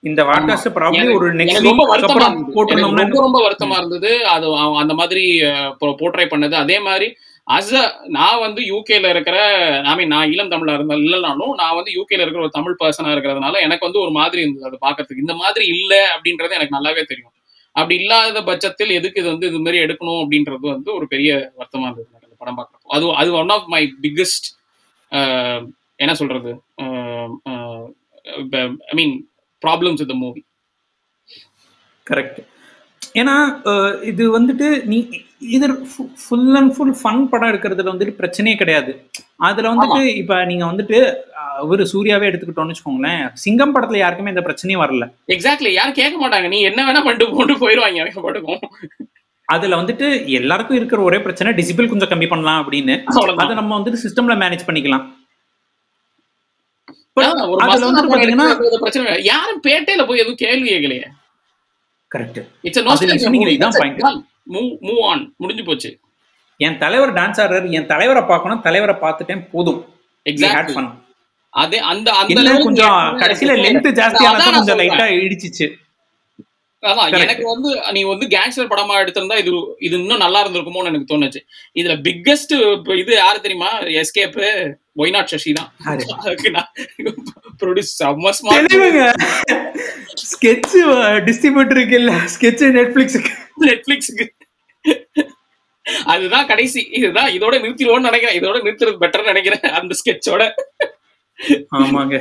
இந்த 0.00 0.24
வாட்காஸ்ட் 0.24 0.68
ப்ராப்ளி 0.74 1.04
எனக்கு- 1.04 1.14
ஒரு 1.14 1.34
நெக்ஸ்ட் 1.34 1.62
ரொம்ப 1.62 1.96
வருத்தமா 1.96 2.44
ரொம்ப 3.06 3.50
வருத்தமா 3.50 3.76
இருந்தது. 3.76 4.26
அது 4.26 4.56
அந்த 4.56 4.94
மாதிரி 4.94 5.42
போர்ட்ரை 5.80 6.26
பண்ணது. 6.26 6.52
அதே 6.52 6.80
மாதிரி 6.80 7.16
அஸ் 7.52 7.72
அ 7.74 7.82
நான் 8.16 8.42
வந்து 8.44 8.60
யூகேல 8.70 9.06
இருக்கிற 9.14 9.36
ஐ 9.88 9.94
மீன் 9.98 10.12
நான் 10.14 10.32
இளம் 10.34 10.52
தமிழா 10.52 10.74
இருந்தா 10.76 10.96
இல்லைனாலும் 11.02 11.52
நான் 11.60 11.76
வந்து 11.78 11.92
யூகேல 11.96 12.24
இருக்கிற 12.24 12.42
ஒரு 12.44 12.54
தமிழ் 12.58 12.76
பர்சனா 12.82 13.12
இருக்கிறதுனால 13.14 13.60
எனக்கு 13.66 13.86
வந்து 13.88 14.02
ஒரு 14.04 14.12
மாதிரி 14.18 14.40
இருந்தது 14.44 14.68
அது 14.70 14.78
பார்க்கறதுக்கு. 14.86 15.24
இந்த 15.24 15.34
மாதிரி 15.42 15.64
இல்லை 15.74 16.00
அப்படின்றது 16.14 16.58
எனக்கு 16.58 16.76
நல்லாவே 16.76 17.04
தெரியும். 17.12 17.32
அப்படி 17.76 17.96
இல்லாத 18.02 18.38
பட்சத்தில் 18.48 18.96
எதுக்கு 18.98 19.20
இது 19.22 19.28
வந்து 19.32 19.48
இது 19.50 19.60
மாதிரி 19.64 19.78
எடுக்கணும் 19.84 20.22
அப்படின்றது 20.22 20.66
வந்து 20.74 20.90
ஒரு 20.98 21.06
பெரிய 21.14 21.30
வருத்தமா 21.58 21.86
இருந்தது 21.88 22.08
எனக்கு 22.08 22.28
அந்த 22.28 22.38
படம் 22.40 22.58
பார்க்கறப்போ. 22.60 22.88
அது 22.96 23.04
அது 23.22 23.30
ஒன் 23.42 23.52
ஆஃப் 23.56 23.68
மை 23.74 23.82
பிக்கஸ்ட் 24.04 24.48
என்ன 26.00 26.12
சொல்றது 26.20 26.52
ஐ 28.90 28.96
மீன் 29.00 29.14
ப்ராப்ளம்ஸ் 29.62 30.04
இந்த 30.06 30.16
மூவி 30.24 30.42
கரெக்ட் 32.06 32.40
ஏன்னா 33.20 33.34
இது 34.10 34.22
வந்துட்டு 34.38 34.66
நீ 34.90 34.98
இது 35.56 35.66
ஃபுல் 36.22 36.54
அண்ட் 36.58 36.72
ஃபுல் 36.74 36.94
ஃபன் 37.00 37.22
படம் 37.32 37.50
எடுக்கிறதுல 37.52 37.92
வந்துட்டு 37.92 38.18
பிரச்சனையே 38.20 38.56
கிடையாது. 38.60 38.92
அதுல 39.48 39.70
வந்துட்டு 39.72 40.02
இப்ப 40.20 40.38
நீங்க 40.50 40.64
வந்துட்டு 40.70 40.98
அவர் 41.62 41.82
சூர்யாவே 41.92 42.28
எடுத்துக்கிட்டோம்னு 42.30 42.72
வச்சுக்கோங்களேன் 42.72 43.24
சிங்கம் 43.44 43.74
படத்துல 43.74 44.02
யாருக்குமே 44.02 44.32
இந்த 44.34 44.44
பிரச்சனையும் 44.48 44.82
வரல. 44.84 45.06
எக்ஸாக்ட்லி 45.34 45.72
யாரும் 45.78 45.98
கேட்க 46.00 46.16
மாட்டாங்க. 46.22 46.48
நீ 46.54 46.60
என்ன 46.70 46.80
வேணா 46.88 47.02
பண்ணிட்டு 47.06 47.34
போட்டு 47.38 47.56
போயிருவாங்க 47.64 48.02
எனக்கு 48.04 48.26
படுக்கும் 48.28 48.62
அதுல 49.48 49.78
வந்துட்டு 49.80 50.06
எல்லாருக்கும் 50.40 50.78
இருக்கிற 50.80 51.00
ஒரே 51.08 51.18
பிரச்சனை 51.24 51.52
டிசிபிள் 51.58 51.90
கொஞ்சம் 51.92 52.12
கம்மி 52.12 52.28
பண்ணலாம் 52.28 52.60
அப்படின்னு. 52.62 52.94
அதை 53.42 53.54
நம்ம 53.60 53.72
வந்துட்டு 53.78 54.02
சிஸ்டம்ல 54.04 54.36
மேனேஜ் 54.42 54.68
பண்ணிக்கலாம். 54.68 55.04
ஒரு. 57.16 57.64
யாரும் 59.30 59.60
பேட்டையில 59.66 60.06
போய் 60.10 60.22
எதுவும் 60.22 60.40
கேள்வி 60.44 60.68
கேட்கலையே. 60.70 61.08
கரெக்ட் 62.12 62.48
இட்ஸ் 62.62 62.78
நீ. 62.78 63.38
மூவ் 64.50 64.76
மூவ் 64.82 65.00
ஆன் 65.00 65.34
முடிஞ்சு 65.36 65.64
போச்சு. 65.64 65.98
என் 66.56 66.78
தலைவர் 66.78 67.12
டான்ஸ் 67.12 67.40
ஆடுறாரு. 67.40 67.70
என் 67.70 67.86
தலைவரை 67.86 68.22
பார்க்கணும். 68.22 68.60
தலைவரை 68.60 68.94
பார்த்துட்டேன் 68.94 69.48
போதும். 69.52 69.94
Fun. 70.74 70.94
அதே 71.50 71.78
அந்த 71.78 72.12
அந்த 72.12 72.34
கொஞ்சம் 72.62 73.18
கடைசியில 73.18 73.52
லென்த் 73.52 73.92
ஜாஸ்தியானது 73.92 74.52
கொஞ்சம். 74.52 74.78
லைட்டா 74.78 75.12
இடிச்சிச்சு. 75.12 75.72
அதான். 76.80 77.18
எனக்கு 77.20 77.44
வந்து 77.44 77.92
நீ 77.92 78.02
வந்து 78.02 78.26
கேங்ஸ்டர் 78.26 78.72
படமா 78.72 78.96
எடுத்திருந்தா 79.02 79.38
இது 79.38 79.76
இது 79.78 79.98
இன்னும் 80.00 80.16
நல்லா 80.16 80.46
இருந்திருக்குமோன்னு 80.46 80.84
எனக்கு 80.84 81.16
தோணுச்சு. 81.16 81.40
இதுல 81.74 81.98
பிக்கஸ்ட் 82.00 82.98
இது 82.98 83.14
யாரு 83.14 83.40
தெரியுமா? 83.40 83.80
எஸ்கேப் 83.82 84.72
ஒய் 84.96 85.12
நாட் 85.16 85.30
சசி 85.32 85.52
தான் 85.58 85.70
ப்ரொடியூஸ் 87.60 87.92
செம்ம 88.00 88.32
ஸ்கெட்ச் 90.32 90.74
டிஸ்ட்ரிபியூட்டருக்கு 91.28 91.96
இல்ல 92.02 92.12
ஸ்கெட்ச் 92.34 92.64
நெட்ஃபிளிக்ஸுக்கு 92.78 93.32
நெட்ஃபிளிக்ஸுக்கு 93.68 94.26
அதுதான் 96.12 96.48
கடைசி. 96.50 96.80
இதுதான் 96.98 97.30
இதோட 97.36 97.54
நிறுத்திடுவோம்னு 97.62 98.08
நினைக்கிறேன். 98.08 98.36
இதோட 98.40 98.56
நிறுத்துறது 98.66 99.00
பெட்டர் 99.04 99.30
நினைக்கிறேன். 99.30 99.64
அந்த 99.78 99.92
ஸ்கெட்சோட 100.00 100.42
ஆமாங்க. 101.78 102.16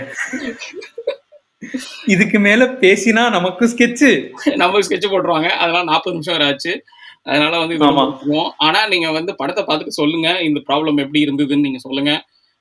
இதுக்கு 2.14 2.38
மேல 2.46 2.66
பேசினா 2.84 3.24
நமக்கு 3.36 3.66
ஸ்கெட்ச் 3.74 4.08
நம்ம 4.62 4.80
ஸ்கெட்ச் 4.88 5.12
போட்டுருவாங்க. 5.12 5.50
அதனால 5.64 5.84
நாற்பது 5.92 6.16
நிமிஷம் 6.16 6.36
வரை 6.38 6.48
ஆச்சு. 6.52 6.74
அதனால 7.32 7.54
வந்து. 7.64 7.76
ஆனா 8.68 8.80
நீங்க 8.94 9.10
வந்து 9.18 9.36
படத்தை 9.42 9.64
பார்த்துட்டு 9.68 10.00
சொல்லுங்க. 10.02 10.30
இந்த 10.48 10.62
ப்ராப்ளம் 10.70 11.02
எப்படி 11.04 11.22
இருந்ததுன்னு 11.28 11.68
நீங்க 11.68 11.82
சொல்லுங்க. 11.88 12.14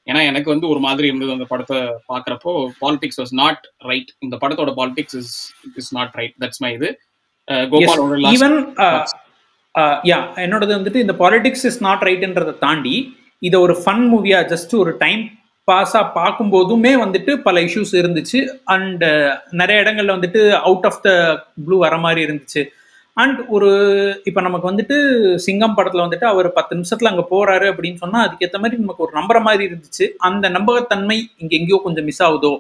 ஏன்னா 0.07 0.21
எனக்கு 0.31 0.49
வந்து 0.53 0.67
ஒரு 0.73 0.81
மாதிரி 0.85 1.07
இருந்தது 1.11 1.35
அந்த 1.37 1.47
படத்தை 1.51 1.79
பாக்குறப்போ 2.13 2.53
பாலிடிக்ஸ் 2.83 3.19
வாஸ் 3.21 3.35
நாட் 3.43 3.65
ரைட் 3.91 4.11
இந்த 4.27 4.37
படத்தோட 4.43 4.71
politics 4.79 5.17
is 5.21 5.35
is 5.81 5.91
not 5.99 6.15
right 6.21 6.37
that's 6.45 6.63
my 6.65 6.71
இது. 6.79 6.91
கோபாலோட 7.73 8.17
ஈவன். 8.35 8.57
யா 10.11 10.19
என்னோடது 10.45 10.73
வந்துட்டு 10.79 11.03
இந்த 11.05 11.15
பாலிடிக்ஸ் 11.23 11.67
இஸ் 11.71 11.81
நாட் 11.89 12.07
ரைட்ன்றதை 12.09 12.55
தாண்டி 12.65 12.97
இதை 13.49 13.59
ஒரு 13.67 13.77
ஃபன் 13.83 14.03
மூவியா 14.13 14.41
ஜஸ்ட் 14.53 14.73
ஒரு 14.83 14.95
டைம் 15.05 15.23
பாஸா 15.69 16.01
பார்க்கும்போதுமே 16.19 16.93
வந்துட்டு 17.03 17.33
பல 17.47 17.61
இஷ்யூஸ் 17.67 17.93
இருந்துச்சு. 18.01 18.39
அண்ட் 18.75 19.05
நிறைய 19.61 19.83
இடங்கள்ல 19.85 20.17
வந்துட்டு 20.17 20.41
அவுட் 20.69 20.87
ஆஃப் 20.91 21.03
த 21.07 21.11
ப்ளூ 21.67 21.77
வர 21.85 21.97
மாதிரி 22.05 22.21
இருந்துச்சு. 22.27 22.63
அண்ட் 23.13 23.41
ஒரு 23.49 23.71
இப்போ 24.25 24.41
நமக்கு 24.41 24.71
வந்துட்டு 24.71 25.35
சிங்கம் 25.35 25.77
படத்துல 25.77 26.05
வந்துட்டு 26.07 26.25
அவர் 26.25 26.53
பத்து 26.53 26.75
நிமிஷத்தில் 26.75 27.09
அங்கே 27.09 27.25
போறாரு 27.31 27.67
அப்படின்னு 27.73 27.95
சொன்னால் 27.95 28.29
அதுக்கேற்ற 28.29 28.57
மாதிரி 28.57 28.77
நமக்கு 28.77 29.03
ஒரு 29.03 29.13
நம்புற 29.21 29.43
மாதிரி 29.43 29.65
இருந்துச்சு. 29.65 30.09
அந்த 30.17 30.49
நம்பகத்தன்மை 30.49 31.31
இங்கே 31.37 31.59
எங்கேயோ 31.59 31.81
கொஞ்சம் 31.85 32.05
மிஸ் 32.05 32.23
ஆகுதோ? 32.23 32.57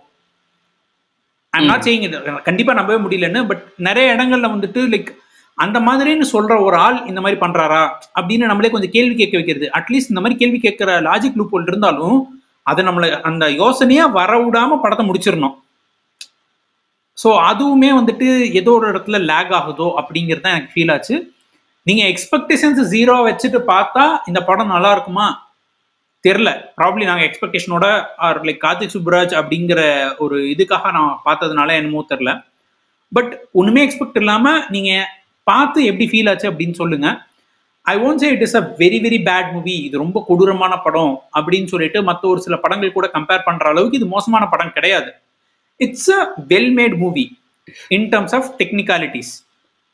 ஐம் 1.50 1.66
நாட் 1.66 1.82
சேயிங் 1.82 2.74
நம்பவே 2.74 2.98
முடியலன்னு 3.02 3.46
பட் 3.46 3.64
நிறைய 3.76 4.14
இடங்கள்ல 4.14 4.50
வந்துட்டு 4.56 4.80
லைக் 4.88 5.06
அந்த 5.54 5.80
மாதிரின்னு 5.80 6.24
சொல்ற 6.32 6.62
ஒரு 6.62 6.76
ஆள் 6.76 7.06
இந்த 7.06 7.20
மாதிரி 7.20 7.40
பண்றாரா? 7.40 7.88
அப்படின்னு 8.20 8.44
நம்மளே 8.44 8.70
கொஞ்சம் 8.70 8.90
கேள்வி 8.90 9.14
கேட்க 9.14 9.36
வைக்கிறது. 9.36 9.70
அட்லீஸ்ட் 9.78 10.12
இந்த 10.12 10.20
மாதிரி 10.20 10.36
கேள்வி 10.36 10.58
கேட்கிற 10.58 11.00
லாஜிக் 11.00 11.34
லூப் 11.34 11.68
இருந்தாலும் 11.68 12.40
அதை 12.62 12.84
நம்மளை 12.84 13.20
அந்த 13.20 13.50
யோசனையா 13.50 14.06
வர 14.06 14.44
விடாம 14.44 14.80
படத்தை 14.80 15.08
முடிச்சிடணும். 15.08 15.54
ஸோ 17.20 17.28
அதுவுமே 17.50 17.90
வந்துட்டு 17.98 18.26
ஏதோ 18.60 18.70
ஒரு 18.78 18.86
இடத்துல 18.92 19.18
லேக் 19.30 19.52
ஆகுதோ 19.58 19.88
அப்படிங்கிறது 20.00 20.44
தான் 20.44 20.56
எனக்கு 20.56 20.74
ஃபீல் 20.74 20.92
ஆச்சு. 20.94 21.16
நீங்கள் 21.86 22.08
எக்ஸ்பெக்டேஷன்ஸ் 22.12 22.80
ஜீரோ 22.94 23.14
வச்சுட்டு 23.28 23.58
பார்த்தா 23.72 24.04
இந்த 24.30 24.40
படம் 24.48 24.74
நல்லா 24.74 24.90
இருக்குமா? 24.96 25.26
தெரில 26.24 26.48
ப்ராப்ளி 26.78 27.04
நாங்கள் 27.08 27.26
எக்ஸ்பெக்டேஷனோட 27.28 27.86
ஆர் 28.26 28.38
லைக் 28.46 28.62
கார்த்திக் 28.64 28.94
சுப்ராஜ் 28.94 29.34
அப்படிங்கிற 29.40 29.80
ஒரு 30.24 30.38
இதுக்காக 30.54 30.90
நான் 30.96 31.14
பார்த்ததுனால 31.26 31.76
என்னமோ 31.80 32.02
தெரில 32.12 32.30
பட் 33.12 33.32
ஒன்றுமே 33.60 33.80
எக்ஸ்பெக்ட் 33.86 34.20
இல்லாமல் 34.22 34.60
நீங்கள் 34.74 35.06
பார்த்து 35.46 35.86
எப்படி 35.90 36.06
ஃபீல் 36.10 36.30
ஆச்சு 36.32 36.50
அப்படின்னு 36.50 36.76
சொல்லுங்கள் 36.82 37.16
I 37.86 37.94
won't 38.06 38.22
say 38.22 38.28
it 38.34 38.44
is 38.46 38.56
a 38.60 38.62
very 38.82 38.98
very 39.04 39.18
bad 39.28 39.48
movie 39.54 39.76
இது 39.86 40.02
ரொம்ப 40.04 40.18
கொடூரமான 40.28 40.74
படம் 40.86 41.14
அப்படின்னு 41.38 41.72
சொல்லிட்டு 41.72 42.00
மற்ற 42.08 42.24
ஒரு 42.32 42.40
சில 42.46 42.56
படங்கள் 42.64 42.96
கூட 42.98 43.06
கம்பேர் 43.16 43.46
பண்ணுற 43.48 43.66
அளவுக்கு 43.72 43.98
இது 44.00 44.08
மோசமான 44.16 44.44
படம் 44.52 44.74
கிடையாது. 44.76 45.10
It's 45.86 46.10
a 46.18 46.20
well 46.52 46.72
made 46.80 46.96
movie 47.04 47.26
in 47.96 48.08
terms 48.14 48.34
of 48.38 48.50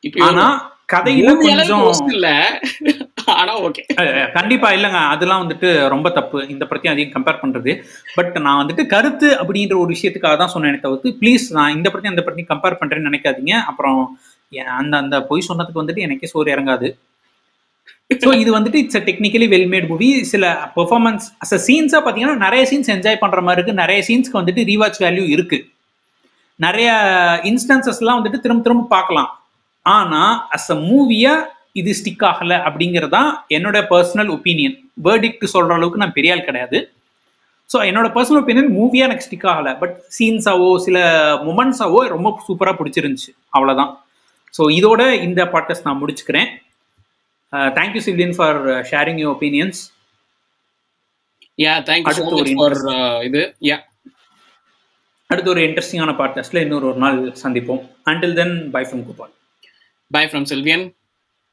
இவரு 0.04 0.24
ஆனா 0.26 0.46
கதையில 0.92 1.28
கொஞ்சம் 1.38 1.84
இல்ல. 2.14 2.26
ஆனா 3.40 3.52
ஓகே 3.66 3.82
கண்டிப்பா 4.36 4.68
இல்லைங்க. 4.76 4.98
அதெல்லாம் 5.14 5.42
வந்துட்டு 5.42 5.68
ரொம்ப 5.94 6.08
தப்பு. 6.18 6.38
இந்த 6.52 6.64
படத்தையும் 6.68 6.94
அதையும் 6.94 7.14
கம்பேர் 7.14 7.40
பண்றது. 7.42 7.72
பட் 8.18 8.34
நான் 8.44 8.60
வந்துட்டு 8.60 8.82
கருத்து 8.92 9.28
அப்படின்ற 9.40 9.74
ஒரு 9.82 9.90
விஷயத்துக்காக 9.94 10.36
தான் 10.42 10.52
சொன்னேனே 10.54 10.78
தவிர்த்து 10.84 11.12
ப்ளீஸ் 11.22 11.46
நான் 11.58 11.74
இந்த 11.76 11.86
படத்தையும் 11.90 12.14
அந்த 12.14 12.24
படத்தையும் 12.26 12.52
கம்பேர் 12.52 12.78
பண்றேன்னு 12.82 13.10
நினைக்காதீங்க. 13.10 13.54
அப்புறம் 13.70 14.00
அந்த 14.80 14.94
அந்த 15.02 15.16
பொய் 15.30 15.48
சொன்னதுக்கு 15.48 15.82
வந்துட்டு 15.82 16.06
எனக்கே 16.06 16.30
சோறு 16.32 16.54
இறங்காது. 16.56 16.90
ஸோ 18.24 18.30
இது 18.42 18.50
வந்துட்டு 18.56 18.80
it's 18.82 19.04
technically 19.08 19.46
well 19.54 19.70
made 19.72 19.88
movie 19.92 20.08
சில 20.32 20.44
பெர்ஃபார்மன்ஸ் 20.76 21.24
அஸ் 21.44 21.54
அ 21.56 21.60
சீன்ஸாக 21.68 22.00
பார்த்தீங்கன்னா 22.04 22.44
நிறைய 22.46 22.62
சீன்ஸ் 22.72 22.92
என்ஜாய் 22.96 23.22
பண்ணுற 23.24 23.40
மாதிரி 23.46 23.60
இருக்கு. 23.60 23.80
நிறைய 23.84 24.00
சீன்ஸ்க்கு 24.08 24.40
வந்துட்டு 24.40 24.64
ரீவாச் 24.70 25.00
வேல்யூ 25.04 25.24
இருக்கு. 25.36 25.58
நிறைய 26.64 26.88
இன்ஸ்டன்சஸ்லாம் 27.50 28.18
வந்துட்டு 28.18 28.42
திரும்ப 28.44 28.62
திரும்ப 28.66 28.90
பார்க்கலாம். 28.96 29.30
ஆனால் 29.86 30.34
அஸ் 30.56 30.70
அ 30.74 30.78
மூவியா 30.90 31.34
இது 31.80 31.90
ஸ்டிக் 32.00 32.24
ஆகல 32.28 32.52
அப்படிங்கிறதா 32.68 33.22
என்னோட 33.56 33.78
பர்சனல் 33.92 34.30
ஒப்பீனியன் 34.36 34.76
வேர்டிக்ட் 35.06 35.52
சொல்ற 35.54 35.72
அளவுக்கு 35.78 36.02
நான் 36.02 36.14
பெரிய 36.18 36.34
ஆள் 36.34 36.46
கிடையாது. 36.48 36.78
ஸோ 37.70 37.76
என்னோட 37.88 38.08
பர்சனல் 38.16 38.40
ஒப்பீனியன் 38.42 38.70
மூவியா 38.78 39.06
எனக்கு 39.08 39.26
ஸ்டிக் 39.26 39.48
ஆகல. 39.52 39.68
பட் 39.80 39.94
சீன்ஸாவோ 40.16 40.68
சில 40.86 40.98
மொமெண்ட்ஸாவோ 41.46 42.00
ரொம்ப 42.14 42.30
சூப்பராக 42.46 42.76
பிடிச்சிருந்துச்சு. 42.80 43.30
அவ்வளோதான் 43.56 43.92
ஸோ 44.58 44.64
இதோட 44.78 45.02
இந்த 45.26 45.40
பாட்காஸ்ட் 45.54 45.86
நான் 45.88 46.00
முடிச்சுக்கிறேன். 46.02 46.48
Thank you 47.78 48.02
Sivlian 48.06 48.34
for 48.38 48.60
sharing 48.92 49.20
you 49.22 49.28
opinions 49.34 49.80
yeah 51.64 51.74
thank 51.90 52.06
you 52.06 52.12
அடுத்து 52.12 52.32
so 52.32 52.40
ஒரு 52.40 52.54
much 52.54 52.58
ஃபார் 52.60 52.78
இது. 53.28 53.42
யா 53.70 53.78
அடுத்து 55.26 55.50
ஒரு 55.50 55.60
இன்ட்ரெஸ்டிங்கான 55.60 56.14
பாட்காஸ்ட்ல 56.14 56.60
இன்னொரு 56.60 56.86
ஒரு 56.86 56.96
நாள் 56.96 57.32
சந்திப்போம். 57.42 57.90
Until 58.04 58.34
then 58.34 58.70
bye 58.70 58.84
from 58.84 59.06
Gopal 59.06 59.32
bye 60.10 60.24
from 60.24 60.42
Selvian 60.42 60.96